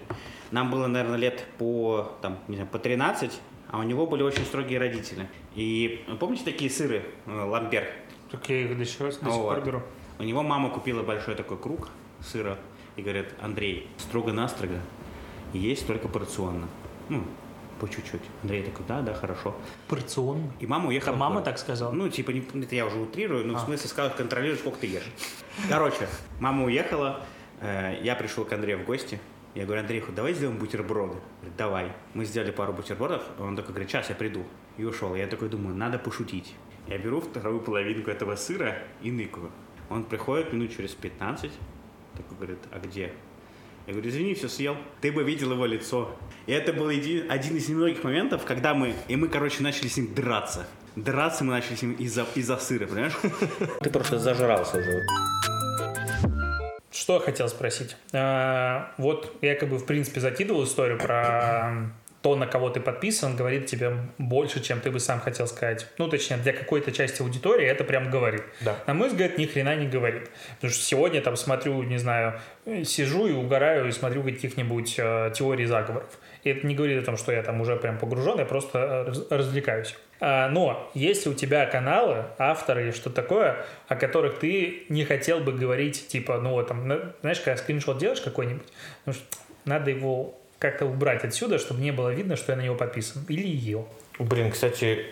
Нам 0.51 0.71
было, 0.71 0.87
наверное, 0.87 1.17
лет 1.17 1.43
по, 1.57 2.13
там, 2.21 2.39
не 2.47 2.55
знаю, 2.55 2.69
по 2.69 2.79
13, 2.79 3.29
а 3.71 3.79
у 3.79 3.83
него 3.83 4.07
были 4.07 4.23
очень 4.23 4.45
строгие 4.45 4.79
родители. 4.79 5.27
И 5.55 6.05
помните 6.17 6.45
такие 6.45 6.71
сыры, 6.71 7.03
э, 7.25 7.29
ламбер? 7.29 7.89
Так 8.31 8.47
я 8.47 8.61
их 8.61 8.77
до 8.77 8.85
сих, 8.85 8.99
до 8.99 9.11
сих 9.11 9.21
Вот. 9.23 9.53
пор 9.55 9.65
беру. 9.65 9.81
У 10.17 10.23
него 10.23 10.43
мама 10.43 10.69
купила 10.69 11.03
большой 11.03 11.35
такой 11.35 11.57
круг 11.57 11.89
сыра 12.21 12.57
и 12.95 13.01
говорит, 13.01 13.27
Андрей, 13.41 13.87
строго-настрого, 13.97 14.79
есть 15.53 15.87
только 15.87 16.07
порционно. 16.07 16.67
Ну, 17.09 17.23
по 17.79 17.87
чуть-чуть. 17.89 18.21
Андрей 18.43 18.63
такой, 18.63 18.85
да, 18.87 19.01
да, 19.01 19.13
хорошо. 19.13 19.55
Порционно. 19.87 20.51
И 20.59 20.67
мама 20.67 20.89
уехала. 20.89 21.15
В 21.15 21.17
мама 21.17 21.35
город. 21.35 21.45
так 21.45 21.57
сказала? 21.57 21.91
Ну, 21.91 22.09
типа, 22.09 22.31
не, 22.31 22.41
это 22.41 22.75
я 22.75 22.85
уже 22.85 22.97
утрирую, 22.99 23.45
ну, 23.45 23.55
А. 23.55 23.57
в 23.57 23.61
смысле, 23.61 23.89
сказал, 23.89 24.15
контролируй, 24.15 24.57
сколько 24.57 24.79
ты 24.79 24.87
ешь. 24.87 25.09
Короче, 25.67 26.07
мама 26.39 26.65
уехала, 26.65 27.21
э, 27.59 27.97
я 28.03 28.15
пришел 28.15 28.45
к 28.45 28.53
Андрею 28.53 28.79
в 28.79 28.85
гости. 28.85 29.19
Я 29.55 29.65
говорю, 29.65 29.81
Андрей, 29.81 29.99
хоть 29.99 30.15
давай 30.15 30.33
сделаем 30.33 30.59
бутерброды. 30.59 31.17
Говорит, 31.39 31.57
давай. 31.57 31.91
Мы 32.13 32.25
сделали 32.25 32.51
пару 32.51 32.71
бутербродов, 32.71 33.23
он 33.39 33.55
такой 33.55 33.71
говорит, 33.71 33.89
сейчас 33.89 34.09
я 34.09 34.15
приду. 34.15 34.45
И 34.77 34.85
ушел. 34.85 35.15
Я 35.15 35.27
такой 35.27 35.49
думаю, 35.49 35.75
надо 35.75 35.97
пошутить. 35.99 36.55
Я 36.87 36.97
беру 36.97 37.19
вторую 37.19 37.59
половинку 37.59 38.09
этого 38.11 38.35
сыра 38.35 38.77
и 39.01 39.11
ныкаю. 39.11 39.51
Он 39.89 40.03
приходит 40.03 40.53
минут 40.53 40.73
через 40.75 40.91
15, 40.91 41.51
такой 42.21 42.37
говорит, 42.37 42.59
а 42.71 42.79
где? 42.79 43.11
Я 43.87 43.93
говорю, 43.93 44.09
извини, 44.09 44.33
все 44.35 44.47
съел. 44.47 44.77
Ты 45.01 45.11
бы 45.11 45.23
видел 45.23 45.51
его 45.53 45.65
лицо. 45.65 46.15
И 46.45 46.51
это 46.51 46.71
был 46.73 46.89
еди- 46.89 47.25
один 47.27 47.57
из 47.57 47.67
немногих 47.67 48.03
моментов, 48.03 48.45
когда 48.45 48.73
мы, 48.73 48.93
и 49.07 49.15
мы, 49.15 49.27
короче, 49.27 49.63
начали 49.63 49.87
с 49.87 49.97
ним 49.97 50.13
драться. 50.13 50.67
Драться 50.95 51.43
мы 51.43 51.51
начали 51.51 51.75
с 51.75 51.81
ним 51.81 51.93
из-за 51.93 52.25
из 52.35 52.47
сыра, 52.61 52.85
понимаешь? 52.85 53.17
Ты 53.81 53.89
просто 53.89 54.19
зажрался 54.19 54.77
уже. 54.77 55.01
Что 56.91 57.15
я 57.15 57.19
хотел 57.21 57.47
спросить? 57.47 57.95
А, 58.13 58.91
Вот 58.97 59.33
я 59.41 59.55
как 59.55 59.69
бы 59.69 59.77
в 59.77 59.85
принципе 59.85 60.19
закидывал 60.19 60.65
историю 60.65 60.99
про 60.99 61.91
то, 62.21 62.35
на 62.35 62.45
кого 62.45 62.69
ты 62.69 62.79
подписан, 62.79 63.35
говорит 63.35 63.65
тебе 63.65 63.93
больше, 64.19 64.61
чем 64.61 64.79
ты 64.79 64.91
бы 64.91 64.99
сам 64.99 65.19
хотел 65.19 65.47
сказать. 65.47 65.87
Ну, 65.97 66.07
точнее, 66.07 66.37
для 66.37 66.53
какой-то 66.53 66.91
части 66.91 67.21
аудитории 67.21 67.65
это 67.65 67.83
прям 67.83 68.11
говорит. 68.11 68.43
Да. 68.61 68.75
На 68.85 68.93
мой 68.93 69.07
взгляд, 69.09 69.39
ни 69.39 69.45
хрена 69.47 69.75
не 69.75 69.87
говорит. 69.87 70.29
Потому 70.55 70.71
что 70.71 70.83
сегодня 70.83 71.21
там 71.21 71.35
смотрю, 71.35 71.81
не 71.81 71.97
знаю, 71.97 72.39
э, 72.65 72.83
сижу 72.83 73.25
и 73.25 73.31
угораю 73.31 73.87
и 73.87 73.91
смотрю 73.91 74.23
каких-нибудь 74.23 74.95
э, 74.99 75.31
теорий 75.33 75.65
заговоров. 75.65 76.19
И 76.43 76.49
это 76.51 76.67
не 76.67 76.75
говорит 76.75 77.01
о 77.01 77.05
том, 77.05 77.17
что 77.17 77.31
я 77.31 77.41
там 77.41 77.59
уже 77.59 77.75
прям 77.75 77.97
погружен, 77.97 78.37
я 78.37 78.45
просто 78.45 78.77
э, 78.77 79.03
раз- 79.07 79.27
развлекаюсь. 79.31 79.95
А, 80.19 80.47
но 80.49 80.91
если 80.93 81.29
у 81.29 81.33
тебя 81.33 81.65
каналы, 81.65 82.25
авторы 82.37 82.83
или 82.83 82.91
что-то 82.91 83.15
такое, 83.15 83.65
о 83.87 83.95
которых 83.95 84.37
ты 84.37 84.83
не 84.89 85.05
хотел 85.05 85.39
бы 85.39 85.53
говорить, 85.53 86.07
типа, 86.07 86.37
ну 86.37 86.51
вот 86.51 86.67
там, 86.67 86.87
на- 86.87 87.13
знаешь, 87.21 87.39
когда 87.39 87.57
скриншот 87.57 87.97
делаешь 87.97 88.21
какой-нибудь, 88.21 88.67
что 89.09 89.23
надо 89.65 89.89
его 89.89 90.37
как-то 90.61 90.85
убрать 90.85 91.23
отсюда, 91.23 91.57
чтобы 91.57 91.81
не 91.81 91.89
было 91.91 92.09
видно, 92.13 92.35
что 92.35 92.51
я 92.51 92.55
на 92.55 92.61
него 92.61 92.75
подписан. 92.75 93.25
Или 93.27 93.47
ее. 93.47 93.83
Блин, 94.19 94.51
кстати, 94.51 95.05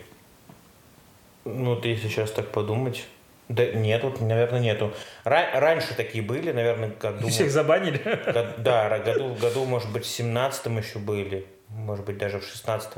ну, 1.43 1.73
вот 1.73 1.85
если 1.85 2.07
сейчас 2.07 2.31
так 2.31 2.49
подумать, 2.49 3.07
да 3.47 3.65
нет, 3.65 4.03
вот, 4.03 4.21
наверное, 4.21 4.59
нету. 4.59 4.93
Ра- 5.25 5.59
раньше 5.59 5.95
такие 5.95 6.23
были, 6.23 6.51
наверное, 6.51 6.91
году... 7.01 7.27
Всех 7.29 7.49
забанили. 7.49 7.97
Го- 7.97 8.61
Да, 8.61 8.99
году, 9.05 9.33
году, 9.41 9.65
может 9.65 9.91
быть, 9.91 10.05
в 10.05 10.07
17 10.07 10.67
еще 10.67 10.99
были, 10.99 11.47
может 11.69 12.05
быть, 12.05 12.19
даже 12.19 12.39
в 12.39 12.45
16 12.45 12.91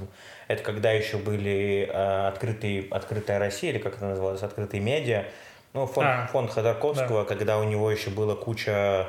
Это 0.50 0.62
когда 0.62 0.92
еще 0.92 1.16
были 1.18 1.90
э, 1.90 2.28
открытые, 2.28 2.86
открытая 2.92 3.40
Россия, 3.40 3.72
или 3.72 3.80
как 3.80 3.96
это 3.96 4.06
называлось, 4.06 4.44
открытые 4.44 4.82
медиа. 4.82 5.24
Ну, 5.74 5.86
фонд, 5.88 6.06
А, 6.06 6.28
фонд 6.28 6.52
Ходорковского, 6.52 7.24
когда 7.24 7.58
у 7.58 7.64
него 7.64 7.90
еще 7.90 8.10
была 8.10 8.36
куча 8.36 9.08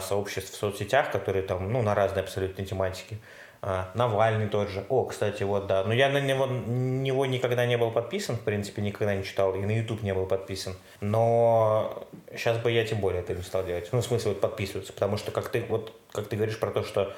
сообществ 0.00 0.52
в 0.52 0.56
соцсетях, 0.56 1.10
которые 1.10 1.42
там, 1.42 1.72
ну, 1.72 1.82
на 1.82 1.94
разные 1.94 2.22
абсолютно 2.22 2.64
тематики. 2.64 3.18
А, 3.60 3.90
Навальный 3.94 4.48
тот 4.48 4.68
же. 4.68 4.84
О, 4.88 5.04
кстати, 5.04 5.42
вот 5.42 5.66
да. 5.66 5.82
Но 5.84 5.92
я 5.92 6.08
на 6.08 6.20
него, 6.20 6.46
него 6.46 7.26
никогда 7.26 7.66
не 7.66 7.76
был 7.76 7.90
подписан, 7.90 8.36
в 8.36 8.42
принципе, 8.42 8.82
никогда 8.82 9.16
не 9.16 9.24
читал. 9.24 9.54
И 9.54 9.58
на 9.58 9.76
YouTube 9.76 10.02
не 10.02 10.14
был 10.14 10.26
подписан. 10.26 10.76
Но 11.00 12.06
сейчас 12.30 12.58
бы 12.58 12.70
я 12.70 12.84
тем 12.84 13.00
более 13.00 13.20
это 13.22 13.34
не 13.34 13.42
стал 13.42 13.64
делать. 13.64 13.88
Ну, 13.90 14.00
в 14.00 14.04
смысле, 14.04 14.32
вот 14.32 14.40
подписываться. 14.40 14.92
Потому 14.92 15.16
что, 15.16 15.32
как 15.32 15.48
ты, 15.48 15.64
вот, 15.68 15.92
как 16.12 16.28
ты 16.28 16.36
говоришь 16.36 16.60
про 16.60 16.70
то, 16.70 16.84
что 16.84 17.12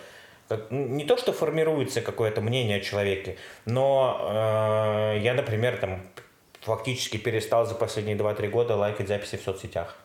как- 0.48 0.70
не 0.70 1.04
то, 1.04 1.18
что 1.18 1.32
формируется 1.32 2.00
какое-то 2.00 2.40
мнение 2.40 2.78
о 2.78 2.80
человеке, 2.80 3.36
но 3.66 4.18
э, 4.32 5.18
я, 5.20 5.34
например, 5.34 5.76
там 5.76 6.02
фактически 6.60 7.18
перестал 7.18 7.66
за 7.66 7.74
последние 7.74 8.16
2-3 8.16 8.48
года 8.48 8.76
лайкать 8.76 9.08
записи 9.08 9.36
в 9.36 9.42
соцсетях 9.42 9.96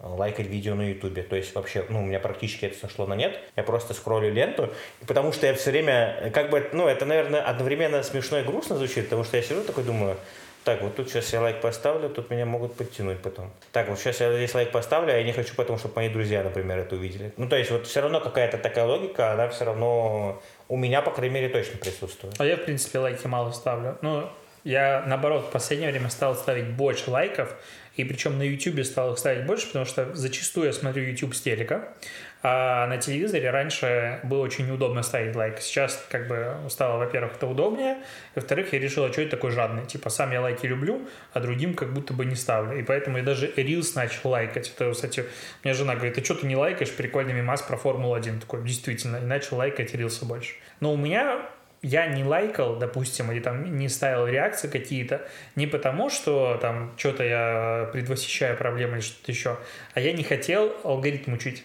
лайкать 0.00 0.46
видео 0.46 0.74
на 0.74 0.88
ютубе. 0.88 1.22
То 1.22 1.36
есть 1.36 1.54
вообще, 1.54 1.84
ну, 1.88 2.00
у 2.00 2.04
меня 2.04 2.20
практически 2.20 2.66
это 2.66 2.78
сошло 2.78 3.06
на 3.06 3.14
нет. 3.14 3.38
Я 3.56 3.62
просто 3.62 3.94
скроллю 3.94 4.32
ленту, 4.32 4.70
потому 5.06 5.32
что 5.32 5.46
я 5.46 5.54
все 5.54 5.70
время, 5.70 6.30
как 6.34 6.50
бы, 6.50 6.68
ну, 6.72 6.86
это, 6.86 7.06
наверное, 7.06 7.40
одновременно 7.40 8.02
смешно 8.02 8.38
и 8.38 8.42
грустно 8.42 8.76
звучит, 8.76 9.04
потому 9.04 9.24
что 9.24 9.36
я 9.36 9.42
сижу 9.42 9.62
такой 9.62 9.84
думаю, 9.84 10.16
так, 10.64 10.80
вот 10.80 10.96
тут 10.96 11.10
сейчас 11.10 11.30
я 11.34 11.42
лайк 11.42 11.60
поставлю, 11.60 12.08
тут 12.08 12.30
меня 12.30 12.46
могут 12.46 12.74
подтянуть 12.74 13.18
потом. 13.20 13.50
Так, 13.70 13.88
вот 13.88 13.98
сейчас 13.98 14.20
я 14.20 14.32
здесь 14.34 14.54
лайк 14.54 14.70
поставлю, 14.72 15.12
а 15.12 15.16
я 15.16 15.22
не 15.22 15.32
хочу 15.32 15.54
потому, 15.54 15.78
чтобы 15.78 15.96
мои 15.96 16.08
друзья, 16.08 16.42
например, 16.42 16.78
это 16.78 16.96
увидели. 16.96 17.32
Ну, 17.36 17.48
то 17.48 17.56
есть 17.56 17.70
вот 17.70 17.86
все 17.86 18.00
равно 18.00 18.20
какая-то 18.20 18.56
такая 18.56 18.86
логика, 18.86 19.32
она 19.32 19.48
все 19.48 19.66
равно 19.66 20.42
у 20.68 20.78
меня, 20.78 21.02
по 21.02 21.10
крайней 21.10 21.34
мере, 21.34 21.48
точно 21.50 21.78
присутствует. 21.78 22.34
А 22.38 22.46
я, 22.46 22.56
в 22.56 22.64
принципе, 22.64 22.98
лайки 22.98 23.26
мало 23.26 23.52
ставлю. 23.52 23.98
Ну, 24.00 24.26
Я, 24.64 25.04
наоборот, 25.06 25.44
в 25.44 25.50
последнее 25.50 25.90
время 25.90 26.08
стал 26.08 26.34
ставить 26.34 26.70
больше 26.70 27.10
лайков, 27.10 27.54
и 27.96 28.04
причем 28.04 28.38
на 28.38 28.42
YouTube 28.42 28.84
стал 28.84 29.12
их 29.12 29.18
ставить 29.18 29.46
больше, 29.46 29.66
потому 29.68 29.84
что 29.84 30.14
зачастую 30.14 30.66
я 30.66 30.72
смотрю 30.72 31.04
YouTube 31.04 31.34
с 31.34 31.40
телека, 31.40 31.94
а 32.42 32.86
на 32.88 32.98
телевизоре 32.98 33.48
раньше 33.50 34.20
было 34.22 34.42
очень 34.42 34.66
неудобно 34.66 35.02
ставить 35.02 35.34
лайк. 35.34 35.60
Сейчас 35.60 36.04
как 36.10 36.28
бы 36.28 36.54
стало, 36.68 36.98
во-первых, 36.98 37.36
это 37.36 37.46
удобнее, 37.46 37.96
во-вторых, 38.34 38.74
я 38.74 38.78
решил, 38.78 39.04
а 39.04 39.12
что 39.12 39.22
я 39.22 39.28
такой 39.28 39.50
жадный? 39.50 39.86
Типа, 39.86 40.10
сам 40.10 40.30
я 40.30 40.42
лайки 40.42 40.66
люблю, 40.66 41.08
а 41.32 41.40
другим 41.40 41.72
как 41.72 41.94
будто 41.94 42.12
бы 42.12 42.26
не 42.26 42.34
ставлю. 42.34 42.78
И 42.78 42.82
поэтому 42.82 43.16
я 43.16 43.24
даже 43.24 43.46
Reels 43.46 43.92
начал 43.94 44.28
лайкать. 44.28 44.70
Это, 44.76 44.92
кстати, 44.92 45.20
у 45.20 45.24
меня 45.66 45.74
жена 45.74 45.94
говорит, 45.94 46.16
ты 46.16 46.24
что 46.24 46.34
ты 46.34 46.46
не 46.46 46.56
лайкаешь 46.56 46.92
прикольный 46.92 47.32
мимас 47.32 47.62
про 47.62 47.78
Формулу-1? 47.78 48.40
Такой, 48.40 48.62
действительно, 48.62 49.16
и 49.16 49.24
начал 49.24 49.56
лайкать 49.56 49.94
Reels 49.94 50.22
больше. 50.26 50.52
Но 50.80 50.92
у 50.92 50.98
меня 50.98 51.48
я 51.84 52.06
не 52.06 52.24
лайкал, 52.24 52.76
допустим, 52.76 53.30
или 53.30 53.40
там 53.40 53.76
не 53.76 53.90
ставил 53.90 54.26
реакции 54.26 54.68
какие-то, 54.68 55.20
не 55.54 55.66
потому, 55.66 56.08
что 56.08 56.58
там 56.60 56.94
что-то 56.96 57.22
я 57.22 57.90
предвосхищаю 57.92 58.56
проблемы 58.56 58.94
или 58.94 59.00
что-то 59.02 59.30
еще, 59.30 59.58
а 59.92 60.00
я 60.00 60.12
не 60.12 60.24
хотел 60.24 60.74
алгоритм 60.82 61.34
учить. 61.34 61.62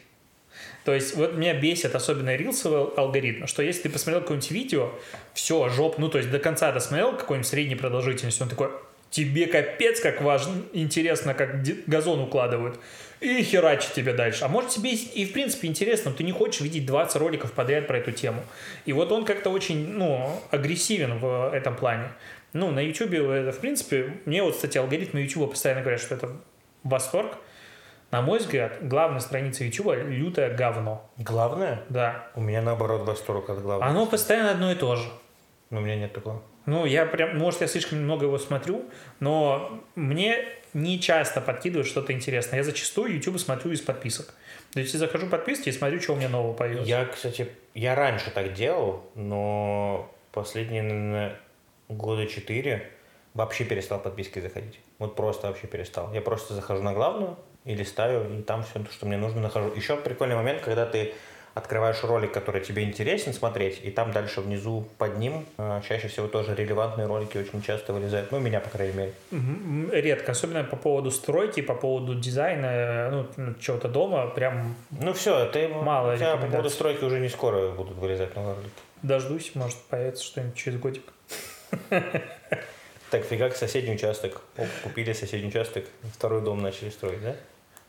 То 0.83 0.93
есть 0.93 1.15
вот 1.15 1.35
меня 1.35 1.53
бесит 1.53 1.95
особенно 1.95 2.35
рилсовый 2.35 2.93
алгоритм, 2.97 3.45
что 3.45 3.63
если 3.63 3.83
ты 3.83 3.89
посмотрел 3.89 4.21
какое-нибудь 4.21 4.51
видео, 4.51 4.91
все, 5.33 5.69
жоп, 5.69 5.97
ну 5.97 6.09
то 6.09 6.17
есть 6.17 6.29
до 6.29 6.39
конца 6.39 6.71
досмотрел 6.73 7.15
какой-нибудь 7.15 7.47
средней 7.47 7.75
продолжительности, 7.75 8.43
он 8.43 8.49
такой, 8.49 8.71
тебе 9.09 9.47
капец 9.47 10.01
как 10.01 10.21
важно, 10.21 10.63
интересно, 10.73 11.33
как 11.33 11.63
газон 11.87 12.19
укладывают, 12.19 12.77
и 13.19 13.43
херачит 13.43 13.93
тебе 13.93 14.13
дальше. 14.13 14.45
А 14.45 14.47
может 14.47 14.71
тебе 14.71 14.93
и 14.93 15.25
в 15.25 15.33
принципе 15.33 15.67
интересно, 15.67 16.11
но 16.11 16.17
ты 16.17 16.23
не 16.23 16.31
хочешь 16.31 16.61
видеть 16.61 16.85
20 16.85 17.15
роликов 17.17 17.51
подряд 17.51 17.87
про 17.87 17.97
эту 17.97 18.11
тему. 18.11 18.43
И 18.85 18.93
вот 18.93 19.11
он 19.11 19.25
как-то 19.25 19.49
очень, 19.49 19.87
ну, 19.89 20.41
агрессивен 20.51 21.19
в 21.19 21.53
этом 21.53 21.75
плане. 21.75 22.09
Ну, 22.53 22.71
на 22.71 22.79
YouTube 22.79 23.13
это, 23.13 23.51
в 23.51 23.59
принципе, 23.59 24.13
мне 24.25 24.41
вот, 24.41 24.55
кстати, 24.55 24.77
алгоритмы 24.77 25.21
YouTube 25.21 25.51
постоянно 25.51 25.81
говорят, 25.81 26.01
что 26.01 26.15
это 26.15 26.31
восторг, 26.83 27.37
на 28.11 28.23
мой 28.23 28.39
взгляд, 28.39 28.77
главная 28.81 29.19
страница 29.19 29.63
YouTube— 29.63 29.93
лютое 30.07 30.55
говно. 30.55 31.07
Главное? 31.17 31.83
Да. 31.89 32.29
У 32.35 32.41
меня, 32.41 32.61
наоборот, 32.61 33.05
восторг 33.05 33.49
от 33.49 33.61
главного. 33.61 33.91
Оно 33.91 34.07
постоянно 34.07 34.51
одно 34.51 34.71
и 34.71 34.75
то 34.75 34.95
же. 34.95 35.07
Но 35.69 35.79
у 35.79 35.81
меня 35.81 35.95
нет 35.95 36.13
такого. 36.13 36.41
Ну, 36.65 36.85
я 36.85 37.05
прям, 37.05 37.37
может, 37.37 37.61
я 37.61 37.67
слишком 37.67 37.99
много 37.99 38.25
его 38.25 38.39
смотрю, 38.39 38.85
но 39.19 39.83
мне 39.95 40.37
не 40.73 40.99
часто 40.99 41.41
подкидывают 41.41 41.87
что-то 41.87 42.13
интересное. 42.13 42.57
Я 42.57 42.63
зачастую 42.63 43.15
YouTube 43.15 43.39
смотрю 43.39 43.71
из 43.71 43.81
подписок. 43.81 44.33
То 44.73 44.79
есть 44.79 44.93
я 44.93 44.99
захожу 44.99 45.25
в 45.25 45.29
подписки 45.29 45.69
и 45.69 45.71
смотрю, 45.71 45.99
что 45.99 46.13
у 46.13 46.15
меня 46.15 46.29
нового 46.29 46.53
появилось. 46.53 46.87
Я, 46.87 47.05
кстати, 47.05 47.49
я 47.73 47.95
раньше 47.95 48.31
так 48.31 48.53
делал, 48.53 49.03
но 49.15 50.13
последние, 50.31 50.83
наверное, 50.83 51.39
года 51.87 52.27
четыре 52.27 52.89
вообще 53.33 53.63
перестал 53.65 53.99
подписки 53.99 54.39
заходить. 54.39 54.79
Вот 54.99 55.15
просто 55.15 55.47
вообще 55.47 55.67
перестал. 55.67 56.13
Я 56.13 56.21
просто 56.21 56.53
захожу 56.53 56.83
на 56.83 56.93
главную 56.93 57.37
и 57.65 57.73
листаю, 57.73 58.39
и 58.39 58.41
там 58.41 58.63
все, 58.63 58.83
что 58.91 59.05
мне 59.05 59.17
нужно, 59.17 59.41
нахожу. 59.41 59.73
Еще 59.73 59.95
прикольный 59.97 60.35
момент, 60.35 60.61
когда 60.61 60.85
ты 60.85 61.13
открываешь 61.53 62.03
ролик, 62.03 62.31
который 62.31 62.61
тебе 62.61 62.83
интересен 62.83 63.33
смотреть, 63.33 63.79
и 63.83 63.91
там 63.91 64.11
дальше 64.11 64.41
внизу 64.41 64.87
под 64.97 65.17
ним 65.17 65.45
э, 65.57 65.81
чаще 65.87 66.07
всего 66.07 66.27
тоже 66.27 66.55
релевантные 66.55 67.07
ролики 67.07 67.37
очень 67.37 67.61
часто 67.61 67.93
вылезают. 67.93 68.31
Ну, 68.31 68.37
у 68.37 68.41
меня, 68.41 68.59
по 68.59 68.69
крайней 68.69 68.93
мере. 68.93 69.13
Редко, 70.01 70.31
особенно 70.31 70.63
по 70.63 70.75
поводу 70.75 71.11
стройки, 71.11 71.61
по 71.61 71.75
поводу 71.75 72.15
дизайна, 72.15 73.09
ну, 73.11 73.27
ну 73.37 73.53
чего-то 73.55 73.87
дома, 73.87 74.27
прям 74.27 74.75
Ну 74.91 75.13
все, 75.13 75.45
ты 75.45 75.67
мало 75.67 76.13
у 76.13 76.17
тебя 76.17 76.37
по 76.37 76.47
поводу 76.47 76.69
стройки 76.69 77.03
уже 77.03 77.19
не 77.19 77.29
скоро 77.29 77.71
будут 77.71 77.97
вылезать 77.97 78.35
новые 78.35 78.55
ролики. 78.55 78.71
Дождусь, 79.01 79.55
может, 79.55 79.77
появится 79.89 80.23
что-нибудь 80.23 80.55
через 80.55 80.79
годик. 80.79 81.03
Так, 83.11 83.23
фига, 83.25 83.49
соседний 83.49 83.95
участок. 83.95 84.41
Оп, 84.55 84.67
купили 84.83 85.13
соседний 85.13 85.49
участок, 85.49 85.85
второй 86.13 86.43
дом 86.43 86.61
начали 86.61 86.89
строить, 86.89 87.23
да? 87.23 87.35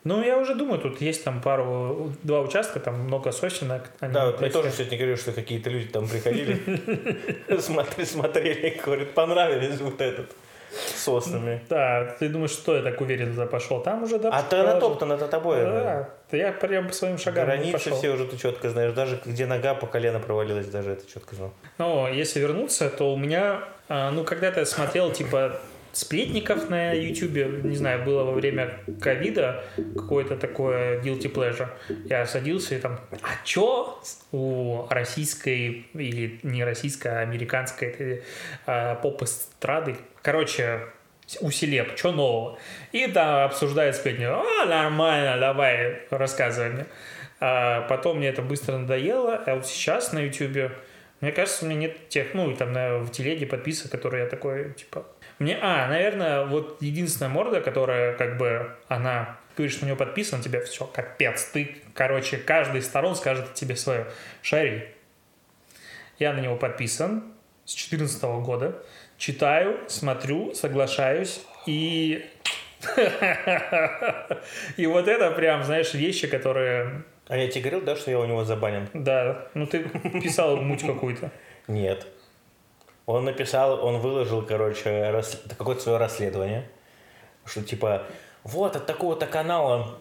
Ну, 0.02 0.22
я 0.24 0.38
уже 0.38 0.54
думаю, 0.54 0.80
тут 0.80 1.00
есть 1.00 1.24
там 1.24 1.42
пару, 1.42 2.12
два 2.22 2.40
участка, 2.40 2.80
там 2.80 3.00
много 3.00 3.32
сосенок. 3.32 3.90
они 4.00 4.14
Да, 4.14 4.26
вот 4.26 4.40
мне 4.40 4.50
тоже 4.50 4.70
сегодня 4.70 4.96
говорили, 4.96 5.16
что 5.16 5.32
какие-то 5.32 5.68
люди 5.68 5.88
там 5.88 6.08
приходили, 6.08 6.58
смотрели, 8.04 8.80
говорят, 8.82 9.12
понравились 9.12 9.78
вот 9.80 10.00
этот 10.00 10.30
соснами. 10.96 11.62
Да, 11.68 12.16
ты 12.18 12.28
думаешь, 12.28 12.50
что 12.50 12.76
я 12.76 12.82
так 12.82 13.00
уверенно 13.00 13.32
туда 13.32 13.46
пошел? 13.46 13.82
Там 13.82 14.04
уже 14.04 14.18
да. 14.18 14.30
А 14.32 14.42
ты 14.42 14.62
натоптан, 14.62 15.12
это 15.12 15.28
тобой. 15.28 15.60
Да, 15.60 16.08
да, 16.30 16.36
я 16.36 16.52
прям 16.52 16.88
по 16.88 16.94
своим 16.94 17.18
шагам 17.18 17.46
Границы 17.46 17.72
пошел. 17.72 17.96
все 17.96 18.10
уже 18.10 18.26
ты 18.26 18.36
четко 18.36 18.70
знаешь. 18.70 18.92
Даже 18.92 19.20
где 19.24 19.46
нога 19.46 19.74
по 19.74 19.86
колено 19.86 20.20
провалилась, 20.20 20.66
даже 20.66 20.92
это 20.92 21.10
четко 21.10 21.34
знал. 21.34 21.52
Но 21.78 22.08
если 22.08 22.40
вернуться, 22.40 22.88
то 22.88 23.12
у 23.12 23.16
меня, 23.16 23.64
а, 23.88 24.10
ну, 24.10 24.24
когда-то 24.24 24.60
я 24.60 24.66
смотрел, 24.66 25.10
типа, 25.12 25.60
сплетников 25.92 26.68
на 26.70 26.92
YouTube, 26.92 27.64
не 27.64 27.76
знаю, 27.76 28.04
было 28.04 28.24
во 28.24 28.32
время 28.32 28.80
ковида 29.00 29.64
какое-то 29.96 30.36
такое 30.36 31.00
guilty 31.00 31.32
pleasure. 31.32 31.68
Я 32.06 32.26
садился 32.26 32.76
и 32.76 32.78
там, 32.78 33.00
а 33.22 33.44
чё 33.44 34.00
у 34.32 34.86
российской 34.88 35.86
или 35.94 36.40
не 36.42 36.64
российской, 36.64 37.08
а 37.08 37.20
американской 37.20 37.88
этой, 37.88 38.22
а, 38.66 38.94
поп-эстрады, 38.96 39.96
короче, 40.22 40.80
у 41.40 41.50
селеб, 41.50 41.96
что 41.96 42.12
нового? 42.12 42.58
И 42.92 43.06
там 43.06 43.44
обсуждают 43.44 43.96
сплетню. 43.96 44.42
А, 44.42 44.66
нормально, 44.66 45.38
давай, 45.38 46.02
рассказывай 46.10 46.70
мне. 46.70 46.86
А 47.38 47.82
потом 47.82 48.18
мне 48.18 48.28
это 48.28 48.42
быстро 48.42 48.76
надоело, 48.76 49.36
а 49.46 49.54
вот 49.54 49.66
сейчас 49.66 50.12
на 50.12 50.18
YouTube, 50.18 50.72
мне 51.20 51.32
кажется, 51.32 51.64
у 51.64 51.68
меня 51.68 51.80
нет 51.80 52.08
тех, 52.08 52.34
ну, 52.34 52.54
там 52.54 52.72
на, 52.72 52.98
в 52.98 53.10
телеге 53.10 53.46
подписок, 53.46 53.90
которые 53.90 54.24
я 54.24 54.28
такой, 54.28 54.74
типа... 54.74 55.06
Мне, 55.40 55.58
а, 55.62 55.88
наверное, 55.88 56.44
вот 56.44 56.82
единственная 56.82 57.30
морда, 57.30 57.62
которая, 57.62 58.14
как 58.14 58.36
бы, 58.36 58.76
она 58.88 59.38
говорит, 59.56 59.72
что 59.72 59.84
на 59.84 59.88
нее 59.88 59.96
подписан, 59.96 60.42
тебе 60.42 60.60
все, 60.60 60.84
капец, 60.84 61.44
ты, 61.44 61.78
короче, 61.94 62.36
каждый 62.36 62.80
из 62.80 62.86
сторон 62.86 63.16
скажет 63.16 63.54
тебе 63.54 63.74
свое. 63.74 64.06
Шари. 64.42 64.88
Я 66.18 66.34
на 66.34 66.40
него 66.40 66.56
подписан 66.56 67.24
с 67.64 67.74
2014 67.74 68.22
года, 68.44 68.82
читаю, 69.16 69.80
смотрю, 69.88 70.52
соглашаюсь, 70.54 71.40
и... 71.64 72.28
И 74.76 74.86
вот 74.86 75.08
это 75.08 75.30
прям, 75.30 75.64
знаешь, 75.64 75.94
вещи, 75.94 76.26
которые... 76.26 77.04
А 77.28 77.38
я 77.38 77.48
тебе 77.48 77.62
говорил, 77.62 77.80
да, 77.80 77.96
что 77.96 78.10
я 78.10 78.18
у 78.18 78.26
него 78.26 78.44
забанен? 78.44 78.90
Да, 78.92 79.48
ну 79.54 79.66
ты 79.66 79.88
писал 80.22 80.58
муть 80.58 80.84
какую-то. 80.84 81.30
Нет. 81.66 82.06
Он 83.10 83.24
написал, 83.24 83.84
он 83.84 83.98
выложил, 83.98 84.42
короче, 84.42 85.10
рас- 85.10 85.40
какое-то 85.58 85.82
свое 85.82 85.98
расследование, 85.98 86.68
что 87.44 87.62
типа, 87.62 88.02
вот 88.44 88.76
от 88.76 88.86
такого-то 88.86 89.26
канала 89.26 89.98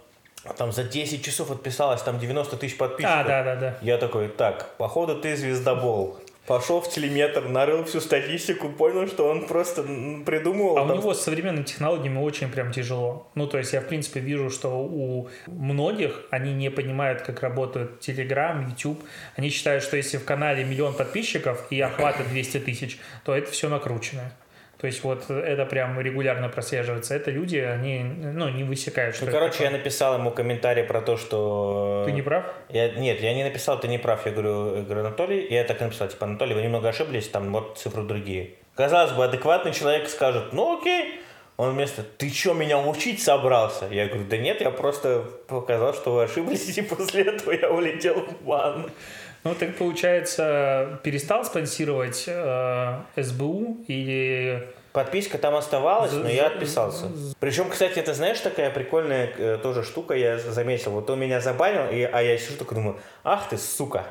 там 0.58 0.72
за 0.72 0.84
10 0.84 1.24
часов 1.26 1.50
отписалось 1.52 2.02
там 2.04 2.20
90 2.20 2.56
тысяч 2.58 2.78
подписчиков. 2.78 3.22
А, 3.22 3.24
да, 3.24 3.44
да, 3.44 3.56
да. 3.56 3.78
Я 3.82 3.98
такой, 3.98 4.28
так, 4.30 4.76
походу 4.78 5.20
ты 5.20 5.36
звездобол. 5.36 6.20
Пошел 6.50 6.82
в 6.82 6.90
телеметр, 6.90 7.48
нарыл 7.48 7.84
всю 7.84 8.02
статистику, 8.02 8.70
понял, 8.70 9.08
что 9.08 9.28
он 9.28 9.46
просто 9.46 9.84
придумывал. 10.26 10.80
А 10.80 10.84
у 10.84 10.88
там 10.88 10.98
него 10.98 11.14
с 11.14 11.22
современными 11.22 11.64
технологиями 11.64 12.18
очень 12.18 12.50
прям 12.50 12.72
тяжело. 12.72 13.28
Ну, 13.36 13.46
то 13.46 13.60
есть 13.60 13.72
я, 13.72 13.82
в 13.82 13.86
принципе, 13.86 14.20
вижу, 14.20 14.50
что 14.50 14.70
у 14.70 15.30
многих 15.46 16.24
они 16.32 16.56
не 16.56 16.72
понимают, 16.72 17.22
как 17.22 17.44
работают 17.44 18.04
Telegram, 18.04 18.68
YouTube. 18.68 19.00
Они 19.36 19.50
считают, 19.50 19.84
что 19.84 19.96
если 19.96 20.18
в 20.18 20.26
канале 20.26 20.64
миллион 20.64 20.96
подписчиков 20.96 21.68
и 21.70 21.80
охвата 21.80 22.24
200 22.24 22.62
тысяч, 22.62 22.98
то 23.24 23.36
это 23.36 23.52
все 23.52 23.70
накручено. 23.70 24.32
То 24.80 24.88
есть 24.88 25.04
вот 25.04 25.30
это 25.30 25.66
прям 25.66 26.00
регулярно 26.00 26.48
прослеживается. 26.48 27.14
Это 27.14 27.32
люди, 27.32 27.58
они, 27.58 28.02
ну, 28.02 28.48
не 28.48 28.64
высекают, 28.64 29.14
что 29.14 29.26
Ну, 29.26 29.32
короче, 29.32 29.64
я 29.64 29.66
такое. 29.66 29.80
написал 29.80 30.18
ему 30.18 30.32
комментарий 30.32 30.84
про 30.84 31.02
то, 31.02 31.18
что... 31.18 32.04
Ты 32.06 32.14
не 32.14 32.22
прав? 32.22 32.46
Я, 32.70 32.90
нет, 32.92 33.20
я 33.20 33.34
не 33.34 33.44
написал, 33.44 33.78
ты 33.78 33.90
не 33.90 33.98
прав. 33.98 34.26
Я 34.26 34.32
говорю, 34.32 34.78
я 34.78 34.82
говорю, 34.84 35.02
Анатолий, 35.02 35.48
я 35.50 35.66
так 35.66 35.82
написал, 35.82 36.08
типа, 36.08 36.26
Анатолий, 36.26 36.56
вы 36.56 36.62
немного 36.62 36.88
ошиблись, 36.88 37.28
там 37.28 37.52
вот 37.52 37.78
цифры 37.78 38.04
другие. 38.04 38.52
Казалось 38.76 39.12
бы, 39.12 39.26
адекватный 39.26 39.74
человек 39.74 40.08
скажет, 40.08 40.54
ну 40.54 40.80
окей. 40.80 41.20
Он 41.58 41.74
вместо, 41.74 42.04
ты 42.04 42.30
что, 42.30 42.54
меня 42.54 42.80
учить 42.80 43.22
собрался? 43.22 43.86
Я 43.92 44.06
говорю, 44.06 44.24
да 44.30 44.38
нет, 44.38 44.62
я 44.62 44.72
просто 44.72 45.26
показал, 45.50 45.94
что 45.94 46.14
вы 46.14 46.24
ошиблись, 46.24 46.70
и 46.78 46.82
после 46.82 47.24
этого 47.24 47.52
я 47.52 47.70
улетел 47.70 48.22
в 48.22 48.46
бан. 48.46 48.90
Ну, 49.44 49.56
ты, 49.56 49.68
получается, 49.68 51.00
перестал 51.04 51.46
спонсировать 51.46 52.26
э, 52.28 53.00
СБУ 53.16 53.78
или... 53.88 54.68
Подписка 54.92 55.38
там 55.38 55.56
оставалась, 55.56 56.12
но 56.14 56.28
я 56.28 56.48
отписался. 56.48 57.06
Причем, 57.40 57.70
кстати, 57.70 58.00
это 58.00 58.16
знаешь, 58.16 58.40
такая 58.40 58.72
прикольная 58.72 59.32
э, 59.38 59.60
тоже 59.62 59.84
штука, 59.84 60.16
я 60.16 60.40
заметил. 60.40 60.92
Вот 60.92 61.10
он 61.10 61.20
меня 61.20 61.42
забанил, 61.42 61.90
и, 61.92 62.02
а 62.02 62.22
я 62.22 62.38
сижу 62.38 62.58
такой 62.58 62.76
думаю, 62.76 62.98
ах 63.24 63.48
ты, 63.50 63.58
сука. 63.58 64.06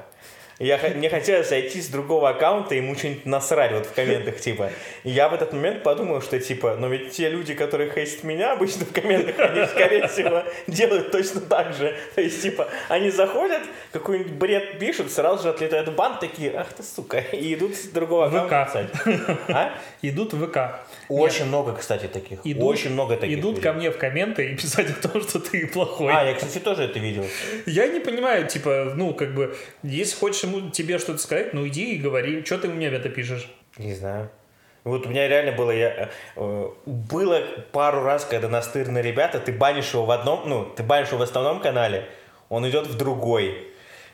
Я, 0.59 0.79
мне 0.97 1.09
хотелось 1.09 1.49
зайти 1.49 1.81
с 1.81 1.87
другого 1.87 2.31
аккаунта 2.31 2.75
и 2.75 2.79
ему 2.79 2.97
что-нибудь 2.97 3.27
насрать 3.27 3.71
вот 3.73 3.87
в 3.87 3.93
комментах, 3.93 4.41
типа. 4.41 4.71
И 5.05 5.11
я 5.11 5.29
в 5.29 5.35
этот 5.35 5.53
момент 5.53 5.85
подумал, 5.85 6.21
что, 6.21 6.41
типа, 6.41 6.77
но 6.77 6.89
ведь 6.89 7.13
те 7.13 7.29
люди, 7.29 7.55
которые 7.55 7.91
хейтят 7.93 8.25
меня 8.25 8.53
обычно 8.53 8.85
в 8.85 8.93
комментах, 8.93 9.39
они, 9.39 9.65
скорее 9.67 10.09
всего, 10.09 10.43
делают 10.67 11.13
точно 11.13 11.43
так 11.43 11.75
же. 11.75 11.97
То 12.17 12.23
есть, 12.23 12.43
типа, 12.43 12.69
они 12.89 13.11
заходят, 13.11 13.63
какой-нибудь 13.93 14.33
бред 14.33 14.79
пишут, 14.81 15.13
сразу 15.13 15.45
же 15.45 15.51
отлетают 15.51 15.89
в 15.89 15.95
бан, 15.95 16.19
такие, 16.19 16.53
ах 16.57 16.73
ты, 16.73 16.83
сука, 16.83 17.19
и 17.19 17.55
идут 17.55 17.77
с 17.77 17.85
другого 17.85 18.27
аккаунта 18.27 18.89
ВК. 18.95 19.51
А? 19.51 19.73
Идут 20.03 20.33
в 20.33 20.45
ВК. 20.45 20.81
Очень 21.09 21.47
много, 21.47 21.75
кстати, 21.75 22.07
таких. 22.07 22.41
Идут, 22.45 22.63
Очень 22.63 22.93
много 22.93 23.17
таких 23.17 23.39
Идут 23.39 23.57
людей. 23.57 23.63
ко 23.63 23.73
мне 23.73 23.91
в 23.91 23.97
комменты 23.99 24.51
и 24.51 24.57
писать 24.57 24.91
о 24.91 25.09
том, 25.09 25.23
что 25.23 25.41
ты 25.41 25.67
плохой. 25.67 26.13
А, 26.13 26.25
я, 26.25 26.35
кстати, 26.35 26.59
тоже 26.59 26.85
это 26.85 26.99
видел. 26.99 27.25
Я 27.67 27.87
не 27.87 28.01
понимаю, 28.01 28.47
типа, 28.47 28.93
ну, 28.95 29.15
как 29.15 29.35
бы, 29.35 29.57
если 29.83 30.17
хочешь 30.17 30.43
ему 30.45 30.71
тебе 30.71 30.99
что-то 30.99 31.19
сказать, 31.19 31.55
ну 31.55 31.67
иди 31.67 31.95
и 31.95 31.99
говори. 31.99 32.45
Что 32.45 32.59
ты 32.59 32.69
мне 32.69 32.89
это 32.89 33.09
пишешь? 33.09 33.49
Не 33.79 33.95
знаю. 33.95 34.31
Вот 34.85 35.07
у 35.07 35.11
меня 35.11 35.29
реально 35.29 35.53
было, 35.53 35.71
я, 35.71 36.11
э, 36.37 36.69
было 36.87 37.43
пару 37.73 38.03
раз, 38.03 38.25
когда 38.25 38.49
настырные 38.49 39.03
ребята, 39.03 39.39
ты 39.39 39.53
банишь 39.53 39.93
его 39.93 40.07
в 40.07 40.11
одном, 40.11 40.49
ну, 40.49 40.65
ты 40.65 40.83
банишь 40.83 41.09
его 41.09 41.19
в 41.19 41.23
основном 41.23 41.61
канале, 41.61 42.07
он 42.49 42.67
идет 42.69 42.87
в 42.87 42.97
другой. 42.97 43.68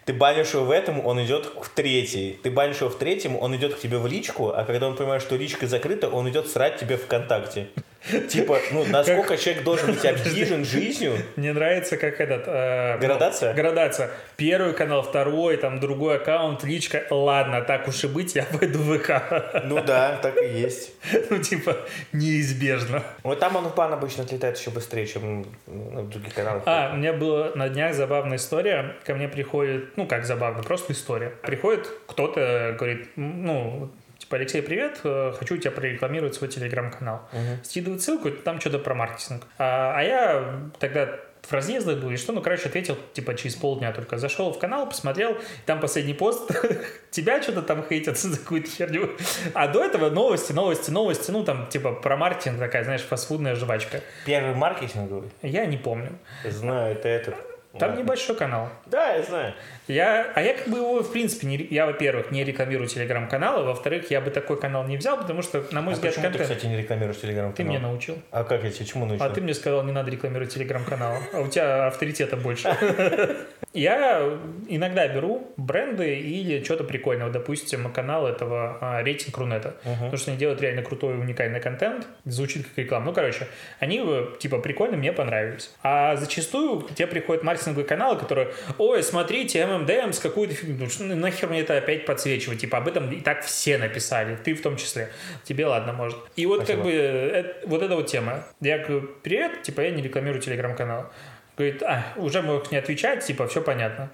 Ты 0.04 0.12
банишь 0.12 0.52
его 0.52 0.64
в 0.64 0.70
этом, 0.70 1.04
он 1.04 1.24
идет 1.24 1.46
в 1.46 1.68
третий. 1.70 2.38
Ты 2.42 2.50
банишь 2.50 2.80
его 2.80 2.90
в 2.90 2.98
третьем, 2.98 3.36
он 3.36 3.56
идет 3.56 3.74
к 3.74 3.80
тебе 3.80 3.98
в 3.98 4.06
личку, 4.06 4.50
а 4.50 4.64
когда 4.64 4.86
он 4.88 4.96
понимает, 4.96 5.22
что 5.22 5.36
личка 5.36 5.66
закрыта, 5.66 6.10
он 6.10 6.28
идет 6.28 6.48
срать 6.48 6.78
тебе 6.78 6.98
ВКонтакте. 6.98 7.68
Типа, 8.28 8.58
ну, 8.70 8.84
насколько 8.84 9.36
человек 9.36 9.64
должен 9.64 9.92
быть 9.92 10.04
объединен 10.04 10.64
жизнью. 10.64 11.16
Мне 11.36 11.52
нравится, 11.52 11.96
как 11.96 12.20
этот... 12.20 12.44
э, 12.46 12.98
Градация? 12.98 13.50
ну, 13.54 13.56
градация. 13.56 14.10
Первый 14.36 14.74
канал, 14.74 15.02
второй, 15.02 15.56
там, 15.56 15.80
другой 15.80 16.16
аккаунт, 16.16 16.64
личка. 16.64 17.06
Ладно, 17.10 17.62
так 17.62 17.88
уж 17.88 18.04
и 18.04 18.08
быть, 18.08 18.34
я 18.34 18.44
пойду 18.44 18.78
в 18.80 18.98
ВК. 18.98 19.62
Ну 19.64 19.82
да, 19.82 20.18
так 20.20 20.36
и 20.42 20.46
есть. 20.46 20.92
Ну, 21.30 21.38
типа, 21.38 21.76
неизбежно. 22.12 23.02
Вот 23.22 23.40
там 23.40 23.56
он 23.56 23.68
бан 23.74 23.92
обычно 23.92 24.24
отлетает 24.24 24.58
еще 24.58 24.70
быстрее, 24.70 25.06
чем 25.06 25.46
ну, 25.66 26.02
в 26.02 26.08
других 26.10 26.34
каналах. 26.34 26.62
А, 26.66 26.90
у 26.92 26.96
меня 26.96 27.12
была 27.12 27.52
на 27.54 27.68
днях 27.68 27.94
забавная 27.94 28.36
история. 28.36 28.96
Ко 29.04 29.14
мне 29.14 29.28
приходит, 29.28 29.96
ну 29.96 30.06
как 30.06 30.24
забавно, 30.26 30.62
просто 30.62 30.92
история. 30.92 31.32
Приходит 31.42 31.88
кто-то, 32.06 32.74
говорит, 32.78 33.08
«М, 33.16 33.44
ну, 33.44 33.90
типа, 34.34 34.36
Алексей, 34.36 34.62
привет, 34.62 35.00
э, 35.04 35.32
хочу 35.38 35.56
тебя 35.56 35.70
прорекламировать 35.70 36.34
свой 36.34 36.50
телеграм-канал. 36.50 37.20
Скидывает 37.62 38.02
ссылку, 38.02 38.30
там 38.30 38.60
что-то 38.60 38.78
про 38.78 38.94
маркетинг. 38.94 39.46
А, 39.58 39.94
а 39.96 40.02
я 40.02 40.70
тогда 40.80 41.08
в 41.42 41.52
разъездах 41.52 41.98
был, 41.98 42.10
и 42.10 42.16
что, 42.16 42.32
ну, 42.32 42.40
короче, 42.40 42.68
ответил, 42.68 42.96
типа, 43.12 43.34
через 43.34 43.54
полдня 43.54 43.92
только. 43.92 44.16
Зашел 44.18 44.52
в 44.52 44.58
канал, 44.58 44.88
посмотрел, 44.88 45.36
там 45.66 45.78
последний 45.78 46.14
пост, 46.14 46.50
тебя 47.10 47.42
что-то 47.42 47.62
там 47.62 47.84
хейтят 47.86 48.18
за 48.18 48.38
какую-то 48.38 48.70
херню. 48.70 49.10
А 49.52 49.68
до 49.68 49.84
этого 49.84 50.10
новости, 50.10 50.52
новости, 50.52 50.90
новости, 50.90 51.30
ну, 51.30 51.44
там, 51.44 51.68
типа, 51.68 51.92
про 51.92 52.16
маркетинг 52.16 52.58
такая, 52.58 52.84
знаешь, 52.84 53.02
фастфудная 53.02 53.54
жвачка. 53.54 54.00
Первый 54.26 54.54
маркетинговый. 54.54 55.30
Я 55.42 55.66
не 55.66 55.76
помню. 55.76 56.18
Знаю, 56.44 56.92
это 56.92 57.08
этот. 57.08 57.53
Там 57.78 57.90
Ладно. 57.90 58.02
небольшой 58.02 58.36
канал. 58.36 58.68
Да, 58.86 59.14
я 59.14 59.22
знаю. 59.22 59.54
Я, 59.88 60.30
а 60.34 60.40
я 60.40 60.54
как 60.54 60.68
бы 60.68 60.78
его, 60.78 61.02
в 61.02 61.12
принципе, 61.12 61.46
не, 61.46 61.56
я, 61.56 61.86
во-первых, 61.86 62.30
не 62.30 62.44
рекламирую 62.44 62.88
телеграм-канал, 62.88 63.58
а 63.58 63.62
во-вторых, 63.64 64.10
я 64.10 64.20
бы 64.20 64.30
такой 64.30 64.60
канал 64.60 64.84
не 64.84 64.96
взял, 64.96 65.18
потому 65.18 65.42
что, 65.42 65.64
на 65.72 65.82
мой 65.82 65.94
А 65.94 65.96
взгляд, 65.96 66.14
почему 66.14 66.30
ты, 66.30 66.38
контент... 66.38 66.56
кстати, 66.56 66.70
не 66.70 66.78
рекламируешь 66.78 67.20
телеграм 67.20 67.52
Ты 67.52 67.64
меня 67.64 67.80
научил. 67.80 68.16
А 68.30 68.44
как 68.44 68.62
я 68.62 68.70
тебе 68.70 68.86
чему 68.86 69.06
научил? 69.06 69.26
А 69.26 69.28
ты 69.28 69.40
мне 69.40 69.54
сказал, 69.54 69.82
не 69.82 69.92
надо 69.92 70.10
рекламировать 70.10 70.54
телеграм-канал. 70.54 71.16
А 71.32 71.40
у 71.40 71.48
тебя 71.48 71.88
авторитета 71.88 72.36
больше. 72.36 72.74
Я 73.74 74.38
иногда 74.68 75.08
беру 75.08 75.52
бренды 75.56 76.14
или 76.14 76.62
что-то 76.62 76.84
прикольное. 76.84 77.28
Допустим, 77.28 77.92
канал 77.92 78.28
этого 78.28 78.78
а, 78.80 79.02
рейтинг 79.02 79.36
Рунета. 79.36 79.74
Потому 79.82 80.16
что 80.16 80.30
они 80.30 80.38
делают 80.38 80.60
реально 80.60 80.82
крутой 80.82 81.18
уникальный 81.18 81.60
контент. 81.60 82.06
Звучит 82.24 82.68
как 82.68 82.78
реклама. 82.78 83.06
Ну, 83.06 83.12
короче, 83.12 83.48
они 83.80 84.00
э, 84.04 84.26
типа 84.38 84.58
прикольно, 84.60 84.96
мне 84.96 85.12
понравились. 85.12 85.74
А 85.82 86.14
зачастую 86.14 86.82
к 86.82 86.94
тебе 86.94 87.08
приходят 87.08 87.42
маркетинговые 87.66 87.86
каналы, 87.86 88.18
которые, 88.18 88.52
ой, 88.78 89.02
смотрите, 89.02 89.64
ММДМ 89.66 90.12
с 90.12 90.18
какую-то 90.18 90.54
фигню. 90.54 90.76
Ну, 90.84 90.90
что 90.90 91.04
нахер 91.04 91.48
мне 91.48 91.60
это 91.60 91.76
опять 91.76 92.06
подсвечивать? 92.06 92.60
Типа 92.60 92.78
об 92.78 92.88
этом 92.88 93.10
и 93.10 93.20
так 93.20 93.44
все 93.44 93.78
написали. 93.78 94.36
Ты 94.36 94.54
в 94.54 94.62
том 94.62 94.76
числе. 94.76 95.10
Тебе 95.44 95.66
ладно, 95.66 95.92
может. 95.92 96.18
И 96.36 96.46
вот 96.46 96.64
Спасибо. 96.64 96.76
как 96.76 96.84
бы 96.84 96.92
э, 96.92 97.54
вот 97.66 97.82
эта 97.82 97.96
вот 97.96 98.06
тема. 98.06 98.44
Я 98.60 98.78
говорю, 98.78 99.10
привет, 99.22 99.62
типа 99.62 99.80
я 99.80 99.90
не 99.90 100.02
рекламирую 100.02 100.40
телеграм-канал. 100.40 101.10
Говорит, 101.56 101.82
а, 101.82 102.04
уже 102.16 102.42
мог 102.42 102.70
не 102.72 102.78
отвечать, 102.78 103.24
типа, 103.24 103.46
все 103.46 103.60
понятно. 103.60 104.10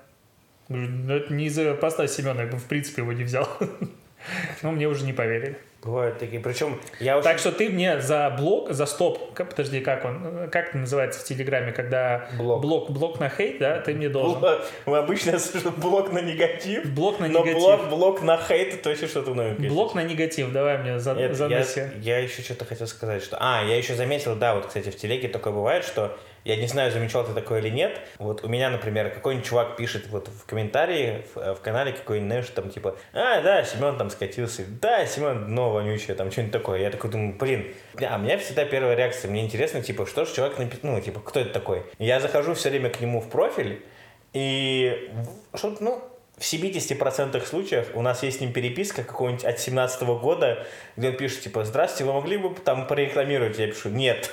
Говорю, 0.68 0.88
ну 0.90 1.14
это 1.14 1.32
не 1.32 1.46
из-за 1.46 1.74
поста 1.74 2.06
Семена, 2.06 2.42
я 2.42 2.48
бы 2.48 2.58
в 2.58 2.66
принципе 2.66 3.02
его 3.02 3.12
не 3.12 3.24
взял. 3.24 3.48
Но 4.62 4.72
мне 4.72 4.86
уже 4.86 5.04
не 5.04 5.12
поверили. 5.12 5.56
Бывают 5.82 6.18
такие. 6.18 6.40
Причем 6.42 6.78
я 7.00 7.16
очень... 7.16 7.24
Так 7.24 7.38
что 7.38 7.52
ты 7.52 7.70
мне 7.70 8.00
за 8.00 8.28
блок, 8.38 8.70
за 8.70 8.84
стоп, 8.84 9.32
как- 9.32 9.48
подожди, 9.48 9.80
как 9.80 10.04
он, 10.04 10.50
как 10.50 10.68
это 10.68 10.78
называется 10.78 11.20
в 11.20 11.24
Телеграме, 11.24 11.72
когда 11.72 12.28
Блок. 12.36 12.60
блок, 12.60 12.90
блок 12.90 13.18
на 13.18 13.30
хейт, 13.30 13.58
да, 13.58 13.80
ты 13.80 13.94
мне 13.94 14.10
должен. 14.10 14.40
Блок- 14.40 14.60
Мы 14.84 14.98
обычно 14.98 15.38
слышим 15.38 15.72
блок 15.78 16.12
на 16.12 16.18
негатив, 16.20 16.84
Блок 16.92 17.18
на 17.18 17.28
но 17.28 17.38
негатив. 17.40 17.54
блок, 17.62 17.88
блок 17.88 18.22
на 18.22 18.36
хейт 18.36 18.74
это 18.74 18.90
вообще 18.90 19.06
что-то 19.06 19.32
новенькое. 19.32 19.70
Блок 19.70 19.94
на 19.94 20.02
негатив, 20.02 20.52
давай 20.52 20.76
мне 20.76 20.98
за, 20.98 21.14
Нет, 21.14 21.34
заноси. 21.34 21.80
я, 22.02 22.18
я 22.18 22.18
еще 22.18 22.42
что-то 22.42 22.66
хотел 22.66 22.86
сказать, 22.86 23.22
что... 23.22 23.38
А, 23.40 23.62
я 23.64 23.76
еще 23.78 23.94
заметил, 23.94 24.36
да, 24.36 24.54
вот, 24.56 24.66
кстати, 24.66 24.90
в 24.90 24.96
телеге 24.96 25.28
такое 25.28 25.52
бывает, 25.54 25.84
что... 25.84 26.14
Я 26.44 26.56
не 26.56 26.66
знаю, 26.66 26.90
замечал 26.90 27.24
ты 27.26 27.34
такое 27.34 27.60
или 27.60 27.68
нет. 27.68 28.00
Вот 28.18 28.44
у 28.44 28.48
меня, 28.48 28.70
например, 28.70 29.10
какой-нибудь 29.10 29.46
чувак 29.46 29.76
пишет 29.76 30.08
вот 30.08 30.28
в 30.28 30.46
комментарии 30.46 31.26
в, 31.34 31.54
в 31.54 31.60
канале 31.60 31.92
какой-нибудь, 31.92 32.28
знаешь, 32.28 32.46
там 32.48 32.70
типа, 32.70 32.96
а, 33.12 33.42
да, 33.42 33.62
Семен 33.64 33.98
там 33.98 34.08
скатился, 34.10 34.64
да, 34.80 35.04
Семен 35.06 35.46
дно 35.46 35.70
вонючее, 35.70 36.14
там 36.16 36.30
что-нибудь 36.32 36.52
такое. 36.52 36.80
Я 36.80 36.90
такой 36.90 37.10
думаю, 37.10 37.36
блин, 37.38 37.66
а 38.00 38.16
у 38.16 38.18
меня 38.20 38.38
всегда 38.38 38.64
первая 38.64 38.96
реакция, 38.96 39.30
мне 39.30 39.44
интересно, 39.44 39.82
типа, 39.82 40.06
что 40.06 40.24
же 40.24 40.34
человек 40.34 40.58
написал, 40.58 40.80
ну, 40.92 41.00
типа, 41.00 41.20
кто 41.20 41.40
это 41.40 41.50
такой? 41.50 41.82
Я 41.98 42.20
захожу 42.20 42.54
все 42.54 42.70
время 42.70 42.88
к 42.90 43.00
нему 43.00 43.20
в 43.20 43.28
профиль, 43.28 43.82
и 44.32 45.10
в- 45.52 45.58
что 45.58 45.76
ну, 45.80 46.02
в 46.38 46.42
70% 46.42 47.44
случаев 47.44 47.90
у 47.94 48.00
нас 48.00 48.22
есть 48.22 48.38
с 48.38 48.40
ним 48.40 48.52
переписка 48.54 49.04
какого-нибудь 49.04 49.44
от 49.44 49.58
17 49.58 50.02
года, 50.02 50.66
где 50.96 51.08
он 51.10 51.16
пишет, 51.16 51.40
типа, 51.42 51.64
здравствуйте, 51.64 52.04
вы 52.04 52.14
могли 52.14 52.38
бы 52.38 52.54
там 52.54 52.86
прорекламировать? 52.86 53.58
Я 53.58 53.66
пишу, 53.66 53.90
нет. 53.90 54.32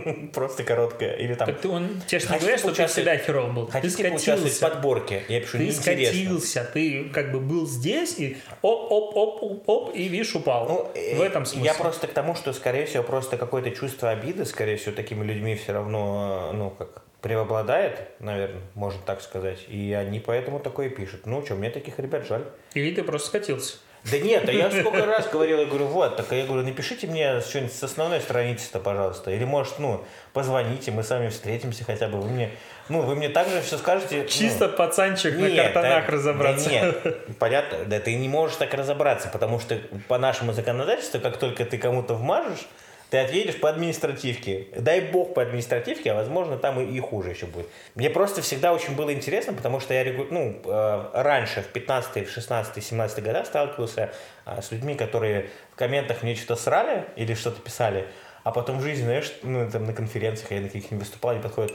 Просто 0.34 0.64
короткое. 0.64 1.14
Или 1.16 1.34
там, 1.34 1.46
Так 1.46 1.60
ты, 1.60 1.68
он 1.68 2.00
тебе 2.06 2.20
же 2.20 2.28
не 2.32 2.38
говорят, 2.38 2.60
что 2.60 2.72
ты 2.72 2.86
всегда 2.86 3.16
херово 3.16 3.52
был. 3.52 3.66
Ты 3.66 3.72
хотите 3.72 4.08
поучаствовать 4.08 4.52
в 4.52 4.56
скатился. 4.56 4.74
подборке? 4.74 5.22
Я 5.28 5.40
пишу, 5.40 5.58
Ты 5.58 5.72
скатился, 5.72 6.70
ты 6.72 7.04
как 7.12 7.32
бы 7.32 7.40
был 7.40 7.66
здесь 7.66 8.18
и 8.18 8.36
оп-оп-оп-оп, 8.62 9.94
и 9.94 10.08
видишь, 10.08 10.34
упал. 10.34 10.68
Ну, 10.68 10.90
э, 10.94 11.16
в 11.16 11.22
этом 11.22 11.44
смысле. 11.44 11.66
Я 11.66 11.74
просто 11.74 12.06
к 12.06 12.12
тому, 12.12 12.34
что, 12.34 12.52
скорее 12.52 12.86
всего, 12.86 13.02
просто 13.02 13.36
какое-то 13.36 13.70
чувство 13.70 14.10
обиды, 14.10 14.44
скорее 14.44 14.76
всего, 14.76 14.94
такими 14.94 15.24
людьми 15.24 15.54
все 15.56 15.72
равно, 15.72 16.50
э, 16.52 16.56
ну, 16.56 16.70
как 16.70 17.02
преобладает, 17.20 18.20
наверное, 18.20 18.62
можно 18.74 19.00
так 19.04 19.20
сказать. 19.20 19.64
И 19.68 19.92
они 19.92 20.20
поэтому 20.20 20.60
такое 20.60 20.90
пишут. 20.90 21.26
Ну, 21.26 21.44
что, 21.44 21.54
мне 21.54 21.70
таких 21.70 21.98
ребят 21.98 22.26
жаль. 22.26 22.44
Или 22.74 22.94
ты 22.94 23.02
просто 23.02 23.28
скатился. 23.28 23.78
Да 24.10 24.18
нет, 24.18 24.48
а 24.48 24.52
я 24.52 24.70
сколько 24.70 25.04
раз 25.04 25.28
говорил, 25.28 25.58
я 25.58 25.66
говорю, 25.66 25.86
вот, 25.86 26.16
так 26.16 26.30
я 26.30 26.44
говорю, 26.44 26.62
напишите 26.62 27.06
мне 27.06 27.40
что-нибудь 27.40 27.72
с 27.72 27.82
основной 27.82 28.20
страницы-то, 28.20 28.78
пожалуйста. 28.78 29.30
Или, 29.30 29.44
может, 29.44 29.78
ну, 29.78 30.04
позвоните, 30.32 30.90
мы 30.92 31.02
с 31.02 31.10
вами 31.10 31.28
встретимся 31.28 31.84
хотя 31.84 32.08
бы. 32.08 32.20
Вы 32.20 32.28
мне, 32.28 32.50
ну, 32.88 33.00
вы 33.02 33.16
мне 33.16 33.28
также 33.28 33.60
все 33.62 33.78
скажете. 33.78 34.22
ну, 34.22 34.28
Чисто 34.28 34.68
пацанчик 34.68 35.36
на 35.36 35.48
нет, 35.48 35.72
картонах 35.72 36.06
да- 36.06 36.12
разобраться. 36.12 36.64
Да 36.68 36.70
нет, 36.70 37.36
понятно, 37.38 37.78
да 37.86 37.98
ты 38.00 38.14
не 38.14 38.28
можешь 38.28 38.56
так 38.56 38.72
разобраться, 38.74 39.28
потому 39.28 39.58
что 39.58 39.76
по 40.08 40.18
нашему 40.18 40.52
законодательству, 40.52 41.20
как 41.20 41.36
только 41.38 41.64
ты 41.64 41.76
кому-то 41.78 42.14
вмажешь, 42.14 42.66
ты 43.10 43.18
отъедешь 43.18 43.60
по 43.60 43.68
административке. 43.68 44.66
Дай 44.76 45.00
бог 45.00 45.34
по 45.34 45.42
административке, 45.42 46.12
а 46.12 46.14
возможно 46.14 46.58
там 46.58 46.80
и, 46.80 46.96
и 46.96 47.00
хуже 47.00 47.30
еще 47.30 47.46
будет. 47.46 47.68
Мне 47.94 48.10
просто 48.10 48.42
всегда 48.42 48.72
очень 48.72 48.96
было 48.96 49.12
интересно, 49.12 49.52
потому 49.52 49.80
что 49.80 49.94
я 49.94 50.04
ну, 50.30 50.60
э, 50.64 51.10
раньше, 51.14 51.62
в 51.62 51.68
15 51.68 52.28
в 52.28 52.32
16 52.32 52.82
17 52.82 53.22
годах 53.22 53.46
сталкивался 53.46 54.12
э, 54.44 54.60
с 54.60 54.72
людьми, 54.72 54.94
которые 54.94 55.50
в 55.72 55.76
комментах 55.76 56.22
мне 56.22 56.34
что-то 56.34 56.56
срали 56.60 57.06
или 57.16 57.34
что-то 57.34 57.60
писали, 57.60 58.06
а 58.42 58.50
потом 58.50 58.78
в 58.78 58.82
жизни, 58.82 59.04
знаешь, 59.04 59.32
ну, 59.42 59.70
там 59.70 59.86
на 59.86 59.92
конференциях 59.92 60.50
я 60.50 60.60
на 60.60 60.68
каких-нибудь 60.68 61.06
выступал, 61.06 61.32
они 61.32 61.42
подходят, 61.42 61.72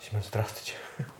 Семен, 0.00 0.22
здравствуйте. 0.26 0.74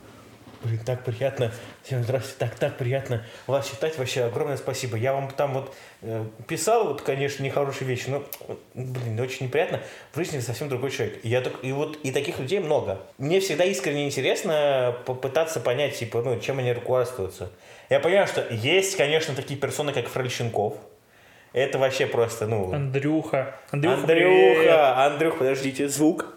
Блин, 0.65 0.81
так 0.85 1.05
приятно. 1.05 1.53
Всем 1.83 2.03
здравствуйте, 2.03 2.39
так, 2.39 2.55
так 2.55 2.79
приятно 2.79 3.23
вас 3.47 3.69
читать. 3.69 3.99
Вообще 3.99 4.25
огромное 4.25 4.57
спасибо. 4.57 4.97
Я 4.97 5.13
вам 5.13 5.31
там 5.31 5.53
вот 5.53 5.75
э, 6.01 6.25
писал, 6.49 6.89
вот, 6.89 7.03
конечно, 7.03 7.43
нехорошие 7.43 7.87
вещи, 7.87 8.09
но, 8.09 8.25
блин, 8.73 9.21
очень 9.21 9.47
неприятно. 9.47 9.81
В 10.13 10.17
жизни 10.17 10.41
совсем 10.41 10.71
другой 10.71 10.91
человек. 10.91 11.21
И, 11.23 11.29
я 11.29 11.43
так, 11.43 11.53
и 11.63 11.71
вот 11.73 11.99
и 12.03 12.11
таких 12.13 12.39
людей 12.39 12.61
много. 12.61 12.99
Мне 13.19 13.41
всегда 13.41 13.65
искренне 13.65 14.07
интересно 14.07 14.97
попытаться 15.05 15.61
понять, 15.61 15.99
типа, 15.99 16.23
ну, 16.23 16.41
чем 16.41 16.59
они 16.59 16.73
руководствуются. 16.73 17.51
Я 17.91 18.01
понимаю, 18.01 18.27
что 18.27 18.47
есть, 18.51 18.97
конечно, 18.97 19.35
такие 19.35 19.61
персоны, 19.61 19.93
как 19.93 20.09
Фрольченков. 20.09 20.79
Это 21.53 21.79
вообще 21.79 22.07
просто, 22.07 22.47
ну... 22.47 22.73
Андрюха. 22.73 23.55
Андрюха. 23.71 24.01
Андрюха, 24.01 25.05
Андрюх, 25.05 25.39
подождите, 25.39 25.89
звук. 25.89 26.35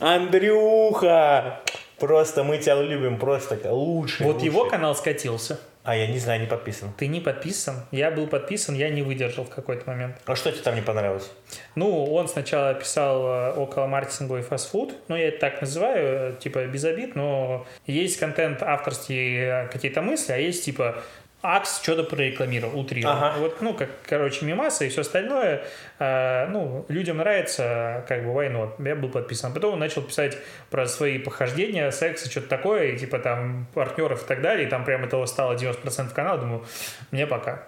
Андрюха! 0.00 1.62
Просто 2.04 2.44
мы 2.44 2.58
тебя 2.58 2.82
любим, 2.82 3.18
просто 3.18 3.58
лучший. 3.72 4.26
Вот 4.26 4.34
лучший. 4.34 4.46
его 4.46 4.66
канал 4.66 4.94
скатился. 4.94 5.58
А, 5.84 5.96
я 5.96 6.06
не 6.06 6.18
знаю, 6.18 6.40
не 6.42 6.46
подписан. 6.46 6.92
Ты 6.98 7.06
не 7.06 7.20
подписан? 7.20 7.76
Я 7.92 8.10
был 8.10 8.26
подписан, 8.26 8.74
я 8.74 8.90
не 8.90 9.00
выдержал 9.00 9.44
в 9.44 9.48
какой-то 9.48 9.88
момент. 9.88 10.16
А 10.26 10.36
что 10.36 10.52
тебе 10.52 10.60
там 10.60 10.74
не 10.74 10.82
понравилось? 10.82 11.30
Ну, 11.76 12.12
он 12.12 12.28
сначала 12.28 12.74
писал 12.74 13.26
э, 13.26 13.52
около 13.52 13.86
маркетинговый 13.86 14.42
фастфуд, 14.42 14.94
ну, 15.08 15.16
я 15.16 15.28
это 15.28 15.38
так 15.40 15.62
называю, 15.62 16.32
э, 16.32 16.36
типа, 16.40 16.66
без 16.66 16.84
обид, 16.84 17.16
но 17.16 17.66
есть 17.86 18.18
контент 18.18 18.62
авторские 18.62 19.64
э, 19.64 19.68
какие-то 19.68 20.02
мысли, 20.02 20.32
а 20.32 20.36
есть, 20.36 20.64
типа, 20.64 21.02
Акс 21.44 21.82
что-то 21.82 22.04
прорекламировал, 22.04 22.80
утрировал. 22.80 23.16
Ага. 23.16 23.34
Вот, 23.38 23.60
ну, 23.60 23.74
как, 23.74 23.90
короче, 24.08 24.46
мимасы 24.46 24.86
и 24.86 24.88
все 24.88 25.02
остальное. 25.02 25.62
э, 25.98 26.46
ну, 26.46 26.86
людям 26.88 27.18
нравится, 27.18 28.02
как 28.08 28.24
бы, 28.24 28.30
not? 28.46 28.82
Я 28.82 28.96
был 28.96 29.10
подписан. 29.10 29.52
Потом 29.52 29.74
он 29.74 29.78
начал 29.78 30.00
писать 30.00 30.38
про 30.70 30.86
свои 30.86 31.18
похождения, 31.18 31.90
секс 31.90 32.26
и 32.26 32.30
что-то 32.30 32.48
такое, 32.48 32.92
и, 32.92 32.98
типа, 32.98 33.18
там, 33.18 33.66
партнеров 33.74 34.24
и 34.24 34.26
так 34.26 34.40
далее, 34.40 34.66
и 34.66 34.70
там 34.70 34.86
прям 34.86 35.04
этого 35.04 35.26
стало 35.26 35.54
90% 35.54 36.14
канала. 36.14 36.38
Думаю, 36.38 36.64
мне 37.10 37.26
пока. 37.26 37.64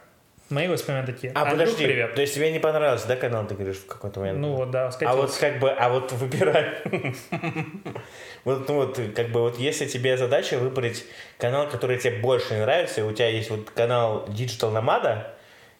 Мои 0.48 0.68
воспоминания 0.68 1.06
такие. 1.06 1.32
А, 1.34 1.42
Андрюх, 1.42 1.58
подожди, 1.58 1.84
привет. 1.86 2.14
то 2.14 2.20
есть 2.20 2.34
тебе 2.34 2.52
не 2.52 2.60
понравился, 2.60 3.08
да, 3.08 3.16
канал, 3.16 3.46
ты 3.46 3.54
говоришь, 3.54 3.78
в 3.78 3.86
какой-то 3.86 4.20
момент? 4.20 4.38
Ну, 4.38 4.54
вот, 4.54 4.70
да, 4.70 4.86
а 4.86 4.92
скатился. 4.92 5.20
вот 5.20 5.36
как 5.36 5.58
бы, 5.58 5.70
а 5.70 5.88
вот 5.88 6.12
выбирай. 6.12 6.74
Вот, 8.44 8.68
ну 8.68 8.74
вот, 8.76 9.00
как 9.16 9.30
бы, 9.30 9.40
вот 9.40 9.58
если 9.58 9.86
тебе 9.86 10.16
задача 10.16 10.56
выбрать 10.56 11.04
канал, 11.36 11.68
который 11.68 11.98
тебе 11.98 12.18
больше 12.18 12.54
нравится, 12.54 13.04
у 13.04 13.12
тебя 13.12 13.26
есть 13.26 13.50
вот 13.50 13.70
канал 13.70 14.24
Digital 14.28 14.72
Nomada, 14.72 15.24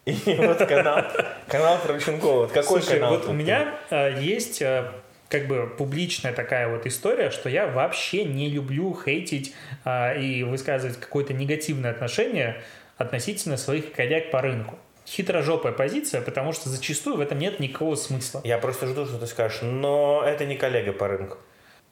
и 0.04 0.12
вот 0.38 0.58
канал, 0.58 1.04
канал 1.46 1.78
Франченкова. 1.78 2.40
Вот 2.42 2.52
какой 2.52 2.82
Слушай, 2.82 2.98
канал? 2.98 3.18
вот 3.18 3.28
у 3.28 3.32
меня 3.32 3.74
э, 3.90 4.20
есть 4.20 4.62
э, 4.62 4.90
как 5.28 5.46
бы 5.46 5.72
публичная 5.78 6.32
такая 6.32 6.68
вот 6.68 6.86
история, 6.86 7.30
что 7.30 7.48
я 7.48 7.66
вообще 7.66 8.24
не 8.24 8.48
люблю 8.48 8.96
хейтить 9.04 9.54
э, 9.84 10.20
и 10.20 10.42
высказывать 10.44 10.98
какое-то 10.98 11.34
негативное 11.34 11.90
отношение 11.90 12.62
относительно 12.96 13.56
своих 13.56 13.92
коллег 13.92 14.30
по 14.30 14.40
рынку. 14.40 14.78
Хитрожопая 15.06 15.72
позиция, 15.72 16.20
потому 16.20 16.52
что 16.52 16.68
зачастую 16.68 17.16
в 17.16 17.20
этом 17.20 17.38
нет 17.38 17.60
никакого 17.60 17.94
смысла. 17.94 18.40
Я 18.44 18.58
просто 18.58 18.86
жду, 18.86 19.06
что 19.06 19.18
ты 19.18 19.26
скажешь, 19.26 19.60
но 19.62 20.22
это 20.26 20.46
не 20.46 20.56
коллега 20.56 20.92
по 20.92 21.06
рынку. 21.06 21.38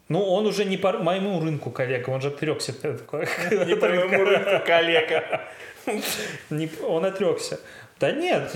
Ну, 0.08 0.22
он 0.22 0.46
уже 0.46 0.64
не 0.64 0.76
по 0.76 0.92
моему 0.92 1.40
рынку 1.40 1.70
коллега, 1.70 2.10
он 2.10 2.20
же 2.20 2.28
отрекся. 2.28 2.72
Не 2.82 3.76
по 3.76 3.88
моему 3.88 4.24
рынку 4.24 4.66
коллега. 4.66 5.42
Он 6.86 7.04
отрекся. 7.04 7.60
Да 8.00 8.10
нет, 8.10 8.50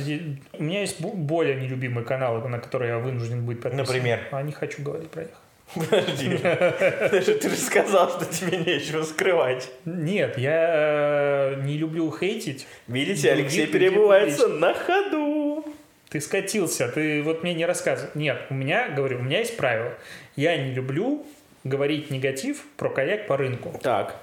у 0.55 0.63
меня 0.63 0.81
есть 0.81 1.01
более 1.01 1.57
нелюбимые 1.57 2.05
каналы, 2.05 2.47
на 2.49 2.59
которые 2.59 2.91
я 2.93 2.99
вынужден 2.99 3.45
быть 3.45 3.61
подписан. 3.61 3.87
Например? 3.87 4.21
А 4.33 4.43
не 4.43 4.53
хочу 4.53 4.83
говорить 4.83 5.11
про 5.11 5.23
них. 5.23 5.35
Подожди. 5.75 6.39
Даже 6.43 7.35
ты 7.35 7.51
же 7.51 7.57
сказал, 7.57 8.11
что 8.11 8.25
тебе 8.25 8.59
нечего 8.59 9.03
скрывать. 9.03 9.71
Нет, 9.85 10.39
я 10.39 11.55
э, 11.57 11.61
не 11.63 11.77
люблю 11.77 12.11
хейтить. 12.17 12.67
Видите, 12.87 13.31
Алексей 13.33 13.67
перебывается 13.67 14.49
на 14.49 14.75
ходу. 14.75 15.65
Ты 16.09 16.21
скатился, 16.21 16.89
ты 16.89 17.23
вот 17.23 17.43
мне 17.43 17.53
не 17.53 17.67
рассказывай. 17.67 18.11
Нет, 18.15 18.41
у 18.49 18.55
меня, 18.55 18.89
говорю, 18.89 19.19
у 19.19 19.23
меня 19.23 19.41
есть 19.41 19.57
правило. 19.57 19.93
Я 20.37 20.57
не 20.57 20.73
люблю 20.73 21.27
говорить 21.65 22.11
негатив 22.11 22.65
про 22.77 22.89
коллег 22.89 23.27
по 23.27 23.37
рынку. 23.37 23.79
Так. 23.83 24.17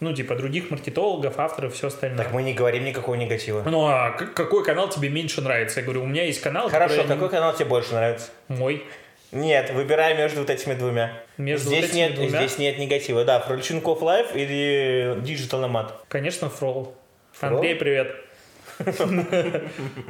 Ну, 0.00 0.12
типа 0.12 0.34
других 0.34 0.68
маркетологов, 0.70 1.38
авторов, 1.38 1.74
все 1.74 1.86
остальное. 1.86 2.24
Так 2.24 2.32
мы 2.32 2.42
не 2.42 2.54
говорим 2.54 2.84
никакого 2.84 3.14
негатива. 3.14 3.62
Ну, 3.64 3.86
а 3.86 4.10
какой 4.10 4.64
канал 4.64 4.88
тебе 4.88 5.08
меньше 5.08 5.42
нравится? 5.42 5.78
Я 5.78 5.84
говорю, 5.84 6.02
у 6.02 6.06
меня 6.06 6.24
есть 6.24 6.40
канал, 6.40 6.68
Хорошо, 6.68 6.96
который 6.96 7.08
какой 7.08 7.28
канал 7.28 7.54
тебе 7.54 7.66
больше 7.66 7.92
нравится? 7.94 8.30
мой. 8.48 8.84
Нет, 9.32 9.70
выбирай 9.70 10.16
между 10.16 10.40
вот 10.40 10.50
этими 10.50 10.74
двумя. 10.74 11.12
Между 11.38 11.68
здесь 11.68 11.80
вот 11.80 11.88
этими 11.90 11.98
нет, 11.98 12.14
двумя? 12.14 12.38
здесь 12.38 12.58
нет 12.58 12.78
негатива. 12.78 13.24
Да, 13.24 13.40
Фрольченков 13.40 14.02
Live 14.02 14.36
или 14.36 15.16
Digital 15.22 15.66
Nomad. 15.66 15.92
Конечно, 16.08 16.50
Фрол. 16.50 16.94
Фрол? 17.32 17.56
Андрей, 17.56 17.74
привет. 17.74 18.14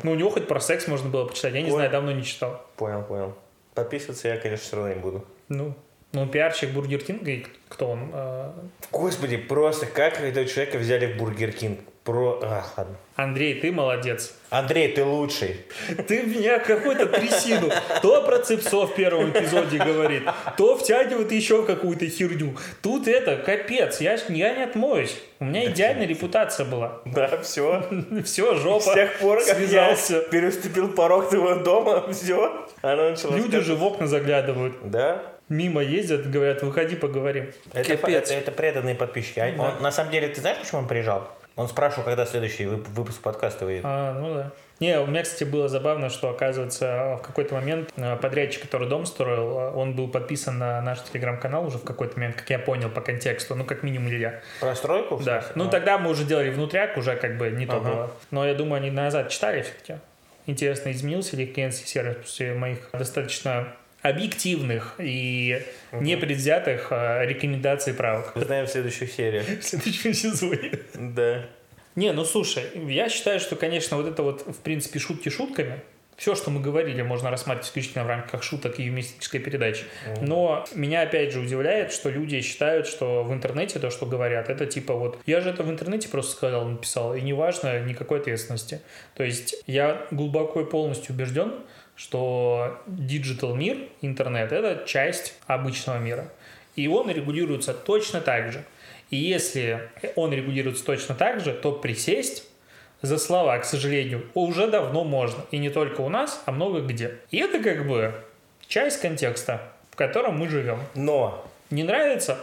Ну, 0.02 0.12
у 0.12 0.14
него 0.14 0.30
хоть 0.30 0.48
про 0.48 0.60
секс 0.60 0.88
можно 0.88 1.08
было 1.08 1.26
почитать. 1.26 1.54
Я 1.54 1.62
не 1.62 1.70
знаю, 1.70 1.90
давно 1.90 2.12
не 2.12 2.24
читал. 2.24 2.66
Понял, 2.76 3.02
понял. 3.02 3.36
Подписываться 3.74 4.28
я, 4.28 4.36
конечно, 4.36 4.64
все 4.64 4.76
равно 4.76 4.92
не 4.92 5.00
буду. 5.00 5.24
Ну, 5.48 5.74
ну, 6.12 6.26
пиарщик 6.26 6.70
Бургер 6.70 7.02
Кинга, 7.02 7.30
и 7.30 7.46
кто 7.68 7.90
он? 7.90 8.10
А, 8.12 8.54
Господи, 8.90 9.36
просто 9.36 9.86
как 9.86 10.20
этого 10.20 10.46
человека 10.46 10.78
взяли 10.78 11.06
в 11.06 11.16
Бургер 11.16 11.52
Кинг? 11.52 11.80
Про... 12.04 12.40
А, 12.42 12.64
ладно. 12.76 12.96
Андрей, 13.14 13.60
ты 13.60 13.70
молодец. 13.70 14.34
Андрей, 14.50 14.88
ты 14.88 15.04
лучший. 15.04 15.60
Ты 16.08 16.22
меня 16.24 16.58
какой-то 16.58 17.06
трясину. 17.06 17.70
То 18.00 18.22
про 18.22 18.38
цепцов 18.40 18.90
в 18.90 18.94
первом 18.96 19.30
эпизоде 19.30 19.78
говорит, 19.78 20.24
то 20.56 20.76
втягивает 20.76 21.30
еще 21.30 21.62
в 21.62 21.66
какую-то 21.66 22.06
херню. 22.08 22.56
Тут 22.82 23.06
это, 23.06 23.36
капец, 23.36 24.00
я, 24.00 24.18
я 24.28 24.54
не 24.54 24.64
отмоюсь. 24.64 25.16
У 25.38 25.44
меня 25.44 25.66
идеальная 25.66 26.06
репутация 26.06 26.66
была. 26.66 27.00
Да, 27.04 27.40
все. 27.42 27.84
Все, 28.24 28.54
жопа. 28.56 28.80
С 28.90 28.94
тех 28.94 29.18
пор, 29.18 29.38
как 29.44 29.56
связался. 29.56 30.14
я 30.16 30.20
переступил 30.22 30.88
порог 30.88 31.28
твоего 31.28 31.54
дома, 31.56 32.12
все. 32.12 32.66
Она 32.82 33.10
начала 33.10 33.36
Люди 33.36 33.60
же 33.60 33.74
в 33.76 33.84
окна 33.84 34.06
заглядывают. 34.08 34.74
Да. 34.90 35.22
Мимо 35.48 35.82
ездят, 35.82 36.28
говорят, 36.30 36.62
выходи, 36.62 36.96
поговорим. 36.96 37.52
Это, 37.72 37.96
Капец. 37.96 38.30
это, 38.30 38.34
это 38.34 38.52
преданные 38.52 38.94
подписчики. 38.96 39.38
А 39.38 39.52
Да. 39.52 39.62
он- 39.76 39.82
на 39.82 39.92
самом 39.92 40.10
деле, 40.10 40.28
ты 40.28 40.40
знаешь, 40.40 40.58
почему 40.58 40.80
он 40.80 40.88
приезжал? 40.88 41.28
Он 41.56 41.68
спрашивал, 41.68 42.04
когда 42.04 42.24
следующий 42.26 42.64
вып- 42.64 42.88
выпуск 42.90 43.20
подкаста 43.20 43.64
выйдет. 43.66 43.82
А, 43.84 44.14
ну 44.18 44.34
да. 44.34 44.50
Не, 44.80 44.98
у 44.98 45.06
меня, 45.06 45.22
кстати, 45.22 45.44
было 45.44 45.68
забавно, 45.68 46.08
что, 46.08 46.30
оказывается, 46.30 47.16
в 47.20 47.22
какой-то 47.26 47.54
момент 47.54 47.90
э, 47.96 48.16
подрядчик, 48.16 48.62
который 48.62 48.88
дом 48.88 49.06
строил, 49.06 49.58
э, 49.58 49.70
он 49.72 49.94
был 49.94 50.08
подписан 50.08 50.58
на 50.58 50.80
наш 50.80 51.00
телеграм-канал 51.02 51.66
уже 51.66 51.78
в 51.78 51.84
какой-то 51.84 52.18
момент, 52.18 52.36
как 52.36 52.50
я 52.50 52.58
понял 52.58 52.88
по 52.90 53.00
контексту, 53.00 53.54
ну, 53.54 53.64
как 53.64 53.82
минимум 53.84 54.08
Илья. 54.08 54.40
Про 54.60 54.74
стройку? 54.74 55.18
Да. 55.22 55.40
смысле? 55.42 55.52
Ну, 55.62 55.68
А. 55.68 55.70
тогда 55.70 55.98
мы 55.98 56.10
уже 56.10 56.24
делали 56.24 56.50
внутряк, 56.50 56.96
уже 56.96 57.14
как 57.16 57.36
бы 57.38 57.50
не 57.50 57.66
то 57.66 57.76
Ага. 57.76 57.88
было. 57.90 58.10
Но 58.30 58.46
я 58.46 58.54
думаю, 58.54 58.80
они 58.80 58.90
назад 58.90 59.28
читали 59.28 59.62
все-таки. 59.62 60.00
Интересно, 60.46 60.90
изменился 60.90 61.36
ли 61.36 61.46
клиентский 61.46 61.86
сервис 61.86 62.16
после 62.16 62.54
моих 62.54 62.90
достаточно 62.92 63.68
объективных 64.02 64.96
и 64.98 65.62
непредвзятых 65.92 66.88
э, 66.90 67.24
рекомендаций 67.26 67.92
и 67.92 67.96
правок 67.96 68.36
Узнаем 68.36 68.66
в 68.66 68.70
следующих 68.70 69.12
сериях. 69.12 69.46
в 69.60 69.62
следующем 69.62 70.12
сезоне. 70.12 70.72
Да. 70.94 71.46
Не, 71.94 72.12
ну 72.12 72.24
слушай, 72.24 72.64
я 72.88 73.08
считаю, 73.08 73.38
что, 73.38 73.54
конечно, 73.54 73.96
вот 73.96 74.06
это 74.06 74.22
вот, 74.22 74.46
в 74.46 74.60
принципе, 74.60 74.98
шутки 74.98 75.28
шутками. 75.28 75.80
Все, 76.16 76.34
что 76.34 76.50
мы 76.50 76.60
говорили, 76.60 77.02
можно 77.02 77.30
рассматривать 77.30 77.66
исключительно 77.66 78.04
в 78.04 78.06
рамках 78.06 78.42
шуток 78.42 78.78
и 78.78 78.84
юмористической 78.84 79.40
передачи. 79.40 79.84
Но 80.20 80.64
меня 80.74 81.02
опять 81.02 81.32
же 81.32 81.40
удивляет, 81.40 81.92
что 81.92 82.10
люди 82.10 82.40
считают, 82.42 82.86
что 82.86 83.24
в 83.24 83.32
интернете 83.32 83.78
то, 83.78 83.90
что 83.90 84.06
говорят, 84.06 84.48
это 84.48 84.66
типа 84.66 84.94
вот 84.94 85.18
я 85.26 85.40
же 85.40 85.50
это 85.50 85.62
в 85.62 85.70
интернете 85.70 86.08
просто 86.08 86.32
сказал, 86.32 86.64
написал, 86.66 87.14
и 87.14 87.20
неважно 87.20 87.80
никакой 87.80 88.20
ответственности. 88.20 88.80
То 89.14 89.24
есть 89.24 89.56
я 89.66 90.06
глубоко 90.10 90.60
и 90.60 90.64
полностью 90.64 91.14
убежден, 91.14 91.54
что 91.96 92.80
digital 92.86 93.54
мир, 93.54 93.78
интернет, 94.00 94.52
это 94.52 94.86
часть 94.86 95.34
обычного 95.46 95.98
мира. 95.98 96.28
И 96.76 96.88
он 96.88 97.10
регулируется 97.10 97.74
точно 97.74 98.20
так 98.20 98.52
же. 98.52 98.64
И 99.10 99.16
если 99.16 99.90
он 100.16 100.32
регулируется 100.32 100.84
точно 100.84 101.14
так 101.14 101.40
же, 101.40 101.52
то 101.52 101.72
присесть 101.72 102.48
за 103.02 103.18
слова, 103.18 103.58
к 103.58 103.64
сожалению, 103.64 104.24
уже 104.34 104.68
давно 104.68 105.04
можно. 105.04 105.44
И 105.50 105.58
не 105.58 105.70
только 105.70 106.00
у 106.00 106.08
нас, 106.08 106.42
а 106.46 106.52
много 106.52 106.80
где. 106.80 107.18
И 107.30 107.38
это 107.38 107.58
как 107.62 107.86
бы 107.86 108.14
часть 108.68 109.00
контекста, 109.00 109.60
в 109.90 109.96
котором 109.96 110.38
мы 110.38 110.48
живем. 110.48 110.78
Но, 110.94 111.44
Не 111.70 111.82
нравится? 111.82 112.38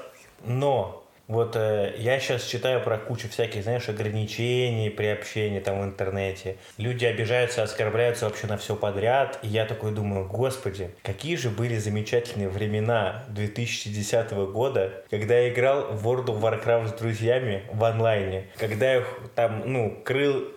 но, 0.46 0.99
вот 1.30 1.56
э, 1.56 1.94
я 2.00 2.20
сейчас 2.20 2.44
читаю 2.44 2.82
про 2.82 2.98
кучу 2.98 3.30
всяких, 3.30 3.62
знаешь, 3.62 3.88
ограничений 3.88 4.90
при 4.90 5.06
общении 5.06 5.60
там 5.60 5.80
в 5.80 5.86
интернете. 5.86 6.58
Люди 6.78 7.06
обижаются, 7.06 7.62
оскорбляются 7.62 8.26
вообще 8.26 8.48
на 8.48 8.58
все 8.58 8.76
подряд. 8.76 9.38
И 9.44 9.48
я 9.48 9.66
такой 9.66 9.92
думаю, 9.92 10.28
господи, 10.28 10.90
какие 11.04 11.36
же 11.36 11.52
были 11.52 11.78
замечательные 11.78 12.50
времена 12.50 13.26
2010 13.30 14.32
года, 14.52 15.04
когда 15.12 15.38
я 15.38 15.50
играл 15.50 15.92
в 15.92 16.08
World 16.08 16.26
of 16.26 16.42
Warcraft 16.42 16.88
с 16.88 16.94
друзьями 16.94 17.62
в 17.72 17.84
онлайне. 17.84 18.48
Когда 18.58 18.94
я 18.94 19.04
там, 19.36 19.62
ну, 19.72 20.02
крыл 20.04 20.48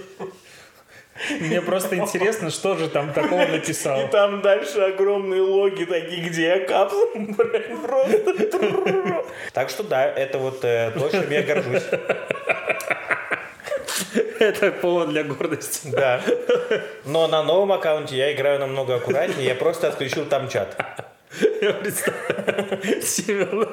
Мне 1.40 1.62
просто 1.62 1.96
интересно, 1.98 2.50
что 2.50 2.76
же 2.76 2.90
там 2.90 3.14
такого 3.14 3.44
И 3.44 3.52
написал. 3.52 4.10
там 4.10 4.42
дальше 4.42 4.80
огромные 4.82 5.42
логи 5.42 5.86
такие, 5.86 6.28
где 6.30 6.48
я 6.48 6.60
капсул, 6.66 7.10
блядь, 7.16 7.82
просто. 7.82 9.16
Так 9.54 9.70
что 9.70 9.84
да, 9.84 10.06
это 10.06 10.38
вот 10.40 10.64
э, 10.64 10.92
то, 10.92 11.10
чем 11.10 11.30
я 11.32 11.42
горжусь. 11.44 11.84
Это 14.40 14.72
повод 14.72 15.10
для 15.10 15.24
гордости. 15.24 15.88
Да. 15.88 16.22
Но 17.06 17.28
на 17.28 17.44
новом 17.44 17.72
аккаунте 17.72 18.16
я 18.18 18.34
играю 18.34 18.60
намного 18.60 18.96
аккуратнее. 18.96 19.48
Я 19.48 19.56
просто 19.56 19.88
отключил 19.88 20.26
там 20.26 20.50
чат. 20.50 20.76
Я 21.62 21.74
представляю, 21.74 23.02
Семен 23.02 23.68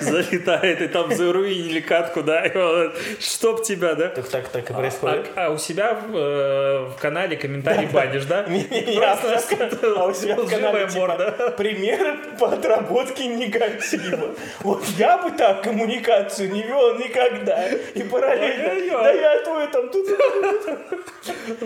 залетает, 0.00 0.80
и 0.82 0.88
там 0.88 1.14
заруинили 1.14 1.80
катку, 1.80 2.22
да, 2.22 2.44
и 2.46 2.56
он, 2.56 2.92
чтоб 3.20 3.62
тебя, 3.62 3.94
да? 3.94 4.08
Так, 4.08 4.28
так, 4.28 4.48
так 4.48 4.70
и 4.70 4.72
А, 4.72 4.76
происходит. 4.76 5.26
а 5.36 5.50
у 5.50 5.58
себя 5.58 5.94
в, 5.94 6.16
э, 6.16 6.84
в 6.90 6.96
канале 7.00 7.36
комментарий 7.36 7.86
банишь, 7.86 8.24
да? 8.24 8.44
Не-не-не, 8.48 8.96
Просто 8.98 9.40
а 9.96 10.06
у 10.06 10.14
себя 10.14 10.36
в 10.36 10.48
канале 10.48 10.86
типа, 10.86 10.98
морда. 11.00 11.54
пример 11.56 12.18
по 12.38 12.48
отработке 12.52 13.26
негатива. 13.26 14.34
Вот 14.60 14.84
я 14.98 15.18
бы 15.18 15.30
так 15.30 15.62
коммуникацию 15.62 16.50
не 16.52 16.62
вел 16.62 16.94
никогда. 16.98 17.68
И 17.94 18.02
параллельно, 18.02 18.90
да 19.02 19.12
я 19.12 19.42
твой 19.44 19.66
там 19.68 19.88
тут... 19.90 20.06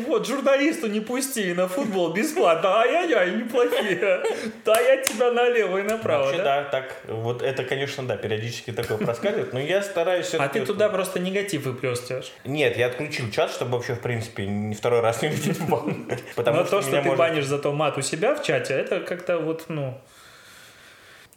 Вот, 0.06 0.26
журналисту 0.26 0.86
не 0.88 1.00
пустили 1.00 1.52
на 1.52 1.68
футбол 1.68 2.12
бесплатно. 2.12 2.80
Ай-яй-яй, 2.80 3.30
неплохие. 3.32 4.20
Да 4.64 4.80
я 4.80 4.96
тебя 4.98 5.29
налево 5.32 5.78
и 5.78 5.82
направо, 5.82 6.24
Вообще, 6.24 6.38
да? 6.38 6.62
да, 6.62 6.68
так, 6.68 6.96
вот 7.06 7.42
это, 7.42 7.64
конечно, 7.64 8.06
да, 8.06 8.16
периодически 8.16 8.72
такое 8.72 8.98
проскальзывает, 8.98 9.52
но 9.52 9.60
я 9.60 9.82
стараюсь 9.82 10.26
А 10.26 10.28
всё-таки 10.28 10.60
ты 10.60 10.66
туда 10.66 10.88
просто 10.88 11.20
негатив 11.20 11.64
выплескиваешь. 11.64 12.32
Нет, 12.44 12.76
я 12.76 12.86
отключил 12.86 13.30
чат, 13.30 13.50
чтобы 13.50 13.72
вообще, 13.72 13.94
в 13.94 14.00
принципе, 14.00 14.46
ни 14.46 14.74
второй 14.74 15.00
раз 15.00 15.22
не 15.22 15.28
лететь 15.28 15.58
в 15.58 15.68
бан. 15.68 16.10
Но 16.36 16.64
то, 16.64 16.82
что 16.82 17.02
ты 17.02 17.16
банишь 17.16 17.46
зато 17.46 17.72
мат 17.72 17.98
у 17.98 18.02
себя 18.02 18.34
в 18.34 18.42
чате, 18.42 18.74
это 18.74 19.00
как-то 19.00 19.38
вот, 19.38 19.64
ну... 19.68 20.00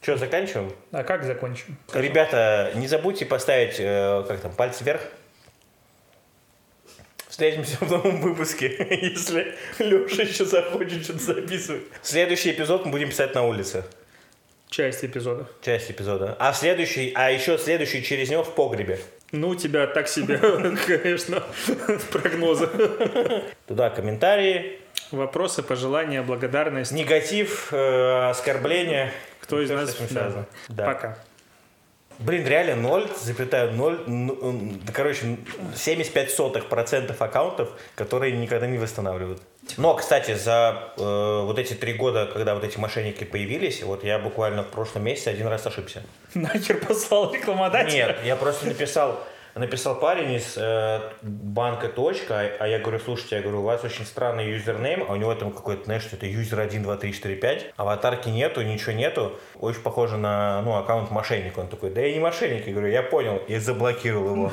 Что, 0.01 0.17
заканчиваем? 0.17 0.73
А 0.91 1.03
как 1.03 1.23
закончим? 1.23 1.77
Ребята, 1.93 2.71
не 2.75 2.87
забудьте 2.87 3.25
поставить, 3.25 3.75
э, 3.79 4.25
как 4.27 4.41
там, 4.41 4.51
палец 4.51 4.81
вверх. 4.81 5.01
Встретимся 7.34 7.77
в 7.81 7.89
новом 7.89 8.21
выпуске, 8.21 8.67
если 8.91 9.55
Леша 9.79 10.21
еще 10.21 10.45
захочет 10.45 11.03
что-то 11.03 11.17
записывать. 11.17 11.81
Следующий 12.03 12.51
эпизод 12.51 12.86
мы 12.86 12.91
будем 12.91 13.09
писать 13.09 13.34
на 13.34 13.41
улице. 13.41 13.86
Часть 14.69 15.03
эпизода. 15.03 15.47
Часть 15.63 15.89
эпизода. 15.89 16.38
А 16.38 16.53
следующий, 16.53 17.11
а 17.15 17.31
еще 17.31 17.57
следующий 17.57 18.03
через 18.03 18.29
него 18.29 18.43
в 18.43 18.53
погребе. 18.53 18.99
Ну, 19.31 19.49
у 19.49 19.55
тебя 19.55 19.88
так 19.88 20.07
себе, 20.09 20.38
конечно, 20.88 21.41
прогнозы. 22.11 22.69
Туда 23.65 23.89
комментарии, 23.89 24.77
Вопросы, 25.09 25.63
пожелания, 25.63 26.21
благодарность. 26.21 26.91
негатив, 26.91 27.73
э, 27.73 28.29
оскорбления. 28.29 29.11
Кто 29.41 29.59
из 29.59 29.71
нас... 29.71 29.97
Да. 30.69 30.86
Пока. 30.86 31.17
Блин, 32.20 32.47
реально 32.47 32.76
0, 32.76 33.09
запятая 33.22 33.72
0, 33.72 34.03
ну, 34.07 34.38
м, 34.41 34.80
да, 34.86 34.93
короче, 34.93 35.38
75 35.76 36.32
сотых 36.32 36.68
процентов 36.70 37.22
аккаунтов, 37.22 37.70
которые 37.95 38.32
никогда 38.34 38.68
не 38.68 38.78
восстанавливают. 38.78 39.41
Но, 39.78 39.93
кстати, 39.95 40.36
за 40.36 40.93
э, 40.97 41.41
вот 41.45 41.57
эти 41.57 41.74
три 41.74 41.93
года, 41.93 42.30
когда 42.32 42.53
вот 42.53 42.64
эти 42.64 42.78
мошенники 42.78 43.24
появились, 43.24 43.82
вот 43.84 44.03
я 44.03 44.20
буквально 44.20 44.64
в 44.64 44.68
прошлом 44.68 45.03
месяце 45.03 45.30
один 45.30 45.47
раз 45.47 45.66
ошибся. 45.66 46.03
Нахер 46.34 46.78
послал 46.86 47.34
рекламодателя? 47.34 48.07
Нет, 48.07 48.18
я 48.26 48.36
просто 48.36 48.68
написал, 48.68 49.24
написал 49.55 49.99
парень 49.99 50.33
из 50.33 50.55
э, 50.57 50.99
банка 51.21 51.87
точка, 51.87 52.51
а 52.59 52.67
я 52.67 52.79
говорю, 52.79 52.99
слушайте, 52.99 53.35
я 53.35 53.41
говорю, 53.41 53.59
у 53.59 53.63
вас 53.63 53.83
очень 53.83 54.05
странный 54.05 54.49
юзернейм, 54.49 55.05
а 55.07 55.13
у 55.13 55.15
него 55.15 55.33
там 55.35 55.51
какой-то, 55.51 55.85
знаешь, 55.85 56.03
что 56.03 56.15
это 56.15 56.25
юзер 56.25 56.59
1, 56.59 56.81
2, 56.81 56.97
3, 56.97 57.13
4, 57.13 57.35
5, 57.35 57.73
аватарки 57.77 58.29
нету, 58.29 58.61
ничего 58.63 58.93
нету, 58.93 59.33
очень 59.59 59.81
похоже 59.81 60.17
на, 60.17 60.61
ну, 60.63 60.75
аккаунт 60.75 61.11
мошенника. 61.11 61.59
Он 61.59 61.67
такой, 61.67 61.91
да 61.91 62.01
я 62.01 62.13
не 62.13 62.19
мошенник, 62.19 62.65
я 62.65 62.73
говорю, 62.73 62.89
я 62.89 63.03
понял, 63.03 63.37
и 63.47 63.57
заблокировал 63.57 64.35
его. 64.35 64.51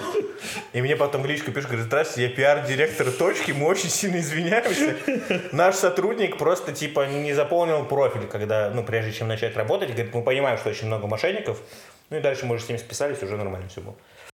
И 0.72 0.82
мне 0.82 0.96
потом 0.96 1.22
в 1.22 1.26
личку 1.26 1.50
пишут, 1.50 1.70
говорит, 1.70 1.86
здравствуйте, 1.86 2.28
я 2.28 2.36
пиар-директор 2.36 3.10
точки, 3.10 3.52
мы 3.52 3.66
очень 3.66 3.88
сильно 3.88 4.18
извиняемся. 4.18 4.96
Наш 5.52 5.76
сотрудник 5.76 6.36
просто, 6.36 6.72
типа, 6.72 7.06
не 7.06 7.32
заполнил 7.32 7.84
профиль, 7.84 8.26
когда, 8.26 8.70
ну, 8.70 8.84
прежде 8.84 9.12
чем 9.12 9.28
начать 9.28 9.56
работать, 9.56 9.90
говорит, 9.90 10.14
мы 10.14 10.22
понимаем, 10.22 10.58
что 10.58 10.68
очень 10.70 10.86
много 10.86 11.06
мошенников, 11.06 11.60
ну 12.10 12.18
и 12.18 12.20
дальше 12.20 12.44
мы 12.44 12.56
уже 12.56 12.64
с 12.64 12.68
ними 12.68 12.78
списались, 12.78 13.22
уже 13.22 13.36
нормально 13.36 13.68
все 13.68 13.80
было. 13.80 13.94